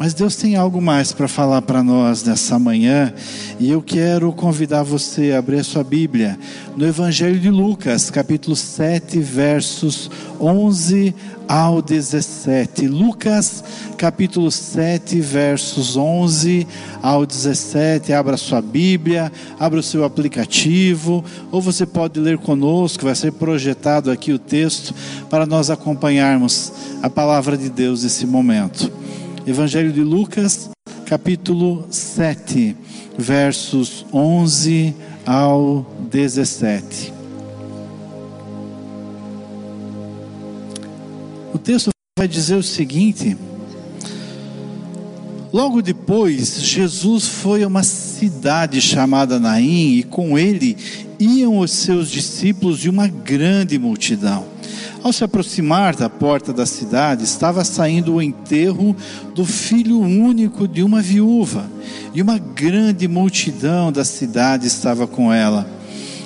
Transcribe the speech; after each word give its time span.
Mas 0.00 0.14
Deus 0.14 0.34
tem 0.34 0.56
algo 0.56 0.80
mais 0.80 1.12
para 1.12 1.28
falar 1.28 1.60
para 1.60 1.82
nós 1.82 2.24
nessa 2.24 2.58
manhã, 2.58 3.12
e 3.58 3.70
eu 3.70 3.82
quero 3.82 4.32
convidar 4.32 4.82
você 4.82 5.32
a 5.32 5.38
abrir 5.38 5.58
a 5.58 5.62
sua 5.62 5.84
Bíblia 5.84 6.38
no 6.74 6.86
Evangelho 6.86 7.38
de 7.38 7.50
Lucas, 7.50 8.08
capítulo 8.08 8.56
7, 8.56 9.20
versos 9.20 10.10
11 10.40 11.14
ao 11.46 11.82
17. 11.82 12.88
Lucas, 12.88 13.62
capítulo 13.98 14.50
7, 14.50 15.20
versos 15.20 15.98
11 15.98 16.66
ao 17.02 17.26
17. 17.26 18.14
Abra 18.14 18.38
sua 18.38 18.62
Bíblia, 18.62 19.30
abra 19.58 19.80
o 19.80 19.82
seu 19.82 20.02
aplicativo, 20.02 21.22
ou 21.52 21.60
você 21.60 21.84
pode 21.84 22.18
ler 22.18 22.38
conosco, 22.38 23.04
vai 23.04 23.14
ser 23.14 23.32
projetado 23.32 24.10
aqui 24.10 24.32
o 24.32 24.38
texto 24.38 24.94
para 25.28 25.44
nós 25.44 25.68
acompanharmos 25.68 26.72
a 27.02 27.10
palavra 27.10 27.54
de 27.54 27.68
Deus 27.68 28.02
nesse 28.02 28.26
momento. 28.26 28.90
Evangelho 29.46 29.90
de 29.90 30.02
Lucas, 30.02 30.68
capítulo 31.06 31.86
7, 31.90 32.76
versos 33.16 34.04
11 34.12 34.94
ao 35.24 35.86
17. 36.10 37.12
O 41.54 41.58
texto 41.58 41.90
vai 42.18 42.28
dizer 42.28 42.56
o 42.56 42.62
seguinte: 42.62 43.36
Logo 45.50 45.80
depois, 45.80 46.62
Jesus 46.62 47.26
foi 47.26 47.62
a 47.62 47.66
uma 47.66 47.82
cidade 47.82 48.80
chamada 48.80 49.40
Naim, 49.40 49.94
e 49.94 50.02
com 50.02 50.38
ele 50.38 50.76
iam 51.18 51.58
os 51.58 51.70
seus 51.70 52.10
discípulos 52.10 52.84
e 52.84 52.90
uma 52.90 53.08
grande 53.08 53.78
multidão. 53.78 54.59
Ao 55.02 55.14
se 55.14 55.24
aproximar 55.24 55.96
da 55.96 56.10
porta 56.10 56.52
da 56.52 56.66
cidade, 56.66 57.24
estava 57.24 57.64
saindo 57.64 58.14
o 58.14 58.22
enterro 58.22 58.94
do 59.34 59.46
filho 59.46 59.98
único 59.98 60.68
de 60.68 60.82
uma 60.82 61.00
viúva, 61.00 61.66
e 62.14 62.20
uma 62.20 62.36
grande 62.36 63.08
multidão 63.08 63.90
da 63.90 64.04
cidade 64.04 64.66
estava 64.66 65.06
com 65.06 65.32
ela. 65.32 65.66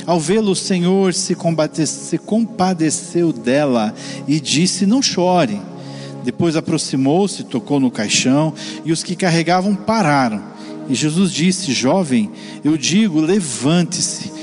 Ao 0.05 0.19
vê-lo, 0.19 0.51
o 0.51 0.57
Senhor 0.57 1.15
se, 1.15 1.37
se 1.87 2.19
compadeceu 2.19 3.33
dela 3.33 3.95
e 4.27 4.41
disse: 4.41 4.85
Não 4.85 5.01
chore. 5.01 5.61
Depois 6.25 6.57
aproximou-se, 6.57 7.45
tocou 7.45 7.79
no 7.79 7.91
caixão, 7.91 8.53
e 8.85 8.91
os 8.91 9.05
que 9.05 9.15
carregavam 9.15 9.75
pararam. 9.75 10.43
E 10.89 10.95
Jesus 10.95 11.31
disse: 11.31 11.73
Jovem, 11.73 12.31
eu 12.65 12.77
digo, 12.77 13.21
levante-se. 13.21 14.34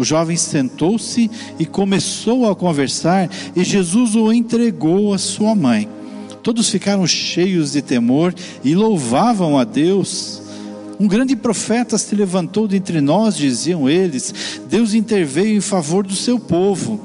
O 0.00 0.04
jovem 0.04 0.34
sentou-se 0.34 1.30
e 1.58 1.66
começou 1.66 2.50
a 2.50 2.56
conversar, 2.56 3.28
e 3.54 3.62
Jesus 3.62 4.14
o 4.14 4.32
entregou 4.32 5.12
à 5.12 5.18
sua 5.18 5.54
mãe. 5.54 5.86
Todos 6.42 6.70
ficaram 6.70 7.06
cheios 7.06 7.72
de 7.72 7.82
temor 7.82 8.34
e 8.64 8.74
louvavam 8.74 9.58
a 9.58 9.64
Deus. 9.64 10.40
Um 10.98 11.06
grande 11.06 11.36
profeta 11.36 11.98
se 11.98 12.14
levantou 12.14 12.66
dentre 12.66 12.98
nós, 13.02 13.36
diziam 13.36 13.90
eles. 13.90 14.32
Deus 14.70 14.94
interveio 14.94 15.58
em 15.58 15.60
favor 15.60 16.06
do 16.06 16.16
seu 16.16 16.40
povo. 16.40 16.98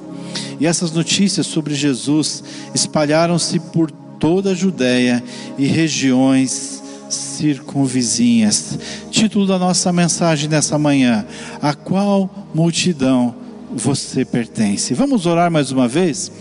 E 0.58 0.66
essas 0.66 0.90
notícias 0.94 1.46
sobre 1.48 1.76
Jesus 1.76 2.46
espalharam-se 2.74 3.60
por 3.60 3.92
toda 3.92 4.52
a 4.52 4.56
Judéia 4.56 5.22
e 5.58 5.66
regiões 5.66 6.82
circunvizinhas. 7.10 8.78
Título 9.12 9.46
da 9.46 9.58
nossa 9.60 9.92
mensagem 9.92 10.50
nessa 10.50 10.78
manhã: 10.78 11.26
A 11.62 11.74
qual 11.74 12.30
multidão 12.54 13.36
você 13.74 14.24
pertence? 14.24 14.94
Vamos 14.94 15.26
orar 15.26 15.52
mais 15.52 15.72
uma 15.72 15.88
vez? 15.88 16.32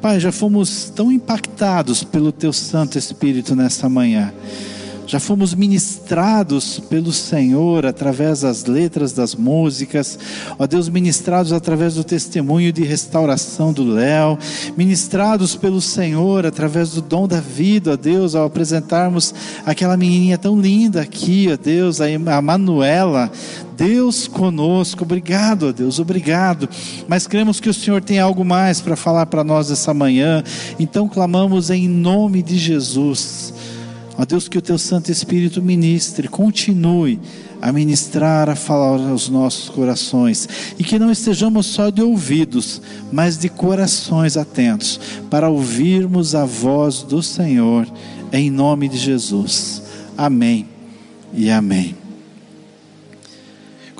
Pai, 0.00 0.20
já 0.20 0.30
fomos 0.30 0.90
tão 0.94 1.10
impactados 1.10 2.04
pelo 2.04 2.30
Teu 2.30 2.52
Santo 2.52 2.98
Espírito 2.98 3.56
nessa 3.56 3.88
manhã 3.88 4.32
já 5.06 5.20
fomos 5.20 5.54
ministrados 5.54 6.80
pelo 6.80 7.12
Senhor 7.12 7.86
através 7.86 8.40
das 8.40 8.64
letras 8.64 9.12
das 9.12 9.36
músicas, 9.36 10.18
ó 10.58 10.66
Deus, 10.66 10.88
ministrados 10.88 11.52
através 11.52 11.94
do 11.94 12.02
testemunho 12.02 12.72
de 12.72 12.82
restauração 12.82 13.72
do 13.72 13.84
Léo, 13.84 14.36
ministrados 14.76 15.54
pelo 15.54 15.80
Senhor 15.80 16.44
através 16.44 16.90
do 16.90 17.00
dom 17.00 17.28
da 17.28 17.40
vida, 17.40 17.92
ó 17.92 17.96
Deus, 17.96 18.34
ao 18.34 18.46
apresentarmos 18.46 19.32
aquela 19.64 19.96
menininha 19.96 20.36
tão 20.36 20.60
linda 20.60 21.02
aqui, 21.02 21.48
ó 21.52 21.56
Deus, 21.56 22.00
a 22.00 22.42
Manuela, 22.42 23.30
Deus 23.76 24.26
conosco, 24.26 25.04
obrigado, 25.04 25.68
ó 25.68 25.72
Deus, 25.72 26.00
obrigado. 26.00 26.68
Mas 27.06 27.28
cremos 27.28 27.60
que 27.60 27.68
o 27.68 27.74
Senhor 27.74 28.02
tem 28.02 28.18
algo 28.18 28.44
mais 28.44 28.80
para 28.80 28.96
falar 28.96 29.26
para 29.26 29.44
nós 29.44 29.70
essa 29.70 29.94
manhã, 29.94 30.42
então 30.80 31.08
clamamos 31.08 31.70
em 31.70 31.88
nome 31.88 32.42
de 32.42 32.58
Jesus 32.58 33.54
Ó 34.18 34.24
Deus, 34.24 34.48
que 34.48 34.56
o 34.56 34.62
teu 34.62 34.78
Santo 34.78 35.12
Espírito 35.12 35.60
ministre, 35.60 36.28
continue 36.28 37.20
a 37.60 37.72
ministrar, 37.72 38.48
a 38.48 38.56
falar 38.56 39.10
aos 39.10 39.28
nossos 39.28 39.68
corações, 39.68 40.48
e 40.78 40.84
que 40.84 40.98
não 40.98 41.10
estejamos 41.10 41.66
só 41.66 41.90
de 41.90 42.02
ouvidos, 42.02 42.80
mas 43.12 43.36
de 43.36 43.48
corações 43.48 44.36
atentos, 44.36 44.98
para 45.30 45.48
ouvirmos 45.48 46.34
a 46.34 46.44
voz 46.44 47.02
do 47.02 47.22
Senhor, 47.22 47.86
em 48.32 48.50
nome 48.50 48.88
de 48.88 48.96
Jesus. 48.96 49.82
Amém 50.16 50.66
e 51.34 51.50
amém. 51.50 52.05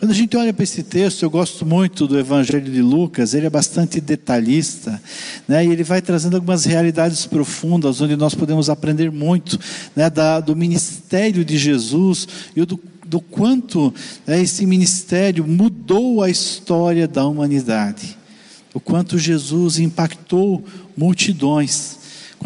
Quando 0.07 0.13
a 0.13 0.19
gente 0.19 0.37
olha 0.37 0.55
para 0.55 0.63
esse 0.63 0.85
texto, 0.85 1.25
eu 1.25 1.31
gosto 1.31 1.67
muito 1.67 2.07
do 2.07 2.17
Evangelho 2.17 2.71
de 2.71 2.81
Lucas, 2.81 3.35
ele 3.35 3.47
é 3.47 3.51
bastante 3.51 4.01
detalhista, 4.01 5.03
né? 5.49 5.67
e 5.67 5.69
ele 5.69 5.83
vai 5.83 6.01
trazendo 6.01 6.37
algumas 6.37 6.65
realidades 6.65 7.27
profundas, 7.27 8.01
onde 8.01 8.15
nós 8.15 8.33
podemos 8.33 8.71
aprender 8.71 9.11
muito 9.11 9.59
né? 9.97 10.09
da, 10.09 10.39
do 10.39 10.55
ministério 10.55 11.45
de 11.45 11.59
Jesus 11.59 12.29
e 12.55 12.65
do, 12.65 12.79
do 13.05 13.21
quanto 13.21 13.93
né, 14.25 14.41
esse 14.41 14.65
ministério 14.65 15.45
mudou 15.45 16.23
a 16.23 16.31
história 16.31 17.09
da 17.09 17.27
humanidade, 17.27 18.17
o 18.73 18.79
quanto 18.79 19.19
Jesus 19.19 19.81
impactou 19.81 20.65
multidões. 20.97 21.96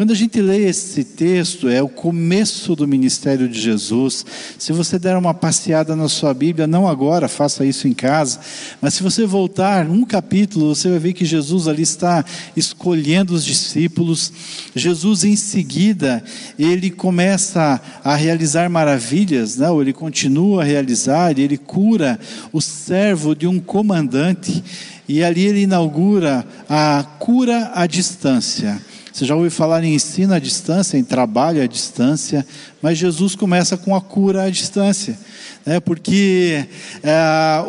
Quando 0.01 0.13
a 0.13 0.15
gente 0.15 0.41
lê 0.41 0.67
esse 0.67 1.03
texto, 1.03 1.69
é 1.69 1.79
o 1.79 1.87
começo 1.87 2.75
do 2.75 2.87
ministério 2.87 3.47
de 3.47 3.61
Jesus. 3.61 4.25
Se 4.57 4.73
você 4.73 4.97
der 4.97 5.15
uma 5.15 5.31
passeada 5.31 5.95
na 5.95 6.09
sua 6.09 6.33
Bíblia, 6.33 6.65
não 6.65 6.87
agora, 6.87 7.27
faça 7.27 7.63
isso 7.63 7.87
em 7.87 7.93
casa, 7.93 8.39
mas 8.81 8.95
se 8.95 9.03
você 9.03 9.27
voltar 9.27 9.87
um 9.87 10.03
capítulo, 10.03 10.73
você 10.73 10.89
vai 10.89 10.97
ver 10.97 11.13
que 11.13 11.23
Jesus 11.23 11.67
ali 11.67 11.83
está 11.83 12.25
escolhendo 12.57 13.35
os 13.35 13.45
discípulos. 13.45 14.33
Jesus, 14.75 15.23
em 15.23 15.35
seguida, 15.35 16.23
ele 16.57 16.89
começa 16.89 17.79
a 18.03 18.15
realizar 18.15 18.67
maravilhas? 18.71 19.57
Né? 19.57 19.67
ele 19.79 19.93
continua 19.93 20.63
a 20.63 20.65
realizar, 20.65 21.37
ele 21.37 21.59
cura 21.59 22.19
o 22.51 22.59
servo 22.59 23.35
de 23.35 23.45
um 23.45 23.59
comandante, 23.59 24.63
e 25.07 25.23
ali 25.23 25.45
ele 25.45 25.61
inaugura 25.61 26.43
a 26.67 27.05
cura 27.19 27.71
à 27.75 27.85
distância. 27.85 28.81
Você 29.11 29.25
já 29.25 29.35
ouviu 29.35 29.51
falar 29.51 29.83
em 29.83 29.93
ensino 29.93 30.33
à 30.33 30.39
distância, 30.39 30.97
em 30.97 31.03
trabalho 31.03 31.61
à 31.61 31.67
distância, 31.67 32.45
mas 32.81 32.97
Jesus 32.97 33.35
começa 33.35 33.75
com 33.75 33.93
a 33.95 34.01
cura 34.01 34.43
à 34.43 34.49
distância. 34.49 35.19
Né? 35.65 35.79
Porque 35.79 36.65
é, 37.03 37.17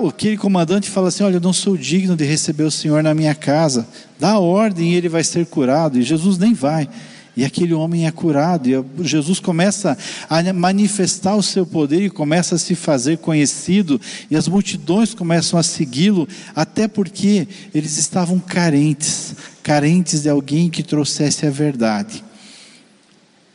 aquele 0.08 0.36
comandante 0.36 0.88
fala 0.88 1.08
assim: 1.08 1.24
Olha, 1.24 1.36
eu 1.36 1.40
não 1.40 1.52
sou 1.52 1.76
digno 1.76 2.14
de 2.14 2.24
receber 2.24 2.62
o 2.62 2.70
Senhor 2.70 3.02
na 3.02 3.12
minha 3.12 3.34
casa. 3.34 3.86
Dá 4.20 4.38
ordem 4.38 4.92
e 4.92 4.94
ele 4.94 5.08
vai 5.08 5.24
ser 5.24 5.44
curado. 5.46 5.98
E 5.98 6.02
Jesus 6.02 6.38
nem 6.38 6.54
vai. 6.54 6.88
E 7.34 7.44
aquele 7.44 7.72
homem 7.72 8.06
é 8.06 8.10
curado, 8.10 8.68
e 8.68 8.84
Jesus 9.04 9.40
começa 9.40 9.96
a 10.28 10.52
manifestar 10.52 11.34
o 11.34 11.42
seu 11.42 11.64
poder 11.64 12.02
e 12.02 12.10
começa 12.10 12.56
a 12.56 12.58
se 12.58 12.74
fazer 12.74 13.18
conhecido, 13.18 13.98
e 14.30 14.36
as 14.36 14.46
multidões 14.46 15.14
começam 15.14 15.58
a 15.58 15.62
segui-lo, 15.62 16.28
até 16.54 16.86
porque 16.86 17.48
eles 17.74 17.96
estavam 17.96 18.38
carentes 18.38 19.34
carentes 19.62 20.22
de 20.22 20.28
alguém 20.28 20.68
que 20.68 20.82
trouxesse 20.82 21.46
a 21.46 21.50
verdade. 21.50 22.24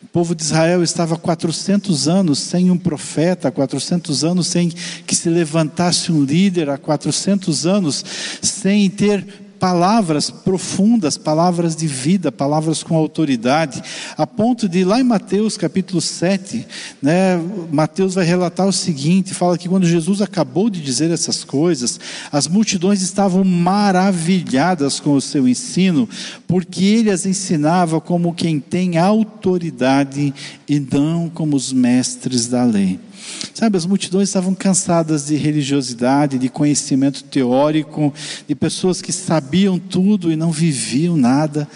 O 0.02 0.08
povo 0.08 0.34
de 0.34 0.42
Israel 0.42 0.82
estava 0.82 1.18
400 1.18 2.08
anos 2.08 2.40
sem 2.40 2.72
um 2.72 2.78
profeta, 2.78 3.52
400 3.52 4.24
anos 4.24 4.48
sem 4.48 4.70
que 5.06 5.16
se 5.16 5.30
levantasse 5.30 6.12
um 6.12 6.24
líder, 6.24 6.70
há 6.70 6.78
400 6.78 7.68
anos 7.68 8.04
sem 8.42 8.90
ter 8.90 9.47
palavras 9.60 10.30
profundas, 10.30 11.18
palavras 11.18 11.76
de 11.76 11.88
vida, 11.88 12.32
palavras 12.32 12.84
com 12.84 12.96
autoridade, 12.96 13.82
a 14.18 14.26
ponto 14.26 14.68
de 14.68 14.84
lá 14.84 15.00
em 15.00 15.04
Mateus 15.04 15.58
capítulo 15.58 16.02
7, 16.02 16.66
né, 17.02 17.40
Mateus 17.72 18.16
vai 18.16 18.26
relatar 18.26 18.68
o 18.68 18.74
seguinte, 18.74 19.34
fala 19.34 19.58
que 19.58 19.70
quando 19.70 19.86
Jesus 19.86 20.22
acabou 20.22 20.70
de 20.70 20.82
dizer 20.82 21.12
essas 21.12 21.44
coisas, 21.44 22.00
as 22.32 22.48
multidões 22.48 23.02
estavam 23.02 23.44
maravilhadas 23.44 25.00
com 25.00 25.14
o 25.14 25.22
seu 25.22 25.48
ensino, 25.48 26.08
porque 26.48 26.84
ele 26.84 27.12
as 27.12 27.26
ensinava 27.26 28.00
como 28.00 28.34
quem 28.34 28.60
tem 28.60 28.98
autoridade 28.98 30.34
e 30.68 30.80
não 30.80 31.30
como 31.30 31.56
os 31.56 31.72
mestres 31.72 32.48
da 32.48 32.64
lei. 32.64 33.00
Sabe, 33.54 33.78
as 33.78 33.86
multidões 33.86 34.30
estavam 34.30 34.54
cansadas 34.54 35.28
de 35.28 35.36
religiosidade, 35.36 36.38
de 36.38 36.50
conhecimento 36.50 37.24
teórico, 37.24 38.14
de 38.48 38.56
pessoas 38.56 39.02
que 39.02 39.12
sabiam 39.12 39.80
tudo 39.80 40.32
e 40.32 40.36
não 40.36 40.52
viviam 40.52 41.18
nada. 41.18 41.68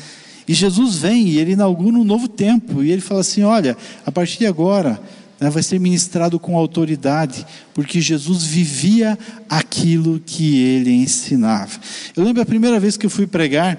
E 0.48 0.54
Jesus 0.54 0.98
vem 0.98 1.28
e 1.28 1.38
ele 1.40 1.54
inaugura 1.54 1.98
um 1.98 2.04
novo 2.04 2.28
tempo. 2.28 2.84
E 2.84 2.92
ele 2.92 3.02
fala 3.02 3.22
assim: 3.22 3.44
olha, 3.44 3.78
a 4.06 4.12
partir 4.12 4.40
de 4.40 4.46
agora 4.46 5.02
né, 5.40 5.50
vai 5.50 5.64
ser 5.64 5.80
ministrado 5.80 6.40
com 6.40 6.56
autoridade, 6.56 7.46
porque 7.74 8.00
Jesus 8.00 8.44
vivia 8.44 9.18
aquilo 9.50 10.22
que 10.24 10.62
ele 10.62 10.92
ensinava. 10.92 11.80
Eu 12.16 12.24
lembro 12.24 12.44
a 12.44 12.46
primeira 12.46 12.80
vez 12.80 12.96
que 12.96 13.08
eu 13.08 13.10
fui 13.10 13.26
pregar, 13.26 13.78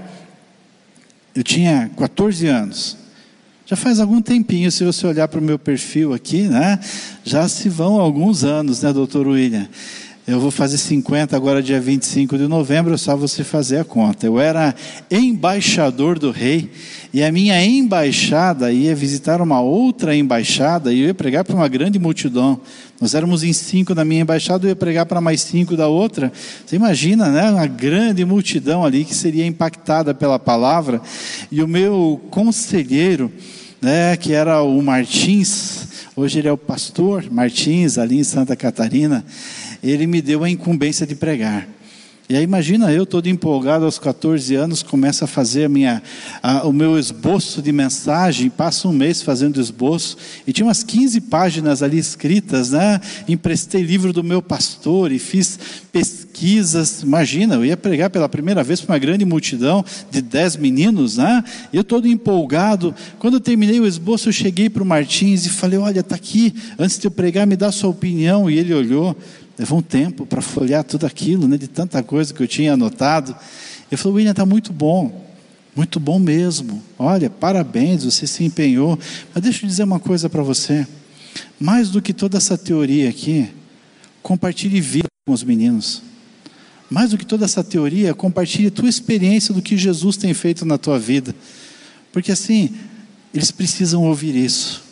eu 1.34 1.44
tinha 1.44 1.88
14 1.96 2.48
anos. 2.48 3.01
Já 3.64 3.76
faz 3.76 4.00
algum 4.00 4.20
tempinho, 4.20 4.70
se 4.72 4.84
você 4.84 5.06
olhar 5.06 5.28
para 5.28 5.38
o 5.38 5.42
meu 5.42 5.58
perfil 5.58 6.12
aqui, 6.12 6.42
né? 6.42 6.80
Já 7.24 7.48
se 7.48 7.68
vão 7.68 8.00
alguns 8.00 8.42
anos, 8.42 8.82
né, 8.82 8.92
doutor 8.92 9.26
William? 9.26 9.68
Eu 10.24 10.38
vou 10.38 10.52
fazer 10.52 10.78
50 10.78 11.36
agora, 11.36 11.60
dia 11.60 11.80
25 11.80 12.38
de 12.38 12.46
novembro, 12.46 12.96
só 12.96 13.16
você 13.16 13.42
fazer 13.42 13.78
a 13.78 13.84
conta. 13.84 14.24
Eu 14.24 14.38
era 14.38 14.72
embaixador 15.10 16.16
do 16.16 16.30
rei, 16.30 16.70
e 17.12 17.24
a 17.24 17.32
minha 17.32 17.60
embaixada 17.64 18.70
ia 18.70 18.94
visitar 18.94 19.40
uma 19.40 19.60
outra 19.60 20.14
embaixada, 20.14 20.92
e 20.92 21.00
eu 21.00 21.06
ia 21.08 21.14
pregar 21.14 21.42
para 21.42 21.56
uma 21.56 21.66
grande 21.66 21.98
multidão. 21.98 22.60
Nós 23.00 23.16
éramos 23.16 23.42
em 23.42 23.52
cinco 23.52 23.96
na 23.96 24.04
minha 24.04 24.22
embaixada, 24.22 24.64
eu 24.64 24.69
ia 24.69 24.76
pregar 24.76 25.06
para 25.06 25.20
mais 25.20 25.40
cinco 25.40 25.76
da 25.76 25.88
outra. 25.88 26.32
Você 26.64 26.76
imagina, 26.76 27.28
né? 27.28 27.50
Uma 27.50 27.66
grande 27.66 28.24
multidão 28.24 28.84
ali 28.84 29.04
que 29.04 29.16
seria 29.16 29.44
impactada 29.44 30.14
pela 30.14 30.38
palavra. 30.38 31.02
E 31.50 31.60
o 31.60 31.66
meu 31.66 32.20
conselheiro, 32.30 33.28
né, 33.80 34.16
que 34.16 34.32
era 34.32 34.62
o 34.62 34.80
Martins, 34.80 35.88
hoje 36.14 36.38
ele 36.38 36.46
é 36.46 36.52
o 36.52 36.56
pastor 36.56 37.24
Martins, 37.28 37.98
ali 37.98 38.20
em 38.20 38.24
Santa 38.24 38.54
Catarina 38.54 39.24
ele 39.82 40.06
me 40.06 40.23
deu 40.23 40.44
a 40.44 40.50
incumbência 40.50 41.06
de 41.06 41.14
pregar. 41.14 41.69
E 42.32 42.37
aí 42.37 42.44
imagina 42.44 42.90
eu 42.90 43.05
todo 43.05 43.29
empolgado 43.29 43.84
aos 43.84 43.99
14 43.99 44.55
anos, 44.55 44.82
começo 44.82 45.23
a 45.23 45.26
fazer 45.26 45.64
a 45.64 45.69
minha, 45.69 46.02
a, 46.43 46.67
o 46.67 46.73
meu 46.73 46.99
esboço 46.99 47.61
de 47.61 47.73
mensagem, 47.73 48.49
passo 48.49 48.88
um 48.88 48.93
mês 48.93 49.20
fazendo 49.20 49.61
esboço, 49.61 50.17
e 50.46 50.52
tinha 50.52 50.64
umas 50.64 50.82
15 50.82 51.20
páginas 51.23 51.82
ali 51.82 51.99
escritas, 51.99 52.70
né? 52.70 53.00
Emprestei 53.29 53.82
livro 53.82 54.14
do 54.14 54.25
meu 54.25 54.40
pastor 54.40 55.12
e 55.12 55.19
fiz 55.19 55.58
pesquisas. 55.93 57.02
Imagina, 57.02 57.56
eu 57.56 57.67
ia 57.67 57.76
pregar 57.76 58.08
pela 58.08 58.29
primeira 58.31 58.64
vez 58.64 58.81
para 58.81 58.94
uma 58.94 58.99
grande 58.99 59.26
multidão 59.26 59.84
de 60.11 60.23
10 60.23 60.56
meninos, 60.56 61.19
né? 61.19 61.44
Eu 61.70 61.84
todo 61.84 62.08
empolgado. 62.08 62.94
Quando 63.19 63.34
eu 63.34 63.40
terminei 63.40 63.79
o 63.79 63.87
esboço, 63.87 64.29
eu 64.29 64.32
cheguei 64.32 64.70
para 64.70 64.82
o 64.82 64.87
Martins 64.87 65.44
e 65.44 65.50
falei: 65.50 65.79
Olha, 65.79 66.00
está 66.00 66.14
aqui, 66.14 66.55
antes 66.79 66.99
de 66.99 67.06
eu 67.06 67.11
pregar, 67.11 67.46
me 67.46 67.56
dá 67.56 67.70
sua 67.70 67.90
opinião. 67.90 68.49
E 68.49 68.58
ele 68.58 68.73
olhou. 68.73 69.14
Levou 69.62 69.78
um 69.78 69.82
tempo 69.82 70.26
para 70.26 70.42
folhear 70.42 70.82
tudo 70.82 71.06
aquilo, 71.06 71.46
né, 71.46 71.56
de 71.56 71.68
tanta 71.68 72.02
coisa 72.02 72.34
que 72.34 72.42
eu 72.42 72.48
tinha 72.48 72.72
anotado. 72.72 73.30
Ele 73.88 73.96
falou: 73.96 74.16
William, 74.16 74.32
está 74.32 74.44
muito 74.44 74.72
bom, 74.72 75.24
muito 75.76 76.00
bom 76.00 76.18
mesmo. 76.18 76.82
Olha, 76.98 77.30
parabéns, 77.30 78.02
você 78.04 78.26
se 78.26 78.42
empenhou. 78.42 78.98
Mas 79.32 79.44
deixa 79.44 79.64
eu 79.64 79.68
dizer 79.68 79.84
uma 79.84 80.00
coisa 80.00 80.28
para 80.28 80.42
você: 80.42 80.84
mais 81.60 81.90
do 81.90 82.02
que 82.02 82.12
toda 82.12 82.38
essa 82.38 82.58
teoria 82.58 83.08
aqui, 83.08 83.50
compartilhe 84.20 84.80
vida 84.80 85.06
com 85.24 85.32
os 85.32 85.44
meninos. 85.44 86.02
Mais 86.90 87.10
do 87.10 87.16
que 87.16 87.24
toda 87.24 87.44
essa 87.44 87.62
teoria, 87.62 88.12
compartilhe 88.14 88.68
tua 88.68 88.88
experiência 88.88 89.54
do 89.54 89.62
que 89.62 89.76
Jesus 89.76 90.16
tem 90.16 90.34
feito 90.34 90.64
na 90.64 90.76
tua 90.76 90.98
vida. 90.98 91.32
Porque 92.10 92.32
assim, 92.32 92.74
eles 93.32 93.52
precisam 93.52 94.02
ouvir 94.02 94.34
isso. 94.34 94.82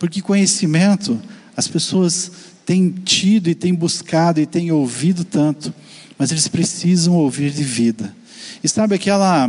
Porque 0.00 0.20
conhecimento, 0.20 1.22
as 1.56 1.68
pessoas 1.68 2.49
têm 2.70 2.88
tido 3.04 3.50
e 3.50 3.54
têm 3.56 3.74
buscado 3.74 4.40
e 4.40 4.46
têm 4.46 4.70
ouvido 4.70 5.24
tanto, 5.24 5.74
mas 6.16 6.30
eles 6.30 6.46
precisam 6.46 7.14
ouvir 7.14 7.50
de 7.50 7.64
vida. 7.64 8.14
E 8.62 8.68
sabe 8.68 8.94
aquela 8.94 9.48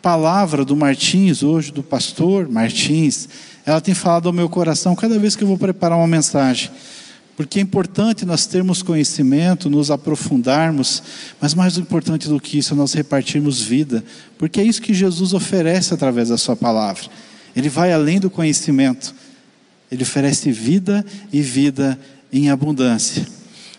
palavra 0.00 0.64
do 0.64 0.74
Martins, 0.74 1.42
hoje 1.42 1.70
do 1.70 1.82
pastor 1.82 2.48
Martins, 2.48 3.28
ela 3.66 3.78
tem 3.78 3.92
falado 3.92 4.26
ao 4.26 4.32
meu 4.32 4.48
coração 4.48 4.96
cada 4.96 5.18
vez 5.18 5.36
que 5.36 5.44
eu 5.44 5.48
vou 5.48 5.58
preparar 5.58 5.98
uma 5.98 6.06
mensagem. 6.06 6.70
Porque 7.36 7.58
é 7.58 7.62
importante 7.62 8.24
nós 8.24 8.46
termos 8.46 8.82
conhecimento, 8.82 9.68
nos 9.68 9.90
aprofundarmos, 9.90 11.02
mas 11.38 11.52
mais 11.52 11.76
importante 11.76 12.26
do 12.26 12.40
que 12.40 12.56
isso 12.56 12.72
é 12.72 12.76
nós 12.78 12.94
repartirmos 12.94 13.60
vida, 13.60 14.02
porque 14.38 14.58
é 14.58 14.64
isso 14.64 14.80
que 14.80 14.94
Jesus 14.94 15.34
oferece 15.34 15.92
através 15.92 16.30
da 16.30 16.38
Sua 16.38 16.56
palavra. 16.56 17.04
Ele 17.54 17.68
vai 17.68 17.92
além 17.92 18.18
do 18.18 18.30
conhecimento, 18.30 19.14
ele 19.90 20.04
oferece 20.04 20.50
vida 20.50 21.04
e 21.30 21.42
vida 21.42 21.98
em 22.32 22.50
abundância. 22.50 23.26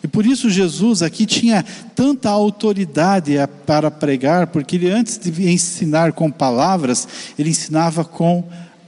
E 0.03 0.07
por 0.07 0.25
isso 0.25 0.49
Jesus 0.49 1.01
aqui 1.01 1.25
tinha 1.25 1.63
tanta 1.95 2.29
autoridade 2.29 3.35
para 3.65 3.89
pregar, 3.89 4.47
porque 4.47 4.75
ele 4.75 4.89
antes 4.89 5.17
de 5.17 5.49
ensinar 5.49 6.11
com 6.11 6.29
palavras, 6.29 7.07
ele 7.39 7.49
ensinava 7.49 8.03
com 8.03 8.43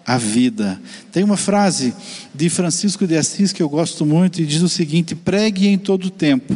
a 0.06 0.18
vida. 0.18 0.80
Tem 1.12 1.24
uma 1.24 1.38
frase 1.38 1.94
de 2.34 2.50
Francisco 2.50 3.08
de 3.08 3.18
Assis 3.18 3.54
que 3.54 3.64
eu 3.64 3.70
gosto 3.70 4.06
muito 4.06 4.42
e 4.42 4.46
diz 4.46 4.62
o 4.62 4.70
seguinte: 4.70 5.16
pregue 5.16 5.68
em 5.68 5.78
todo 5.78 6.10
tempo. 6.10 6.56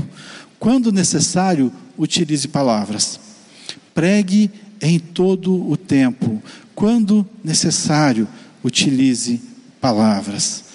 Quando 0.59 0.91
necessário, 0.91 1.71
utilize 1.97 2.47
palavras. 2.49 3.17
Pregue 3.93 4.51
em 4.81 4.99
todo 4.99 5.69
o 5.69 5.77
tempo. 5.77 6.41
Quando 6.75 7.27
necessário, 7.43 8.27
utilize 8.63 9.41
palavras. 9.79 10.65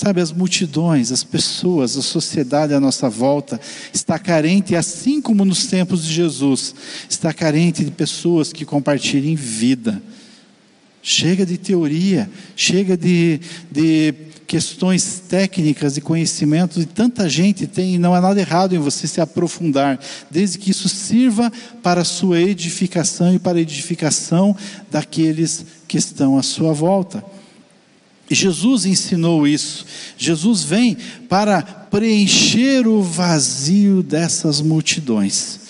Sabe, 0.00 0.22
as 0.22 0.32
multidões, 0.32 1.12
as 1.12 1.22
pessoas, 1.22 1.94
a 1.94 2.00
sociedade 2.00 2.72
à 2.72 2.80
nossa 2.80 3.06
volta 3.10 3.60
está 3.92 4.18
carente, 4.18 4.74
assim 4.74 5.20
como 5.20 5.44
nos 5.44 5.66
tempos 5.66 6.06
de 6.06 6.14
Jesus, 6.14 6.74
está 7.06 7.34
carente 7.34 7.84
de 7.84 7.90
pessoas 7.90 8.50
que 8.50 8.64
compartilhem 8.64 9.34
vida. 9.34 10.02
Chega 11.02 11.44
de 11.44 11.58
teoria, 11.58 12.30
chega 12.56 12.96
de, 12.96 13.42
de 13.70 14.14
questões 14.46 15.22
técnicas 15.28 15.98
e 15.98 16.00
conhecimentos, 16.00 16.82
e 16.82 16.86
tanta 16.86 17.28
gente 17.28 17.66
tem, 17.66 17.96
e 17.96 17.98
não 17.98 18.14
há 18.14 18.22
nada 18.22 18.40
errado 18.40 18.74
em 18.74 18.78
você 18.78 19.06
se 19.06 19.20
aprofundar, 19.20 20.00
desde 20.30 20.56
que 20.56 20.70
isso 20.70 20.88
sirva 20.88 21.52
para 21.82 22.00
a 22.00 22.06
sua 22.06 22.40
edificação 22.40 23.34
e 23.34 23.38
para 23.38 23.58
a 23.58 23.60
edificação 23.60 24.56
daqueles 24.90 25.66
que 25.86 25.98
estão 25.98 26.38
à 26.38 26.42
sua 26.42 26.72
volta. 26.72 27.22
Jesus 28.34 28.86
ensinou 28.86 29.46
isso. 29.46 29.84
Jesus 30.16 30.62
vem 30.62 30.96
para 31.28 31.62
preencher 31.62 32.86
o 32.86 33.02
vazio 33.02 34.02
dessas 34.02 34.60
multidões. 34.60 35.60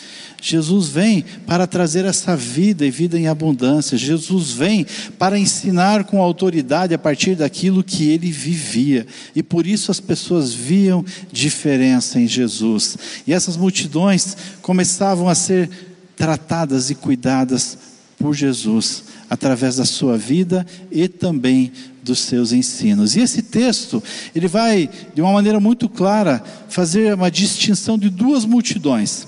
Jesus 0.43 0.89
vem 0.89 1.25
para 1.47 1.67
trazer 1.67 2.05
essa 2.05 2.35
vida 2.35 2.87
e 2.87 2.91
vida 2.91 3.19
em 3.19 3.29
abundância. 3.29 3.99
Jesus 3.99 4.53
vem 4.53 4.87
para 5.19 5.39
ensinar 5.39 6.05
com 6.05 6.21
autoridade 6.21 6.95
a 6.95 6.99
partir 6.99 7.35
daquilo 7.35 7.85
que 7.85 8.09
ele 8.09 8.33
vivia. 8.33 9.07
E 9.37 9.43
por 9.43 9.67
isso 9.67 9.91
as 9.91 10.01
pessoas 10.01 10.53
viam 10.53 11.05
diferença 11.31 12.19
em 12.19 12.27
Jesus. 12.27 12.97
E 13.27 13.33
essas 13.33 13.57
multidões 13.57 14.37
começavam 14.63 15.29
a 15.29 15.35
ser 15.35 15.69
tratadas 16.17 16.91
e 16.91 16.95
cuidadas 16.95 17.77
por 18.19 18.35
Jesus 18.35 19.05
através 19.29 19.77
da 19.77 19.85
sua 19.85 20.19
vida 20.19 20.67
e 20.91 21.07
também 21.07 21.73
dos 22.03 22.21
seus 22.21 22.53
ensinos. 22.53 23.17
E 23.17 23.21
esse 23.21 23.43
texto, 23.43 24.03
ele 24.35 24.49
vai 24.49 24.89
de 25.15 25.21
uma 25.21 25.33
maneira 25.33 25.61
muito 25.61 25.89
clara 25.89 26.43
fazer 26.69 27.15
uma 27.15 27.31
distinção 27.31 27.99
de 27.99 28.09
duas 28.09 28.45
multidões. 28.45 29.27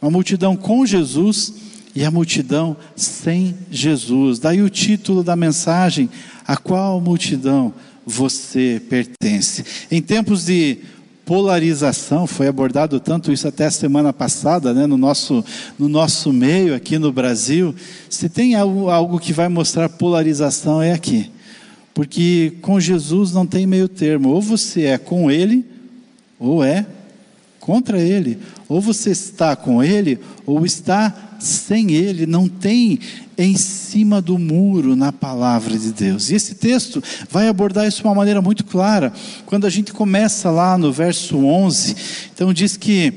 Uma 0.00 0.10
multidão 0.10 0.56
com 0.56 0.84
Jesus 0.84 1.54
e 1.94 2.04
a 2.04 2.10
multidão 2.10 2.76
sem 2.96 3.54
Jesus. 3.70 4.38
Daí 4.38 4.60
o 4.62 4.70
título 4.70 5.22
da 5.22 5.36
mensagem: 5.36 6.10
A 6.46 6.56
qual 6.56 7.00
multidão 7.00 7.72
você 8.04 8.82
pertence? 8.88 9.64
Em 9.90 10.02
tempos 10.02 10.44
de 10.44 10.78
polarização, 11.24 12.26
foi 12.26 12.46
abordado 12.46 13.00
tanto 13.00 13.32
isso 13.32 13.48
até 13.48 13.64
a 13.66 13.70
semana 13.70 14.12
passada, 14.12 14.74
né, 14.74 14.86
no, 14.86 14.98
nosso, 14.98 15.42
no 15.78 15.88
nosso 15.88 16.32
meio 16.32 16.74
aqui 16.74 16.98
no 16.98 17.10
Brasil. 17.10 17.74
Se 18.10 18.28
tem 18.28 18.54
algo, 18.54 18.90
algo 18.90 19.18
que 19.18 19.32
vai 19.32 19.48
mostrar 19.48 19.88
polarização, 19.88 20.82
é 20.82 20.92
aqui. 20.92 21.30
Porque 21.94 22.54
com 22.60 22.80
Jesus 22.80 23.32
não 23.32 23.46
tem 23.46 23.66
meio 23.66 23.88
termo, 23.88 24.30
ou 24.30 24.42
você 24.42 24.82
é 24.82 24.98
com 24.98 25.30
Ele, 25.30 25.64
ou 26.40 26.64
é 26.64 26.84
contra 27.60 28.00
Ele. 28.00 28.36
Ou 28.68 28.80
você 28.80 29.10
está 29.10 29.54
com 29.54 29.82
Ele, 29.82 30.18
ou 30.44 30.66
está 30.66 31.36
sem 31.38 31.92
Ele. 31.92 32.26
Não 32.26 32.48
tem 32.48 32.98
em 33.38 33.56
cima 33.56 34.20
do 34.20 34.38
muro 34.38 34.96
na 34.96 35.12
palavra 35.12 35.78
de 35.78 35.92
Deus. 35.92 36.30
E 36.30 36.34
esse 36.34 36.56
texto 36.56 37.02
vai 37.30 37.46
abordar 37.46 37.86
isso 37.86 37.98
de 37.98 38.04
uma 38.04 38.14
maneira 38.14 38.42
muito 38.42 38.64
clara. 38.64 39.12
Quando 39.46 39.64
a 39.64 39.70
gente 39.70 39.92
começa 39.92 40.50
lá 40.50 40.76
no 40.76 40.92
verso 40.92 41.36
11, 41.38 41.96
então 42.34 42.52
diz 42.52 42.76
que 42.76 43.14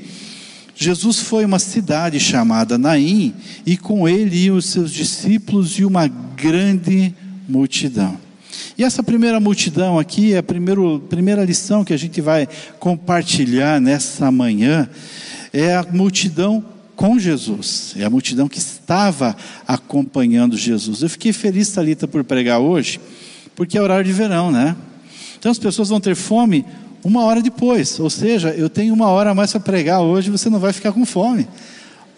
Jesus 0.76 1.18
foi 1.18 1.44
uma 1.44 1.58
cidade 1.58 2.20
chamada 2.20 2.78
Naim, 2.78 3.34
e 3.66 3.76
com 3.76 4.08
ele 4.08 4.44
iam 4.44 4.56
os 4.56 4.66
seus 4.66 4.92
discípulos 4.92 5.72
e 5.72 5.84
uma 5.84 6.06
grande 6.06 7.12
multidão. 7.48 8.27
E 8.78 8.84
essa 8.84 9.02
primeira 9.02 9.40
multidão 9.40 9.98
aqui, 9.98 10.36
a 10.36 10.42
primeiro, 10.42 11.00
primeira 11.10 11.44
lição 11.44 11.84
que 11.84 11.92
a 11.92 11.96
gente 11.96 12.20
vai 12.20 12.48
compartilhar 12.78 13.80
nessa 13.80 14.30
manhã, 14.30 14.88
é 15.52 15.74
a 15.74 15.84
multidão 15.90 16.64
com 16.94 17.18
Jesus, 17.18 17.94
é 17.96 18.04
a 18.04 18.10
multidão 18.10 18.48
que 18.48 18.58
estava 18.58 19.36
acompanhando 19.66 20.56
Jesus. 20.56 21.02
Eu 21.02 21.10
fiquei 21.10 21.32
feliz, 21.32 21.72
Talita, 21.72 22.06
por 22.06 22.22
pregar 22.22 22.60
hoje, 22.60 23.00
porque 23.56 23.76
é 23.76 23.82
horário 23.82 24.04
de 24.04 24.12
verão, 24.12 24.52
né? 24.52 24.76
Então 25.36 25.50
as 25.50 25.58
pessoas 25.58 25.88
vão 25.88 26.00
ter 26.00 26.14
fome 26.14 26.64
uma 27.02 27.24
hora 27.24 27.42
depois, 27.42 27.98
ou 27.98 28.08
seja, 28.08 28.50
eu 28.50 28.68
tenho 28.68 28.94
uma 28.94 29.08
hora 29.08 29.30
a 29.30 29.34
mais 29.34 29.50
para 29.50 29.60
pregar 29.60 30.02
hoje, 30.02 30.30
você 30.30 30.48
não 30.48 30.60
vai 30.60 30.72
ficar 30.72 30.92
com 30.92 31.04
fome. 31.04 31.48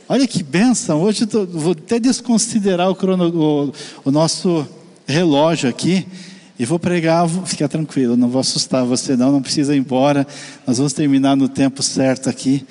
Olha 0.06 0.26
que 0.26 0.42
benção, 0.42 1.00
hoje 1.00 1.24
tô, 1.24 1.46
vou 1.46 1.72
até 1.72 1.98
desconsiderar 1.98 2.90
o, 2.90 2.94
crono, 2.94 3.28
o, 3.28 3.72
o 4.04 4.10
nosso 4.10 4.68
relógio 5.06 5.70
aqui, 5.70 6.06
e 6.60 6.66
vou 6.66 6.78
pregar, 6.78 7.26
fica 7.46 7.66
tranquilo, 7.66 8.18
não 8.18 8.28
vou 8.28 8.38
assustar 8.38 8.84
você 8.84 9.16
não, 9.16 9.32
não 9.32 9.40
precisa 9.40 9.74
ir 9.74 9.78
embora, 9.78 10.26
nós 10.66 10.76
vamos 10.76 10.92
terminar 10.92 11.34
no 11.34 11.48
tempo 11.48 11.82
certo 11.82 12.28
aqui. 12.28 12.66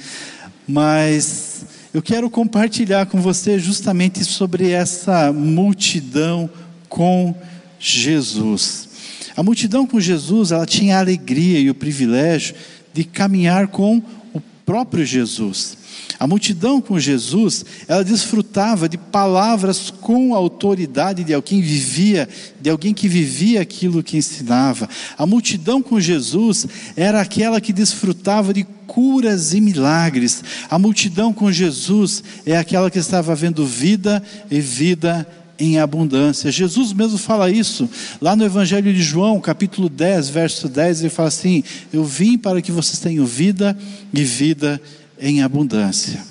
Mas 0.67 1.65
eu 1.91 1.99
quero 1.99 2.29
compartilhar 2.29 3.07
com 3.07 3.19
você 3.19 3.57
justamente 3.57 4.23
sobre 4.23 4.69
essa 4.69 5.33
multidão 5.33 6.47
com 6.87 7.33
Jesus. 7.79 8.89
A 9.35 9.41
multidão 9.41 9.87
com 9.87 9.99
Jesus, 9.99 10.51
ela 10.51 10.67
tinha 10.67 10.97
a 10.97 10.99
alegria 10.99 11.59
e 11.59 11.71
o 11.71 11.73
privilégio 11.73 12.53
de 12.93 13.03
caminhar 13.03 13.69
com 13.69 14.03
o 14.31 14.39
próprio 14.63 15.03
Jesus. 15.03 15.78
A 16.19 16.27
multidão 16.27 16.81
com 16.81 16.99
Jesus, 16.99 17.63
ela 17.87 18.03
desfrutava 18.03 18.89
de 18.89 18.97
palavras 18.97 19.89
com 19.89 20.35
autoridade 20.35 21.23
de 21.23 21.33
alguém 21.33 21.61
vivia, 21.61 22.27
de 22.59 22.69
alguém 22.69 22.93
que 22.93 23.07
vivia 23.07 23.61
aquilo 23.61 24.03
que 24.03 24.17
ensinava. 24.17 24.89
A 25.17 25.25
multidão 25.25 25.81
com 25.81 25.99
Jesus 25.99 26.67
era 26.95 27.21
aquela 27.21 27.61
que 27.61 27.71
desfrutava 27.71 28.53
de 28.53 28.65
curas 28.85 29.53
e 29.53 29.61
milagres. 29.61 30.43
A 30.69 30.77
multidão 30.77 31.31
com 31.31 31.51
Jesus 31.51 32.23
é 32.45 32.57
aquela 32.57 32.91
que 32.91 32.99
estava 32.99 33.33
vendo 33.33 33.65
vida 33.65 34.21
e 34.51 34.59
vida 34.59 35.25
em 35.59 35.77
abundância. 35.77 36.51
Jesus 36.51 36.93
mesmo 36.93 37.17
fala 37.17 37.51
isso 37.51 37.89
lá 38.21 38.35
no 38.35 38.45
Evangelho 38.45 38.93
de 38.93 39.01
João, 39.01 39.39
capítulo 39.41 39.89
10, 39.89 40.29
verso 40.29 40.69
10, 40.69 41.01
ele 41.01 41.09
fala 41.09 41.27
assim: 41.27 41.63
Eu 41.91 42.03
vim 42.03 42.37
para 42.37 42.61
que 42.61 42.71
vocês 42.71 42.99
tenham 42.99 43.25
vida 43.25 43.77
e 44.13 44.23
vida 44.23 44.81
em 45.19 45.41
abundância. 45.41 46.23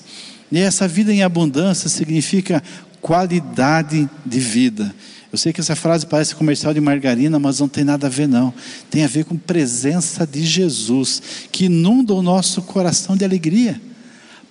E 0.50 0.58
essa 0.58 0.88
vida 0.88 1.12
em 1.12 1.22
abundância 1.22 1.88
significa 1.88 2.62
qualidade 3.00 4.08
de 4.24 4.40
vida. 4.40 4.94
Eu 5.30 5.36
sei 5.36 5.52
que 5.52 5.60
essa 5.60 5.76
frase 5.76 6.06
parece 6.06 6.34
comercial 6.34 6.72
de 6.72 6.80
margarina, 6.80 7.38
mas 7.38 7.60
não 7.60 7.68
tem 7.68 7.84
nada 7.84 8.06
a 8.06 8.10
ver, 8.10 8.26
não. 8.26 8.52
Tem 8.90 9.04
a 9.04 9.08
ver 9.08 9.26
com 9.26 9.36
presença 9.36 10.26
de 10.26 10.42
Jesus, 10.44 11.22
que 11.52 11.66
inunda 11.66 12.14
o 12.14 12.22
nosso 12.22 12.62
coração 12.62 13.14
de 13.14 13.24
alegria. 13.24 13.78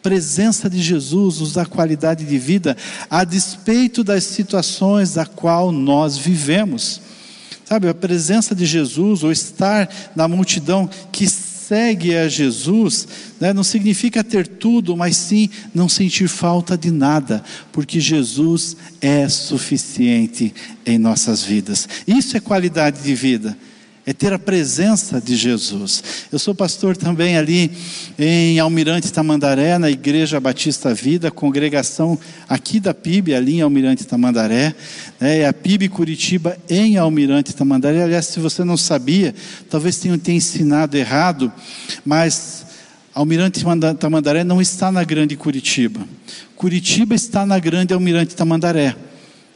Presença 0.04 0.70
de 0.70 0.80
Jesus 0.80 1.40
nos 1.40 1.54
dá 1.54 1.66
qualidade 1.66 2.24
de 2.24 2.38
vida, 2.38 2.78
a 3.10 3.24
despeito 3.24 4.04
das 4.04 4.24
situações 4.24 5.16
da 5.16 5.26
qual 5.26 5.72
nós 5.72 6.16
vivemos. 6.16 7.02
Sabe, 7.66 7.90
a 7.90 7.94
presença 7.94 8.56
de 8.56 8.66
Jesus, 8.66 9.24
ou 9.24 9.32
estar 9.32 9.90
na 10.16 10.28
multidão 10.28 10.90
que 11.12 11.26
segue 11.68 12.16
a 12.16 12.30
Jesus, 12.30 13.08
né, 13.42 13.52
não 13.52 13.64
significa 13.64 14.24
ter 14.24 14.48
tudo, 14.48 14.96
mas 14.96 15.18
sim 15.18 15.50
não 15.76 15.90
sentir 15.90 16.30
falta 16.30 16.78
de 16.78 16.90
nada, 16.92 17.44
porque 17.74 18.00
Jesus 18.00 18.78
é 19.02 19.28
suficiente 19.28 20.54
em 20.86 20.98
nossas 20.98 21.44
vidas. 21.44 21.88
Isso 22.08 22.38
é 22.38 22.40
qualidade 22.40 23.04
de 23.04 23.14
vida 23.14 23.58
é 24.08 24.14
ter 24.14 24.32
a 24.32 24.40
presença 24.40 25.20
de 25.20 25.36
Jesus. 25.36 26.02
Eu 26.32 26.40
sou 26.40 26.56
pastor 26.56 26.96
também 26.96 27.38
ali 27.38 27.70
em 28.18 28.58
Almirante 28.58 29.12
Tamandaré, 29.12 29.78
na 29.78 29.92
Igreja 29.92 30.40
Batista 30.40 30.94
Vida, 30.94 31.30
congregação 31.30 32.18
aqui 32.48 32.80
da 32.80 32.94
PIB, 32.94 33.36
ali 33.36 33.56
em 33.56 33.62
Almirante 33.62 34.06
Tamandaré, 34.06 34.74
né, 35.20 35.40
é 35.40 35.46
a 35.46 35.52
PIB 35.52 35.90
Curitiba 35.90 36.58
em 36.70 36.96
Almirante 36.96 37.54
Tamandaré. 37.54 38.02
Aliás, 38.02 38.28
se 38.28 38.40
você 38.40 38.64
não 38.64 38.78
sabia, 38.78 39.36
talvez 39.70 39.98
tenha 39.98 40.18
te 40.18 40.32
ensinado 40.32 40.96
errado, 40.96 41.52
mas 42.06 42.66
Almirante 43.14 43.62
Tamandaré 44.00 44.46
não 44.46 44.62
está 44.62 44.90
na 44.90 45.04
Grande 45.04 45.36
Curitiba. 45.36 46.00
Curitiba 46.56 47.14
está 47.14 47.46
na 47.46 47.60
Grande 47.60 47.94
Almirante 47.94 48.34
Tamandaré. 48.38 48.96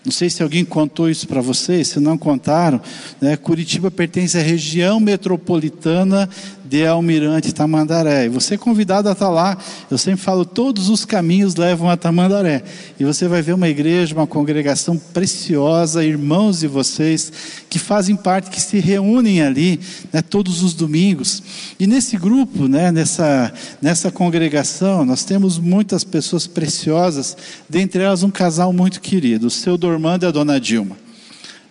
Não 0.03 0.12
sei 0.12 0.29
se 0.31 0.41
alguém 0.41 0.65
contou 0.65 1.10
isso 1.10 1.27
para 1.27 1.41
vocês, 1.41 1.89
se 1.89 2.00
não 2.00 2.17
contaram, 2.17 2.81
né? 3.20 3.38
Curitiba 3.38 3.91
pertence 3.91 4.36
à 4.36 4.41
região 4.41 5.00
metropolitana 5.00 6.27
de 6.72 6.88
Almirante 6.88 7.54
Tamandaré. 7.54 8.28
E 8.28 8.30
você 8.30 8.54
é 8.54 8.58
convidado 8.58 9.10
a 9.10 9.12
estar 9.12 9.30
lá. 9.30 9.58
Eu 9.90 9.98
sempre 9.98 10.22
falo, 10.22 10.46
todos 10.46 10.88
os 10.88 11.04
caminhos 11.04 11.58
levam 11.58 11.90
a 11.90 11.98
Tamandaré. 11.98 12.63
E 12.98 13.04
você 13.04 13.28
vai 13.28 13.42
ver 13.42 13.51
uma 13.51 13.68
igreja, 13.68 14.16
uma 14.16 14.25
congregação 14.25 14.98
preciosa, 14.98 16.01
irmãos 16.01 16.62
de 16.62 16.68
vocês 16.68 17.30
que 17.70 17.78
fazem 17.78 18.16
parte, 18.16 18.50
que 18.50 18.62
se 18.62 18.80
reúnem 18.80 19.42
ali, 19.42 19.82
né, 20.13 20.22
todos 20.22 20.63
os 20.63 20.74
domingos. 20.74 21.44
E 21.78 21.86
nesse 21.86 22.16
grupo, 22.16 22.70
né, 22.70 22.90
nessa 22.90 23.51
nessa 23.82 24.10
congregação, 24.10 25.04
nós 25.04 25.25
temos 25.25 25.60
muitas 25.60 26.06
pessoas 26.06 26.48
preciosas, 26.48 27.36
dentre 27.68 28.01
elas 28.01 28.24
um 28.24 28.32
casal 28.32 28.72
muito 28.72 29.01
querido, 29.01 29.48
o 29.48 29.51
seu 29.51 29.78
Dormando 29.78 30.25
e 30.25 30.28
a 30.28 30.32
dona 30.32 30.58
Dilma. 30.58 30.96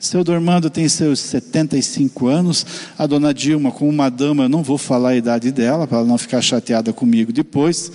Seu 0.00 0.25
Dormando 0.25 0.71
tem 0.71 0.88
seus 0.88 1.21
75 1.21 2.26
anos. 2.26 2.64
A 2.99 3.07
dona 3.07 3.35
Dilma, 3.35 3.71
como 3.71 3.90
uma 3.90 4.09
dama, 4.09 4.45
eu 4.45 4.49
não 4.49 4.62
vou 4.62 4.78
falar 4.78 5.11
a 5.11 5.16
idade 5.16 5.52
dela, 5.52 5.87
para 5.87 5.99
ela 5.99 6.07
não 6.07 6.16
ficar 6.16 6.40
chateada 6.40 6.90
comigo 6.90 7.30
depois, 7.30 7.92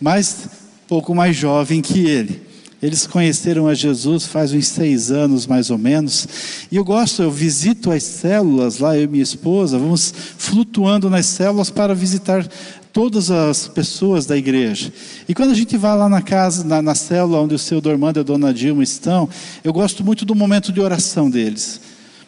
mas 0.00 0.48
pouco 0.86 1.12
mais 1.12 1.34
jovem 1.34 1.82
que 1.82 2.06
ele. 2.06 2.47
Eles 2.80 3.08
conheceram 3.08 3.66
a 3.66 3.74
Jesus 3.74 4.24
faz 4.26 4.52
uns 4.52 4.68
seis 4.68 5.10
anos, 5.10 5.48
mais 5.48 5.68
ou 5.68 5.76
menos. 5.76 6.28
E 6.70 6.76
eu 6.76 6.84
gosto, 6.84 7.22
eu 7.22 7.30
visito 7.30 7.90
as 7.90 8.04
células 8.04 8.78
lá, 8.78 8.96
eu 8.96 9.02
e 9.02 9.06
minha 9.08 9.22
esposa, 9.22 9.78
vamos 9.78 10.14
flutuando 10.36 11.10
nas 11.10 11.26
células 11.26 11.70
para 11.70 11.92
visitar 11.92 12.46
todas 12.92 13.32
as 13.32 13.66
pessoas 13.66 14.26
da 14.26 14.36
igreja. 14.36 14.92
E 15.28 15.34
quando 15.34 15.50
a 15.50 15.54
gente 15.54 15.76
vai 15.76 15.96
lá 15.96 16.08
na 16.08 16.22
casa, 16.22 16.62
na, 16.62 16.80
na 16.80 16.94
célula 16.94 17.40
onde 17.40 17.54
o 17.54 17.58
seu 17.58 17.80
Dormando 17.80 18.18
e 18.18 18.22
a 18.22 18.24
dona 18.24 18.54
Dilma 18.54 18.82
estão, 18.84 19.28
eu 19.64 19.72
gosto 19.72 20.04
muito 20.04 20.24
do 20.24 20.34
momento 20.34 20.72
de 20.72 20.80
oração 20.80 21.28
deles. 21.28 21.80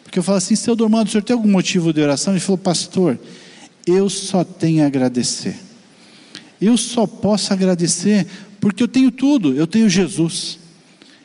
Porque 0.03 0.19
eu 0.19 0.23
falo 0.23 0.37
assim, 0.37 0.57
seu 0.57 0.75
Dormando, 0.75 1.07
o 1.07 1.11
senhor 1.11 1.23
tem 1.23 1.33
algum 1.33 1.49
motivo 1.49 1.93
de 1.93 2.01
oração? 2.01 2.33
Ele 2.33 2.41
falou, 2.41 2.57
pastor, 2.57 3.17
eu 3.87 4.09
só 4.09 4.43
tenho 4.43 4.83
a 4.83 4.87
agradecer. 4.87 5.55
Eu 6.61 6.77
só 6.77 7.07
posso 7.07 7.53
agradecer 7.53 8.27
porque 8.61 8.83
eu 8.83 8.87
tenho 8.87 9.11
tudo, 9.11 9.53
eu 9.53 9.67
tenho 9.67 9.89
Jesus. 9.89 10.59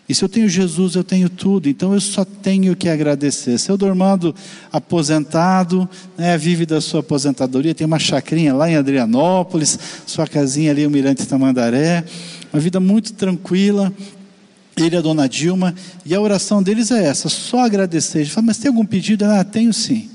E 0.09 0.15
se 0.15 0.25
eu 0.25 0.29
tenho 0.29 0.49
Jesus, 0.49 0.95
eu 0.95 1.05
tenho 1.05 1.29
tudo, 1.29 1.69
então 1.69 1.93
eu 1.93 2.01
só 2.01 2.25
tenho 2.25 2.77
que 2.77 2.89
agradecer. 2.89 3.59
Seu 3.59 3.77
Dormando, 3.77 4.35
aposentado, 4.73 5.89
né, 6.17 6.39
vive 6.39 6.65
da 6.65 6.81
sua 6.81 7.01
aposentadoria, 7.01 7.75
tem 7.75 7.87
uma 7.87 7.99
chacrinha 7.99 8.55
lá 8.55 8.71
em 8.71 8.77
Adrianópolis, 8.77 9.79
sua 10.07 10.27
casinha 10.27 10.71
ali, 10.71 10.87
o 10.87 10.91
Mirante 10.91 11.27
Tamandaré, 11.27 12.05
uma 12.53 12.61
vida 12.61 12.81
muito 12.81 13.13
tranquila. 13.13 13.93
Ele 14.77 14.95
e 14.95 14.99
a 14.99 15.01
dona 15.01 15.27
Dilma, 15.27 15.75
e 16.05 16.15
a 16.15 16.21
oração 16.21 16.63
deles 16.63 16.91
é 16.91 17.07
essa: 17.07 17.31
só 17.31 17.61
agradecer. 17.61 18.19
Ele 18.21 18.31
fala, 18.31 18.49
mas 18.49 18.59
tem 18.59 18.69
algum 18.69 18.85
pedido? 18.85 19.25
Ah, 19.25 19.43
tenho 19.43 19.73
sim. 19.73 20.11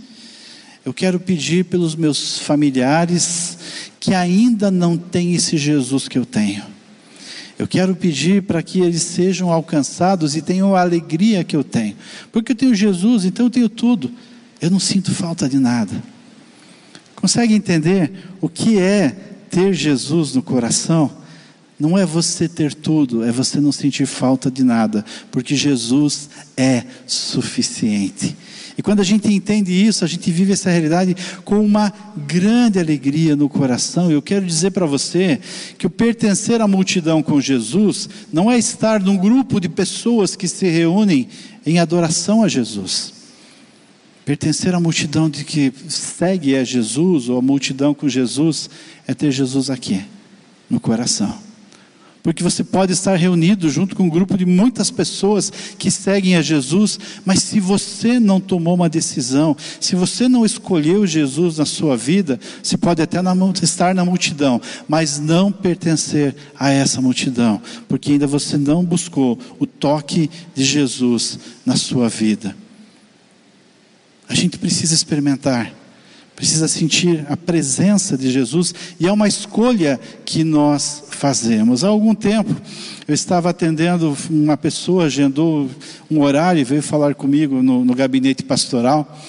Eu 0.86 0.94
quero 0.94 1.20
pedir 1.20 1.66
pelos 1.66 1.96
meus 1.96 2.38
familiares 2.40 3.58
que 4.00 4.14
ainda 4.14 4.72
não 4.72 4.98
têm 4.98 5.34
esse 5.34 5.58
Jesus 5.58 6.08
que 6.08 6.18
eu 6.18 6.26
tenho. 6.26 6.71
Eu 7.62 7.68
quero 7.68 7.96
pedir 7.96 8.42
para 8.42 8.64
que 8.64 8.80
eles 8.80 9.04
sejam 9.04 9.52
alcançados 9.52 10.36
e 10.36 10.42
tenham 10.42 10.76
a 10.76 10.82
alegria 10.82 11.44
que 11.44 11.56
eu 11.56 11.64
tenho. 11.64 11.96
Porque 12.32 12.54
eu 12.54 12.56
tenho 12.56 12.74
Jesus, 12.74 13.24
então 13.24 13.46
eu 13.46 13.50
tenho 13.52 13.70
tudo. 13.70 14.12
Eu 14.60 14.72
não 14.72 14.80
sinto 14.80 15.14
falta 15.14 15.48
de 15.48 15.60
nada. 15.60 16.02
Consegue 17.16 17.54
entender 17.54 18.12
o 18.42 18.50
que 18.50 18.80
é 18.80 19.10
ter 19.48 19.76
Jesus 19.76 20.34
no 20.34 20.42
coração? 20.42 21.12
Não 21.80 21.96
é 21.96 22.04
você 22.04 22.50
ter 22.50 22.74
tudo, 22.74 23.24
é 23.24 23.32
você 23.32 23.60
não 23.60 23.72
sentir 23.72 24.08
falta 24.08 24.50
de 24.50 24.64
nada, 24.64 25.06
porque 25.30 25.56
Jesus 25.56 26.32
é 26.58 26.84
suficiente. 27.06 28.36
E 28.82 28.84
quando 28.84 29.00
a 29.00 29.04
gente 29.04 29.32
entende 29.32 29.72
isso, 29.72 30.04
a 30.04 30.08
gente 30.08 30.32
vive 30.32 30.54
essa 30.54 30.72
realidade 30.72 31.16
com 31.46 31.64
uma 31.64 31.94
grande 32.26 32.80
alegria 32.80 33.36
no 33.36 33.48
coração. 33.48 34.10
Eu 34.10 34.24
quero 34.24 34.44
dizer 34.44 34.72
para 34.72 34.88
você 34.88 35.40
que 35.78 35.86
o 35.86 35.90
pertencer 35.90 36.60
à 36.62 36.68
multidão 36.68 37.22
com 37.22 37.40
Jesus 37.40 38.10
não 38.34 38.52
é 38.52 38.58
estar 38.58 39.00
num 39.00 39.16
grupo 39.16 39.60
de 39.60 39.70
pessoas 39.70 40.36
que 40.36 40.48
se 40.48 40.68
reúnem 40.68 41.28
em 41.64 41.78
adoração 41.78 42.42
a 42.42 42.48
Jesus. 42.48 43.14
Pertencer 44.26 44.74
à 44.74 44.80
multidão 44.80 45.30
de 45.30 45.46
que 45.46 45.72
segue 45.88 46.56
a 46.56 46.64
Jesus, 46.64 47.30
ou 47.30 47.38
a 47.38 47.42
multidão 47.42 47.94
com 47.94 48.10
Jesus, 48.10 48.68
é 49.06 49.14
ter 49.14 49.30
Jesus 49.30 49.70
aqui, 49.70 50.04
no 50.68 50.80
coração. 50.80 51.51
Porque 52.24 52.44
você 52.44 52.64
pode 52.64 52.94
estar 52.94 53.16
reunido 53.16 53.70
junto 53.70 53.96
com 53.96 54.04
um 54.04 54.10
grupo 54.10 54.38
de 54.38 54.46
muitas 54.46 54.92
pessoas 54.92 55.52
que 55.78 55.90
seguem 55.90 56.36
a 56.36 56.42
Jesus, 56.42 57.00
mas 57.26 57.42
se 57.44 57.60
você 57.60 58.20
não 58.20 58.40
tomou 58.40 58.76
uma 58.76 58.90
decisão, 58.90 59.56
se 59.80 59.96
você 59.96 60.28
não 60.28 60.46
escolheu 60.46 61.08
Jesus 61.08 61.58
na 61.58 61.66
sua 61.66 61.98
vida, 61.98 62.40
você 62.62 62.78
pode 62.78 63.02
até 63.02 63.20
estar 63.64 63.94
na 63.94 64.06
multidão, 64.06 64.62
mas 64.88 65.20
não 65.20 65.52
pertencer 65.52 66.36
a 66.58 66.72
essa 66.72 67.02
multidão, 67.02 67.62
porque 67.88 68.14
ainda 68.14 68.28
você 68.28 68.58
não 68.58 68.84
buscou 68.84 69.38
o 69.60 69.66
toque 69.66 70.30
de 70.54 70.64
Jesus 70.64 71.40
na 71.66 71.76
sua 71.76 72.08
vida. 72.10 72.56
A 74.28 74.34
gente 74.34 74.58
precisa 74.58 74.94
experimentar 74.94 75.81
precisa 76.42 76.68
sentir 76.68 77.24
a 77.30 77.38
presença 77.38 78.18
de 78.18 78.32
Jesus 78.32 78.74
e 79.00 79.06
é 79.06 79.12
uma 79.12 79.28
escolha 79.28 80.00
que 80.26 80.44
nós 80.44 81.04
fazemos. 81.12 81.84
Há 81.84 81.90
algum 81.90 82.16
tempo 82.16 82.56
eu 83.08 83.14
estava 83.14 83.52
atendendo 83.52 84.18
uma 84.28 84.58
pessoa, 84.58 85.06
agendou 85.06 85.70
um 86.10 86.20
horário 86.20 86.60
e 86.60 86.64
veio 86.64 86.82
falar 86.82 87.14
comigo 87.14 87.62
no, 87.62 87.86
no 87.86 87.94
gabinete 87.94 88.42
pastoral. 88.42 89.22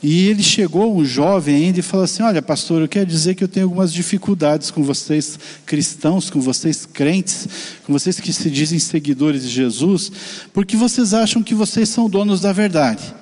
E 0.00 0.28
ele 0.28 0.40
chegou, 0.40 0.96
um 0.96 1.04
jovem 1.04 1.56
ainda, 1.56 1.80
e 1.80 1.82
falou 1.82 2.04
assim: 2.04 2.22
Olha, 2.22 2.40
pastor, 2.40 2.80
eu 2.80 2.88
quero 2.88 3.06
dizer 3.06 3.34
que 3.34 3.42
eu 3.42 3.48
tenho 3.48 3.66
algumas 3.66 3.92
dificuldades 3.92 4.70
com 4.70 4.84
vocês 4.84 5.36
cristãos, 5.66 6.30
com 6.30 6.40
vocês 6.40 6.86
crentes, 6.86 7.48
com 7.84 7.92
vocês 7.92 8.20
que 8.20 8.32
se 8.32 8.48
dizem 8.48 8.78
seguidores 8.78 9.42
de 9.42 9.48
Jesus, 9.48 10.12
porque 10.52 10.76
vocês 10.76 11.12
acham 11.12 11.42
que 11.42 11.56
vocês 11.56 11.88
são 11.88 12.08
donos 12.08 12.40
da 12.40 12.52
verdade. 12.52 13.21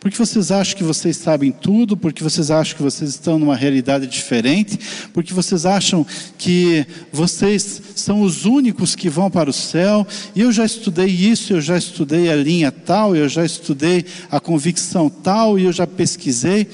Porque 0.00 0.16
vocês 0.16 0.50
acham 0.50 0.78
que 0.78 0.82
vocês 0.82 1.18
sabem 1.18 1.52
tudo, 1.52 1.94
porque 1.94 2.24
vocês 2.24 2.50
acham 2.50 2.74
que 2.74 2.82
vocês 2.82 3.10
estão 3.10 3.38
numa 3.38 3.54
realidade 3.54 4.06
diferente, 4.06 4.78
porque 5.12 5.34
vocês 5.34 5.66
acham 5.66 6.06
que 6.38 6.86
vocês 7.12 7.82
são 7.94 8.22
os 8.22 8.46
únicos 8.46 8.96
que 8.96 9.10
vão 9.10 9.30
para 9.30 9.50
o 9.50 9.52
céu. 9.52 10.06
E 10.34 10.40
eu 10.40 10.50
já 10.50 10.64
estudei 10.64 11.06
isso, 11.06 11.52
eu 11.52 11.60
já 11.60 11.76
estudei 11.76 12.30
a 12.30 12.34
linha 12.34 12.72
tal, 12.72 13.14
eu 13.14 13.28
já 13.28 13.44
estudei 13.44 14.06
a 14.30 14.40
convicção 14.40 15.10
tal, 15.10 15.58
e 15.58 15.64
eu 15.64 15.72
já 15.72 15.86
pesquisei. 15.86 16.66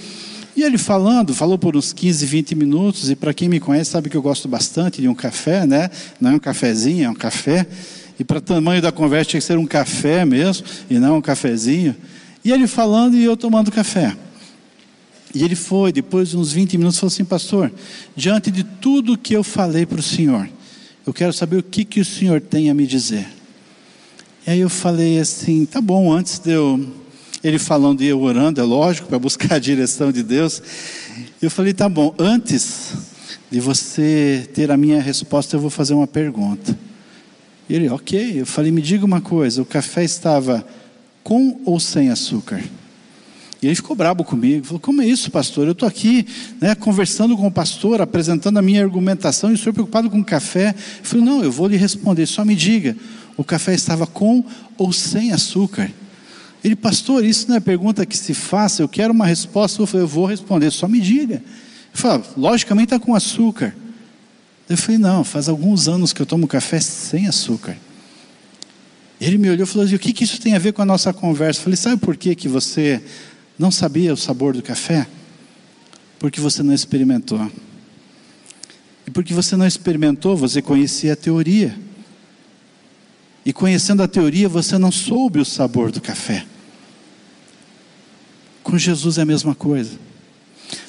E 0.56 0.62
ele 0.62 0.78
falando, 0.78 1.34
falou 1.34 1.58
por 1.58 1.76
uns 1.76 1.92
15, 1.92 2.24
20 2.24 2.54
minutos, 2.54 3.10
e 3.10 3.16
para 3.16 3.34
quem 3.34 3.48
me 3.48 3.58
conhece 3.58 3.90
sabe 3.90 4.08
que 4.08 4.16
eu 4.16 4.22
gosto 4.22 4.46
bastante 4.46 5.02
de 5.02 5.08
um 5.08 5.14
café, 5.16 5.66
né? 5.66 5.90
Não 6.20 6.30
é 6.30 6.34
um 6.34 6.38
cafezinho, 6.38 7.04
é 7.04 7.10
um 7.10 7.14
café. 7.14 7.66
E 8.20 8.24
para 8.24 8.40
tamanho 8.40 8.80
da 8.80 8.92
conversa 8.92 9.30
tinha 9.30 9.40
que 9.40 9.46
ser 9.46 9.58
um 9.58 9.66
café 9.66 10.24
mesmo, 10.24 10.64
e 10.88 10.96
não 10.96 11.18
um 11.18 11.20
cafezinho. 11.20 11.94
E 12.46 12.52
ele 12.52 12.68
falando 12.68 13.16
e 13.16 13.24
eu 13.24 13.36
tomando 13.36 13.72
café. 13.72 14.16
E 15.34 15.42
ele 15.42 15.56
foi, 15.56 15.90
depois 15.90 16.28
de 16.28 16.36
uns 16.36 16.52
20 16.52 16.78
minutos, 16.78 16.96
falou 16.96 17.12
assim: 17.12 17.24
Pastor, 17.24 17.72
diante 18.14 18.52
de 18.52 18.62
tudo 18.62 19.18
que 19.18 19.34
eu 19.34 19.42
falei 19.42 19.84
para 19.84 19.98
o 19.98 20.02
senhor, 20.02 20.48
eu 21.04 21.12
quero 21.12 21.32
saber 21.32 21.56
o 21.56 21.62
que, 21.64 21.84
que 21.84 21.98
o 21.98 22.04
senhor 22.04 22.40
tem 22.40 22.70
a 22.70 22.74
me 22.74 22.86
dizer. 22.86 23.26
E 24.46 24.50
aí 24.52 24.60
eu 24.60 24.70
falei 24.70 25.18
assim: 25.18 25.66
Tá 25.66 25.80
bom, 25.80 26.12
antes 26.12 26.38
de 26.38 26.52
eu. 26.52 26.88
Ele 27.42 27.58
falando 27.58 28.00
e 28.02 28.06
eu 28.06 28.22
orando, 28.22 28.60
é 28.60 28.64
lógico, 28.64 29.08
para 29.08 29.18
buscar 29.18 29.54
a 29.54 29.58
direção 29.58 30.12
de 30.12 30.22
Deus. 30.22 30.62
Eu 31.42 31.50
falei: 31.50 31.72
Tá 31.72 31.88
bom, 31.88 32.14
antes 32.16 32.92
de 33.50 33.58
você 33.58 34.48
ter 34.54 34.70
a 34.70 34.76
minha 34.76 35.02
resposta, 35.02 35.56
eu 35.56 35.60
vou 35.60 35.68
fazer 35.68 35.94
uma 35.94 36.06
pergunta. 36.06 36.78
E 37.68 37.74
ele, 37.74 37.88
ok. 37.88 38.42
Eu 38.42 38.46
falei: 38.46 38.70
Me 38.70 38.80
diga 38.80 39.04
uma 39.04 39.20
coisa: 39.20 39.60
o 39.60 39.66
café 39.66 40.04
estava 40.04 40.64
com 41.26 41.60
ou 41.64 41.80
sem 41.80 42.08
açúcar? 42.08 42.62
E 43.60 43.66
ele 43.66 43.74
ficou 43.74 43.96
bravo 43.96 44.22
comigo, 44.22 44.64
falou: 44.64 44.78
Como 44.78 45.02
é 45.02 45.06
isso, 45.06 45.28
pastor? 45.28 45.66
Eu 45.66 45.72
estou 45.72 45.88
aqui 45.88 46.24
né, 46.60 46.72
conversando 46.76 47.36
com 47.36 47.48
o 47.48 47.50
pastor, 47.50 48.00
apresentando 48.00 48.58
a 48.58 48.62
minha 48.62 48.80
argumentação, 48.80 49.50
e 49.50 49.54
o 49.54 49.58
senhor 49.58 49.72
preocupado 49.72 50.08
com 50.08 50.20
o 50.20 50.24
café. 50.24 50.68
Eu 50.68 51.04
falei: 51.04 51.24
Não, 51.24 51.42
eu 51.42 51.50
vou 51.50 51.66
lhe 51.66 51.76
responder, 51.76 52.26
só 52.26 52.44
me 52.44 52.54
diga: 52.54 52.96
o 53.36 53.42
café 53.42 53.74
estava 53.74 54.06
com 54.06 54.44
ou 54.78 54.92
sem 54.92 55.32
açúcar? 55.32 55.90
Ele, 56.62 56.76
pastor, 56.76 57.24
isso 57.24 57.48
não 57.48 57.56
é 57.56 57.60
pergunta 57.60 58.06
que 58.06 58.16
se 58.16 58.32
faça, 58.32 58.80
eu 58.80 58.88
quero 58.88 59.12
uma 59.12 59.26
resposta. 59.26 59.82
Eu 59.82 59.86
falei: 59.86 60.04
Eu 60.04 60.08
vou 60.08 60.26
responder, 60.26 60.70
só 60.70 60.86
me 60.86 61.00
diga. 61.00 61.34
Ele 61.34 61.42
falou: 61.92 62.24
Logicamente 62.36 62.94
está 62.94 63.04
com 63.04 63.16
açúcar. 63.16 63.74
Eu 64.68 64.76
falei: 64.76 64.98
Não, 64.98 65.24
faz 65.24 65.48
alguns 65.48 65.88
anos 65.88 66.12
que 66.12 66.22
eu 66.22 66.26
tomo 66.26 66.46
café 66.46 66.78
sem 66.78 67.26
açúcar. 67.26 67.76
Ele 69.20 69.38
me 69.38 69.48
olhou 69.48 69.64
e 69.64 69.66
falou 69.66 69.86
assim: 69.86 69.94
o 69.94 69.98
que, 69.98 70.12
que 70.12 70.24
isso 70.24 70.40
tem 70.40 70.54
a 70.54 70.58
ver 70.58 70.72
com 70.72 70.82
a 70.82 70.86
nossa 70.86 71.12
conversa? 71.12 71.60
Eu 71.60 71.64
falei: 71.64 71.76
sabe 71.76 72.00
por 72.00 72.16
que, 72.16 72.34
que 72.34 72.48
você 72.48 73.02
não 73.58 73.70
sabia 73.70 74.12
o 74.12 74.16
sabor 74.16 74.54
do 74.54 74.62
café? 74.62 75.06
Porque 76.18 76.40
você 76.40 76.62
não 76.62 76.74
experimentou. 76.74 77.50
E 79.06 79.10
porque 79.10 79.32
você 79.32 79.56
não 79.56 79.66
experimentou, 79.66 80.36
você 80.36 80.60
conhecia 80.60 81.12
a 81.12 81.16
teoria. 81.16 81.76
E 83.44 83.52
conhecendo 83.52 84.02
a 84.02 84.08
teoria, 84.08 84.48
você 84.48 84.76
não 84.76 84.90
soube 84.90 85.38
o 85.38 85.44
sabor 85.44 85.92
do 85.92 86.00
café. 86.00 86.44
Com 88.62 88.76
Jesus 88.76 89.18
é 89.18 89.22
a 89.22 89.24
mesma 89.24 89.54
coisa. 89.54 89.92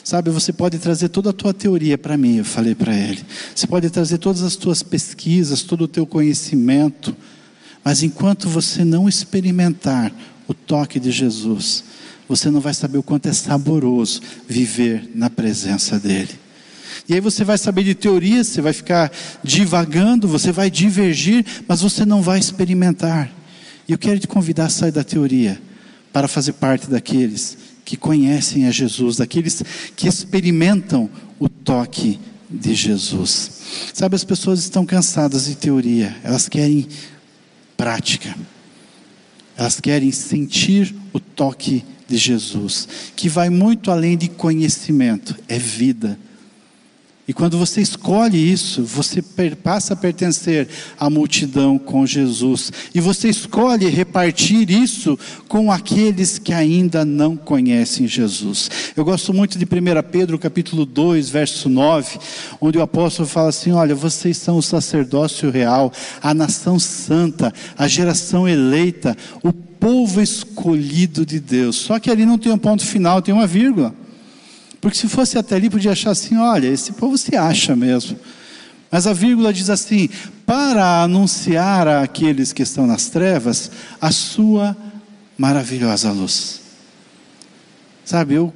Sabe, 0.04 0.32
você 0.32 0.52
pode 0.52 0.80
trazer 0.80 1.10
toda 1.10 1.30
a 1.30 1.34
tua 1.34 1.54
teoria 1.54 1.98
para 1.98 2.18
mim, 2.18 2.38
eu 2.38 2.46
falei 2.46 2.74
para 2.74 2.96
ele. 2.96 3.24
Você 3.54 3.68
pode 3.68 3.88
trazer 3.92 4.18
todas 4.18 4.42
as 4.42 4.56
tuas 4.56 4.82
pesquisas, 4.82 5.62
todo 5.62 5.84
o 5.84 5.88
teu 5.88 6.08
conhecimento 6.08 7.16
mas 7.88 8.04
enquanto 8.04 8.50
você 8.50 8.84
não 8.84 9.08
experimentar 9.08 10.12
o 10.45 10.54
toque 10.54 11.00
de 11.00 11.10
Jesus, 11.10 11.86
você 12.28 12.52
não 12.52 12.60
vai 12.60 12.73
saber 12.73 12.97
o 12.97 13.02
quanto 13.02 13.30
é 13.30 13.32
saboroso 13.32 14.19
viver 14.45 15.10
na 15.15 15.30
presença 15.30 15.97
dEle. 15.97 16.38
E 17.08 17.13
aí 17.13 17.21
você 17.21 17.45
vai 17.45 17.58
saber 17.58 17.86
de 17.86 17.95
teoria, 17.95 18.43
você 18.43 18.60
vai 18.60 18.73
ficar 18.73 19.10
divagando, 19.41 20.28
você 20.28 20.52
vai 20.52 20.69
divergir, 20.69 21.45
mas 21.65 21.80
você 21.80 22.06
não 22.06 22.21
vai 22.21 22.38
experimentar. 22.38 23.32
E 23.88 23.93
eu 23.93 23.97
quero 23.97 24.19
te 24.19 24.28
convidar 24.28 24.65
a 24.65 24.69
sair 24.69 24.91
da 24.91 25.06
teoria 25.06 25.58
para 26.12 26.28
fazer 26.28 26.52
parte 26.52 26.89
daqueles 26.89 27.58
que 27.86 27.95
conhecem 27.95 28.67
a 28.67 28.71
Jesus, 28.71 29.15
daqueles 29.15 29.63
que 29.95 30.10
experimentam 30.10 31.10
o 31.39 31.47
toque 31.47 32.19
de 32.50 32.76
Jesus. 32.76 33.52
Sabe, 33.93 34.17
as 34.17 34.26
pessoas 34.26 34.60
estão 34.60 34.86
cansadas 34.86 35.45
de 35.45 35.56
teoria, 35.56 36.13
elas 36.21 36.50
querem 36.50 36.86
prática. 37.78 38.36
Elas 39.56 39.80
querem 39.80 40.12
sentir 40.12 40.94
o 41.13 41.20
toque 41.20 41.86
de 42.08 42.18
Jesus, 42.18 42.88
que 43.16 43.30
vai 43.30 43.50
muito 43.50 43.92
além 43.92 44.18
de 44.18 44.28
conhecimento, 44.28 45.36
é 45.48 45.58
vida. 45.58 46.18
E 47.28 47.34
quando 47.34 47.58
você 47.58 47.82
escolhe 47.82 48.38
isso, 48.38 48.84
você 48.84 49.22
passa 49.62 49.94
a 49.94 49.98
pertencer 49.98 50.70
à 50.98 51.10
multidão 51.10 51.78
com 51.78 52.06
Jesus. 52.06 52.72
E 52.96 53.02
você 53.02 53.28
escolhe 53.28 53.90
repartir 53.90 54.72
isso 54.72 55.20
com 55.46 55.70
aqueles 55.70 56.40
que 56.40 56.54
ainda 56.54 57.04
não 57.04 57.36
conhecem 57.36 58.08
Jesus. 58.08 58.70
Eu 58.96 59.04
gosto 59.04 59.34
muito 59.34 59.60
de 59.60 59.66
1 59.66 59.68
Pedro 60.10 60.40
capítulo 60.40 60.86
2, 60.86 61.30
verso 61.30 61.68
9, 61.68 62.18
onde 62.62 62.78
o 62.78 62.82
apóstolo 62.82 63.28
fala 63.28 63.50
assim: 63.50 63.74
olha, 63.74 63.94
vocês 63.94 64.38
são 64.38 64.58
o 64.58 64.63
sacerdócio 64.63 65.52
real, 65.52 65.92
a 66.22 66.34
nação 66.34 66.80
santa, 66.80 67.54
a 67.78 67.90
geração 67.90 68.48
eleita, 68.48 69.18
o 69.44 69.52
povo 69.52 70.22
escolhido 70.22 71.26
de 71.26 71.42
Deus. 71.42 71.76
Só 71.76 72.00
que 72.00 72.10
ali 72.10 72.26
não 72.26 72.38
tem 72.38 72.54
um 72.54 72.58
ponto 72.58 72.86
final, 72.86 73.22
tem 73.22 73.34
uma 73.34 73.46
vírgula. 73.46 73.94
Porque 74.88 75.00
se 75.00 75.10
fosse 75.10 75.38
até 75.38 75.58
ali, 75.58 75.69
podia 75.69 75.91
achar 75.91 76.12
assim: 76.12 76.38
olha, 76.38 76.65
esse 76.65 76.93
povo 76.93 77.17
se 77.17 77.36
acha 77.36 77.76
mesmo. 77.76 78.17
Mas 78.89 79.06
a 79.06 79.12
vírgula 79.12 79.52
diz 79.52 79.69
assim: 79.69 80.08
para 80.45 81.04
anunciar 81.04 81.89
àqueles 81.89 82.54
que 82.54 82.63
estão 82.63 82.88
nas 82.88 83.10
trevas 83.10 83.69
a 84.00 84.13
sua 84.13 84.78
maravilhosa 85.38 86.10
luz. 86.10 86.62
Sabe, 88.06 88.36
eu 88.36 88.54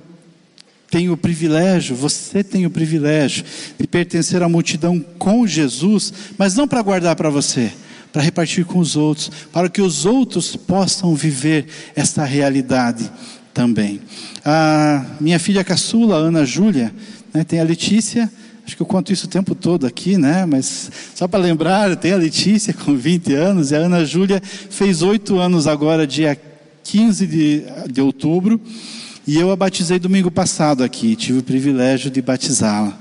tenho 0.90 1.12
o 1.12 1.18
privilégio, 1.18 1.98
você 1.98 2.42
tem 2.46 2.66
o 2.66 2.72
privilégio 2.72 3.44
de 3.78 3.86
pertencer 3.86 4.42
à 4.42 4.48
multidão 4.48 5.02
com 5.20 5.46
Jesus, 5.46 6.14
mas 6.38 6.56
não 6.56 6.66
para 6.66 6.82
guardar 6.82 7.18
para 7.18 7.30
você, 7.30 7.74
para 8.14 8.22
repartir 8.22 8.64
com 8.64 8.80
os 8.80 8.96
outros, 8.96 9.30
para 9.52 9.68
que 9.68 9.82
os 9.82 10.06
outros 10.06 10.56
possam 10.56 11.14
viver 11.14 11.68
essa 11.94 12.24
realidade 12.24 13.12
também. 13.54 14.02
A 14.44 15.06
minha 15.20 15.40
filha 15.40 15.64
caçula, 15.64 16.16
Ana 16.16 16.46
Júlia, 16.46 16.94
né, 17.34 17.44
tem 17.44 17.60
a 17.60 17.64
Letícia, 17.64 18.32
acho 18.66 18.76
que 18.76 18.82
eu 18.82 18.86
conto 18.86 19.12
isso 19.12 19.26
o 19.26 19.30
tempo 19.30 19.54
todo 19.54 19.86
aqui, 19.86 20.18
né? 20.18 20.46
Mas 20.46 20.92
só 21.16 21.28
para 21.28 21.40
lembrar, 21.40 21.96
tem 21.96 22.14
a 22.14 22.18
Letícia 22.18 22.74
com 22.74 22.96
20 22.96 23.34
anos 23.34 23.72
e 23.72 23.76
a 23.76 23.80
Ana 23.80 24.06
Júlia 24.06 24.42
fez 24.42 25.02
8 25.02 25.38
anos 25.38 25.68
agora, 25.68 26.08
dia 26.08 26.38
15 26.84 27.28
de, 27.28 27.64
de 27.92 28.02
outubro. 28.02 28.60
E 29.28 29.38
eu 29.38 29.52
a 29.52 29.56
batizei 29.56 30.00
domingo 30.00 30.32
passado 30.32 30.84
aqui, 30.84 31.16
tive 31.16 31.40
o 31.40 31.44
privilégio 31.44 32.10
de 32.10 32.22
batizá-la. 32.22 32.98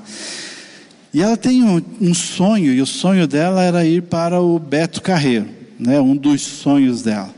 E 1.12 1.22
ela 1.22 1.36
tem 1.36 1.62
um, 1.64 1.82
um, 2.00 2.14
sonho, 2.14 2.72
e 2.72 2.80
o 2.80 2.86
sonho 2.86 3.26
dela 3.26 3.62
era 3.62 3.84
ir 3.84 4.02
para 4.02 4.40
o 4.40 4.58
Beto 4.58 5.02
Carreiro, 5.02 5.46
né, 5.78 6.00
um 6.00 6.14
dos 6.14 6.42
sonhos 6.42 7.02
dela. 7.02 7.34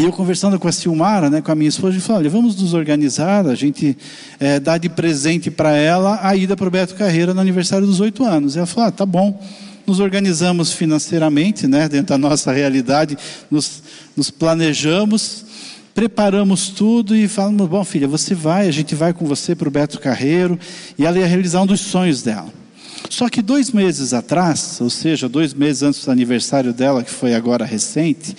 E 0.00 0.04
eu 0.04 0.12
conversando 0.12 0.60
com 0.60 0.68
a 0.68 0.70
Silmara, 0.70 1.28
né, 1.28 1.40
com 1.40 1.50
a 1.50 1.56
minha 1.56 1.68
esposa, 1.68 1.94
gente 1.94 2.04
falou, 2.04 2.20
olha, 2.20 2.30
vamos 2.30 2.54
nos 2.54 2.72
organizar, 2.72 3.44
a 3.44 3.54
gente 3.56 3.98
é, 4.38 4.60
dá 4.60 4.78
de 4.78 4.88
presente 4.88 5.50
para 5.50 5.74
ela 5.74 6.20
a 6.22 6.36
ida 6.36 6.56
para 6.56 6.68
o 6.68 6.70
Beto 6.70 6.94
Carreira 6.94 7.34
no 7.34 7.40
aniversário 7.40 7.84
dos 7.84 7.98
oito 7.98 8.22
anos. 8.22 8.54
E 8.54 8.58
ela 8.58 8.66
falou, 8.66 8.88
ah, 8.88 8.92
tá 8.92 9.04
bom. 9.04 9.42
nos 9.84 9.98
organizamos 9.98 10.72
financeiramente, 10.72 11.66
né, 11.66 11.88
dentro 11.88 12.08
da 12.08 12.18
nossa 12.18 12.52
realidade, 12.52 13.18
nos, 13.50 13.82
nos 14.16 14.30
planejamos, 14.30 15.44
preparamos 15.92 16.68
tudo 16.68 17.16
e 17.16 17.26
falamos: 17.26 17.68
bom, 17.68 17.82
filha, 17.82 18.06
você 18.06 18.36
vai, 18.36 18.68
a 18.68 18.70
gente 18.70 18.94
vai 18.94 19.12
com 19.12 19.26
você 19.26 19.56
para 19.56 19.66
o 19.66 19.70
Beto 19.70 19.98
Carreiro, 19.98 20.56
e 20.96 21.04
ela 21.04 21.18
ia 21.18 21.26
realizar 21.26 21.60
um 21.62 21.66
dos 21.66 21.80
sonhos 21.80 22.22
dela. 22.22 22.57
Só 23.08 23.28
que 23.28 23.40
dois 23.40 23.70
meses 23.70 24.12
atrás, 24.12 24.78
ou 24.80 24.90
seja, 24.90 25.28
dois 25.28 25.54
meses 25.54 25.82
antes 25.82 26.04
do 26.04 26.10
aniversário 26.10 26.72
dela, 26.72 27.02
que 27.02 27.10
foi 27.10 27.34
agora 27.34 27.64
recente, 27.64 28.36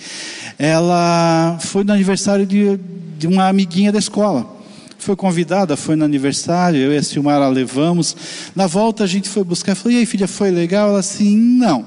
ela 0.58 1.58
foi 1.60 1.82
no 1.82 1.92
aniversário 1.92 2.46
de, 2.46 2.78
de 3.18 3.26
uma 3.26 3.48
amiguinha 3.48 3.90
da 3.90 3.98
escola. 3.98 4.58
Foi 4.98 5.16
convidada, 5.16 5.76
foi 5.76 5.96
no 5.96 6.04
aniversário, 6.04 6.78
eu 6.78 6.92
e 6.92 6.96
a 6.96 7.02
Silmara 7.02 7.48
levamos. 7.48 8.14
Na 8.54 8.66
volta 8.66 9.04
a 9.04 9.06
gente 9.06 9.28
foi 9.28 9.42
buscar, 9.42 9.74
falou, 9.74 9.92
e 9.92 9.98
aí 9.98 10.06
filha, 10.06 10.28
foi 10.28 10.50
legal? 10.50 10.90
Ela 10.90 11.00
assim, 11.00 11.36
não. 11.36 11.86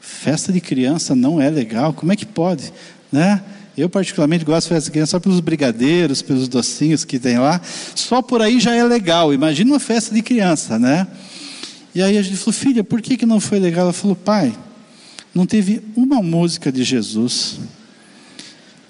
Festa 0.00 0.52
de 0.52 0.60
criança 0.60 1.14
não 1.14 1.40
é 1.40 1.50
legal, 1.50 1.92
como 1.92 2.12
é 2.12 2.16
que 2.16 2.26
pode? 2.26 2.72
Né? 3.10 3.42
Eu 3.76 3.88
particularmente 3.88 4.44
gosto 4.44 4.68
de 4.68 4.74
festa 4.74 4.88
de 4.88 4.92
criança 4.92 5.10
só 5.12 5.20
pelos 5.20 5.40
brigadeiros, 5.40 6.20
pelos 6.20 6.46
docinhos 6.46 7.04
que 7.04 7.18
tem 7.18 7.38
lá. 7.38 7.60
Só 7.94 8.20
por 8.20 8.42
aí 8.42 8.60
já 8.60 8.74
é 8.74 8.84
legal. 8.84 9.32
Imagina 9.32 9.72
uma 9.72 9.80
festa 9.80 10.14
de 10.14 10.20
criança, 10.20 10.78
né? 10.78 11.06
E 11.94 12.02
aí 12.02 12.16
a 12.16 12.22
gente 12.22 12.36
falou, 12.36 12.52
filha, 12.52 12.82
por 12.82 13.02
que, 13.02 13.16
que 13.16 13.26
não 13.26 13.38
foi 13.38 13.58
legal? 13.58 13.84
Ela 13.84 13.92
falou, 13.92 14.16
pai, 14.16 14.54
não 15.34 15.44
teve 15.46 15.82
uma 15.94 16.22
música 16.22 16.72
de 16.72 16.82
Jesus. 16.84 17.58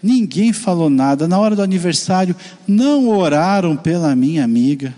Ninguém 0.03 0.53
falou 0.53 0.89
nada. 0.89 1.27
Na 1.27 1.39
hora 1.39 1.57
do 1.57 1.63
aniversário, 1.63 2.35
não 2.67 3.09
oraram 3.09 3.77
pela 3.77 4.15
minha 4.15 4.45
amiga. 4.45 4.95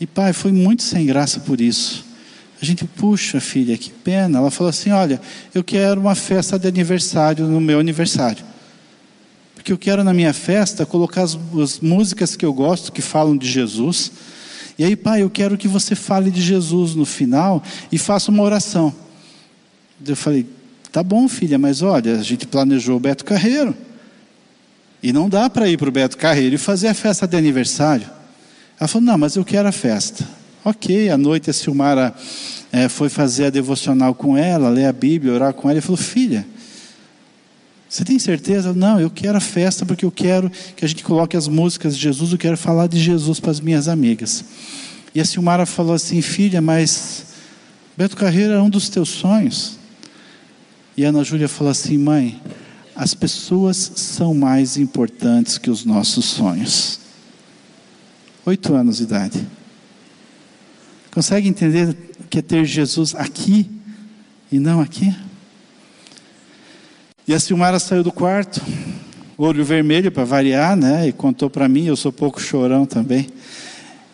E 0.00 0.06
pai, 0.06 0.32
foi 0.32 0.52
muito 0.52 0.82
sem 0.82 1.06
graça 1.06 1.40
por 1.40 1.60
isso. 1.60 2.04
A 2.60 2.64
gente, 2.64 2.84
puxa, 2.84 3.40
filha, 3.40 3.76
que 3.76 3.90
pena. 3.90 4.38
Ela 4.38 4.50
falou 4.50 4.70
assim: 4.70 4.90
olha, 4.90 5.20
eu 5.54 5.62
quero 5.62 6.00
uma 6.00 6.14
festa 6.14 6.58
de 6.58 6.66
aniversário 6.66 7.46
no 7.46 7.60
meu 7.60 7.78
aniversário. 7.78 8.44
Porque 9.54 9.72
eu 9.72 9.78
quero 9.78 10.04
na 10.04 10.14
minha 10.14 10.32
festa 10.32 10.86
colocar 10.86 11.22
as, 11.22 11.38
as 11.62 11.80
músicas 11.80 12.36
que 12.36 12.46
eu 12.46 12.52
gosto, 12.52 12.92
que 12.92 13.02
falam 13.02 13.36
de 13.36 13.48
Jesus 13.48 14.12
e 14.78 14.84
aí, 14.84 14.94
pai, 14.94 15.22
eu 15.22 15.30
quero 15.30 15.56
que 15.56 15.66
você 15.66 15.94
fale 15.94 16.30
de 16.30 16.40
Jesus 16.40 16.94
no 16.94 17.06
final 17.06 17.62
e 17.90 17.96
faça 17.96 18.30
uma 18.30 18.42
oração. 18.42 18.94
Eu 20.06 20.16
falei, 20.16 20.46
tá 20.92 21.02
bom, 21.02 21.26
filha, 21.28 21.58
mas 21.58 21.80
olha, 21.80 22.18
a 22.18 22.22
gente 22.22 22.46
planejou 22.46 22.96
o 22.96 23.00
Beto 23.00 23.24
Carreiro. 23.24 23.74
E 25.02 25.12
não 25.12 25.28
dá 25.28 25.48
para 25.48 25.68
ir 25.68 25.78
para 25.78 25.88
o 25.88 25.92
Beto 25.92 26.18
Carreiro 26.18 26.54
e 26.54 26.58
fazer 26.58 26.88
a 26.88 26.94
festa 26.94 27.26
de 27.26 27.36
aniversário. 27.36 28.06
Ela 28.78 28.88
falou, 28.88 29.06
não, 29.06 29.16
mas 29.16 29.36
eu 29.36 29.44
quero 29.44 29.66
a 29.66 29.72
festa. 29.72 30.28
Ok, 30.62 31.08
à 31.08 31.16
noite 31.16 31.48
a 31.48 31.52
Silmara 31.52 32.14
é, 32.70 32.88
foi 32.88 33.08
fazer 33.08 33.46
a 33.46 33.50
devocional 33.50 34.14
com 34.14 34.36
ela, 34.36 34.68
ler 34.68 34.86
a 34.86 34.92
Bíblia, 34.92 35.32
orar 35.32 35.54
com 35.54 35.70
ela, 35.70 35.78
e 35.78 35.82
falou, 35.82 35.96
filha, 35.96 36.46
você 37.88 38.04
tem 38.04 38.18
certeza? 38.18 38.72
Não, 38.72 39.00
eu 39.00 39.08
quero 39.08 39.38
a 39.38 39.40
festa 39.40 39.86
porque 39.86 40.04
eu 40.04 40.10
quero 40.10 40.50
que 40.74 40.84
a 40.84 40.88
gente 40.88 41.04
coloque 41.04 41.36
as 41.36 41.46
músicas 41.46 41.96
de 41.96 42.02
Jesus, 42.02 42.32
eu 42.32 42.38
quero 42.38 42.56
falar 42.56 42.88
de 42.88 42.98
Jesus 42.98 43.38
para 43.38 43.52
as 43.52 43.60
minhas 43.60 43.86
amigas. 43.88 44.44
E 45.14 45.20
a 45.20 45.24
Silmara 45.24 45.64
falou 45.64 45.94
assim: 45.94 46.20
Filha, 46.20 46.60
mas 46.60 47.26
Beto 47.96 48.16
Carreiro 48.16 48.52
era 48.52 48.62
um 48.62 48.68
dos 48.68 48.88
teus 48.88 49.08
sonhos. 49.08 49.78
E 50.96 51.04
a 51.04 51.10
Ana 51.10 51.22
Júlia 51.22 51.48
falou 51.48 51.70
assim: 51.70 51.96
Mãe, 51.96 52.40
as 52.94 53.14
pessoas 53.14 53.76
são 53.76 54.34
mais 54.34 54.76
importantes 54.76 55.56
que 55.56 55.70
os 55.70 55.84
nossos 55.84 56.24
sonhos. 56.24 56.98
Oito 58.44 58.74
anos 58.74 58.98
de 58.98 59.04
idade. 59.04 59.46
Consegue 61.12 61.48
entender 61.48 61.96
o 62.20 62.24
que 62.24 62.38
é 62.38 62.42
ter 62.42 62.64
Jesus 62.64 63.14
aqui 63.14 63.70
e 64.50 64.58
não 64.58 64.80
aqui? 64.80 65.14
E 67.28 67.34
a 67.34 67.40
Silmara 67.40 67.80
saiu 67.80 68.04
do 68.04 68.12
quarto, 68.12 68.62
olho 69.36 69.64
vermelho 69.64 70.12
para 70.12 70.22
variar, 70.22 70.76
né? 70.76 71.08
E 71.08 71.12
contou 71.12 71.50
para 71.50 71.68
mim, 71.68 71.86
eu 71.86 71.96
sou 71.96 72.12
pouco 72.12 72.40
chorão 72.40 72.86
também. 72.86 73.26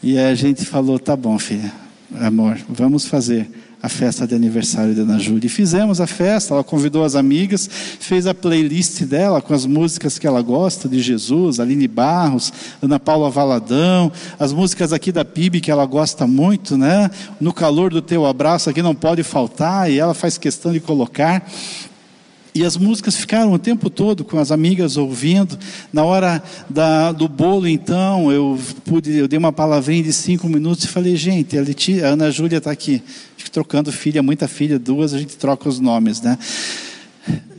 E 0.02 0.18
a 0.18 0.34
gente 0.34 0.64
falou: 0.64 0.98
tá 0.98 1.14
bom, 1.14 1.38
filha, 1.38 1.70
amor, 2.18 2.58
vamos 2.66 3.04
fazer 3.04 3.50
a 3.82 3.88
festa 3.88 4.26
de 4.26 4.34
aniversário 4.34 4.94
da 4.94 5.02
Ana 5.02 5.18
Júlia. 5.18 5.46
E 5.46 5.50
fizemos 5.50 6.00
a 6.00 6.06
festa, 6.06 6.54
ela 6.54 6.64
convidou 6.64 7.04
as 7.04 7.14
amigas, 7.14 7.68
fez 8.00 8.26
a 8.26 8.32
playlist 8.32 9.02
dela 9.02 9.42
com 9.42 9.52
as 9.52 9.66
músicas 9.66 10.18
que 10.18 10.26
ela 10.26 10.40
gosta 10.40 10.88
de 10.88 10.98
Jesus, 10.98 11.60
Aline 11.60 11.88
Barros, 11.88 12.50
Ana 12.80 12.98
Paula 12.98 13.28
Valadão, 13.28 14.10
as 14.38 14.54
músicas 14.54 14.90
aqui 14.90 15.12
da 15.12 15.22
PIB 15.22 15.60
que 15.60 15.70
ela 15.70 15.84
gosta 15.84 16.26
muito, 16.26 16.78
né? 16.78 17.10
No 17.38 17.52
calor 17.52 17.90
do 17.90 18.00
teu 18.00 18.24
abraço 18.24 18.70
aqui 18.70 18.80
não 18.80 18.94
pode 18.94 19.22
faltar, 19.22 19.90
e 19.90 19.98
ela 19.98 20.14
faz 20.14 20.38
questão 20.38 20.72
de 20.72 20.80
colocar. 20.80 21.46
E 22.54 22.64
as 22.64 22.76
músicas 22.76 23.16
ficaram 23.16 23.52
o 23.52 23.58
tempo 23.58 23.88
todo 23.88 24.24
com 24.24 24.38
as 24.38 24.52
amigas 24.52 24.98
ouvindo. 24.98 25.58
Na 25.90 26.04
hora 26.04 26.42
da, 26.68 27.10
do 27.10 27.26
bolo, 27.26 27.66
então, 27.66 28.30
eu 28.30 28.58
pude, 28.84 29.16
eu 29.16 29.26
dei 29.26 29.38
uma 29.38 29.52
palavrinha 29.52 30.02
de 30.02 30.12
cinco 30.12 30.48
minutos 30.48 30.84
e 30.84 30.88
falei, 30.88 31.16
gente, 31.16 31.56
a, 31.56 31.62
a 32.06 32.10
Ana 32.10 32.30
Júlia 32.30 32.58
está 32.58 32.70
aqui. 32.70 33.02
Fico 33.38 33.50
trocando 33.50 33.90
filha, 33.90 34.22
muita 34.22 34.46
filha, 34.46 34.78
duas, 34.78 35.14
a 35.14 35.18
gente 35.18 35.36
troca 35.36 35.66
os 35.68 35.80
nomes, 35.80 36.20
né? 36.20 36.38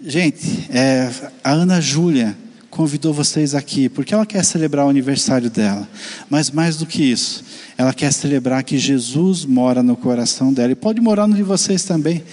Gente, 0.06 0.68
é, 0.70 1.10
a 1.44 1.52
Ana 1.52 1.82
Júlia 1.82 2.36
convidou 2.70 3.14
vocês 3.14 3.56
aqui 3.56 3.88
porque 3.88 4.14
ela 4.14 4.26
quer 4.26 4.44
celebrar 4.44 4.86
o 4.86 4.90
aniversário 4.90 5.50
dela. 5.50 5.88
Mas 6.30 6.52
mais 6.52 6.78
do 6.78 6.86
que 6.86 7.04
isso, 7.04 7.44
ela 7.78 7.94
quer 7.94 8.12
celebrar 8.12 8.64
que 8.64 8.78
Jesus 8.78 9.46
mora 9.46 9.82
no 9.82 9.96
coração 9.96 10.54
dela 10.54 10.72
e 10.72 10.76
pode 10.76 11.02
morar 11.02 11.26
no 11.26 11.36
de 11.36 11.44
vocês 11.44 11.84
também. 11.84 12.24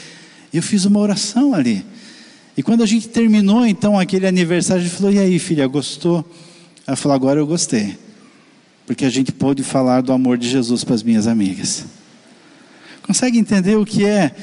Eu 0.53 0.63
fiz 0.63 0.85
uma 0.85 0.99
oração 0.99 1.55
ali. 1.55 1.85
E 2.57 2.63
quando 2.63 2.83
a 2.83 2.87
gente 2.87 3.09
terminou 3.09 3.67
então 3.67 3.99
aquele 3.99 4.27
aniversário, 4.27 4.83
a 4.83 4.87
gente 4.87 4.97
falou: 4.97 5.13
E 5.13 5.19
aí, 5.19 5.39
filha, 5.39 5.67
gostou? 5.67 6.25
Ela 6.87 6.97
falou: 6.97 7.15
Agora 7.15 7.41
eu 7.41 7.47
gostei. 7.47 7.99
Porque 8.87 9.05
a 9.05 9.11
gente 9.11 9.31
pôde 9.33 9.63
falar 9.63 10.01
do 10.01 10.13
amor 10.13 10.37
de 10.37 10.49
Jesus 10.49 10.83
para 10.83 10.95
as 10.95 11.03
minhas 11.03 11.27
amigas. 11.27 11.85
Consegue 13.03 13.39
entender 13.39 13.77
o 13.77 13.87
que 13.87 14.05
é 14.05 14.35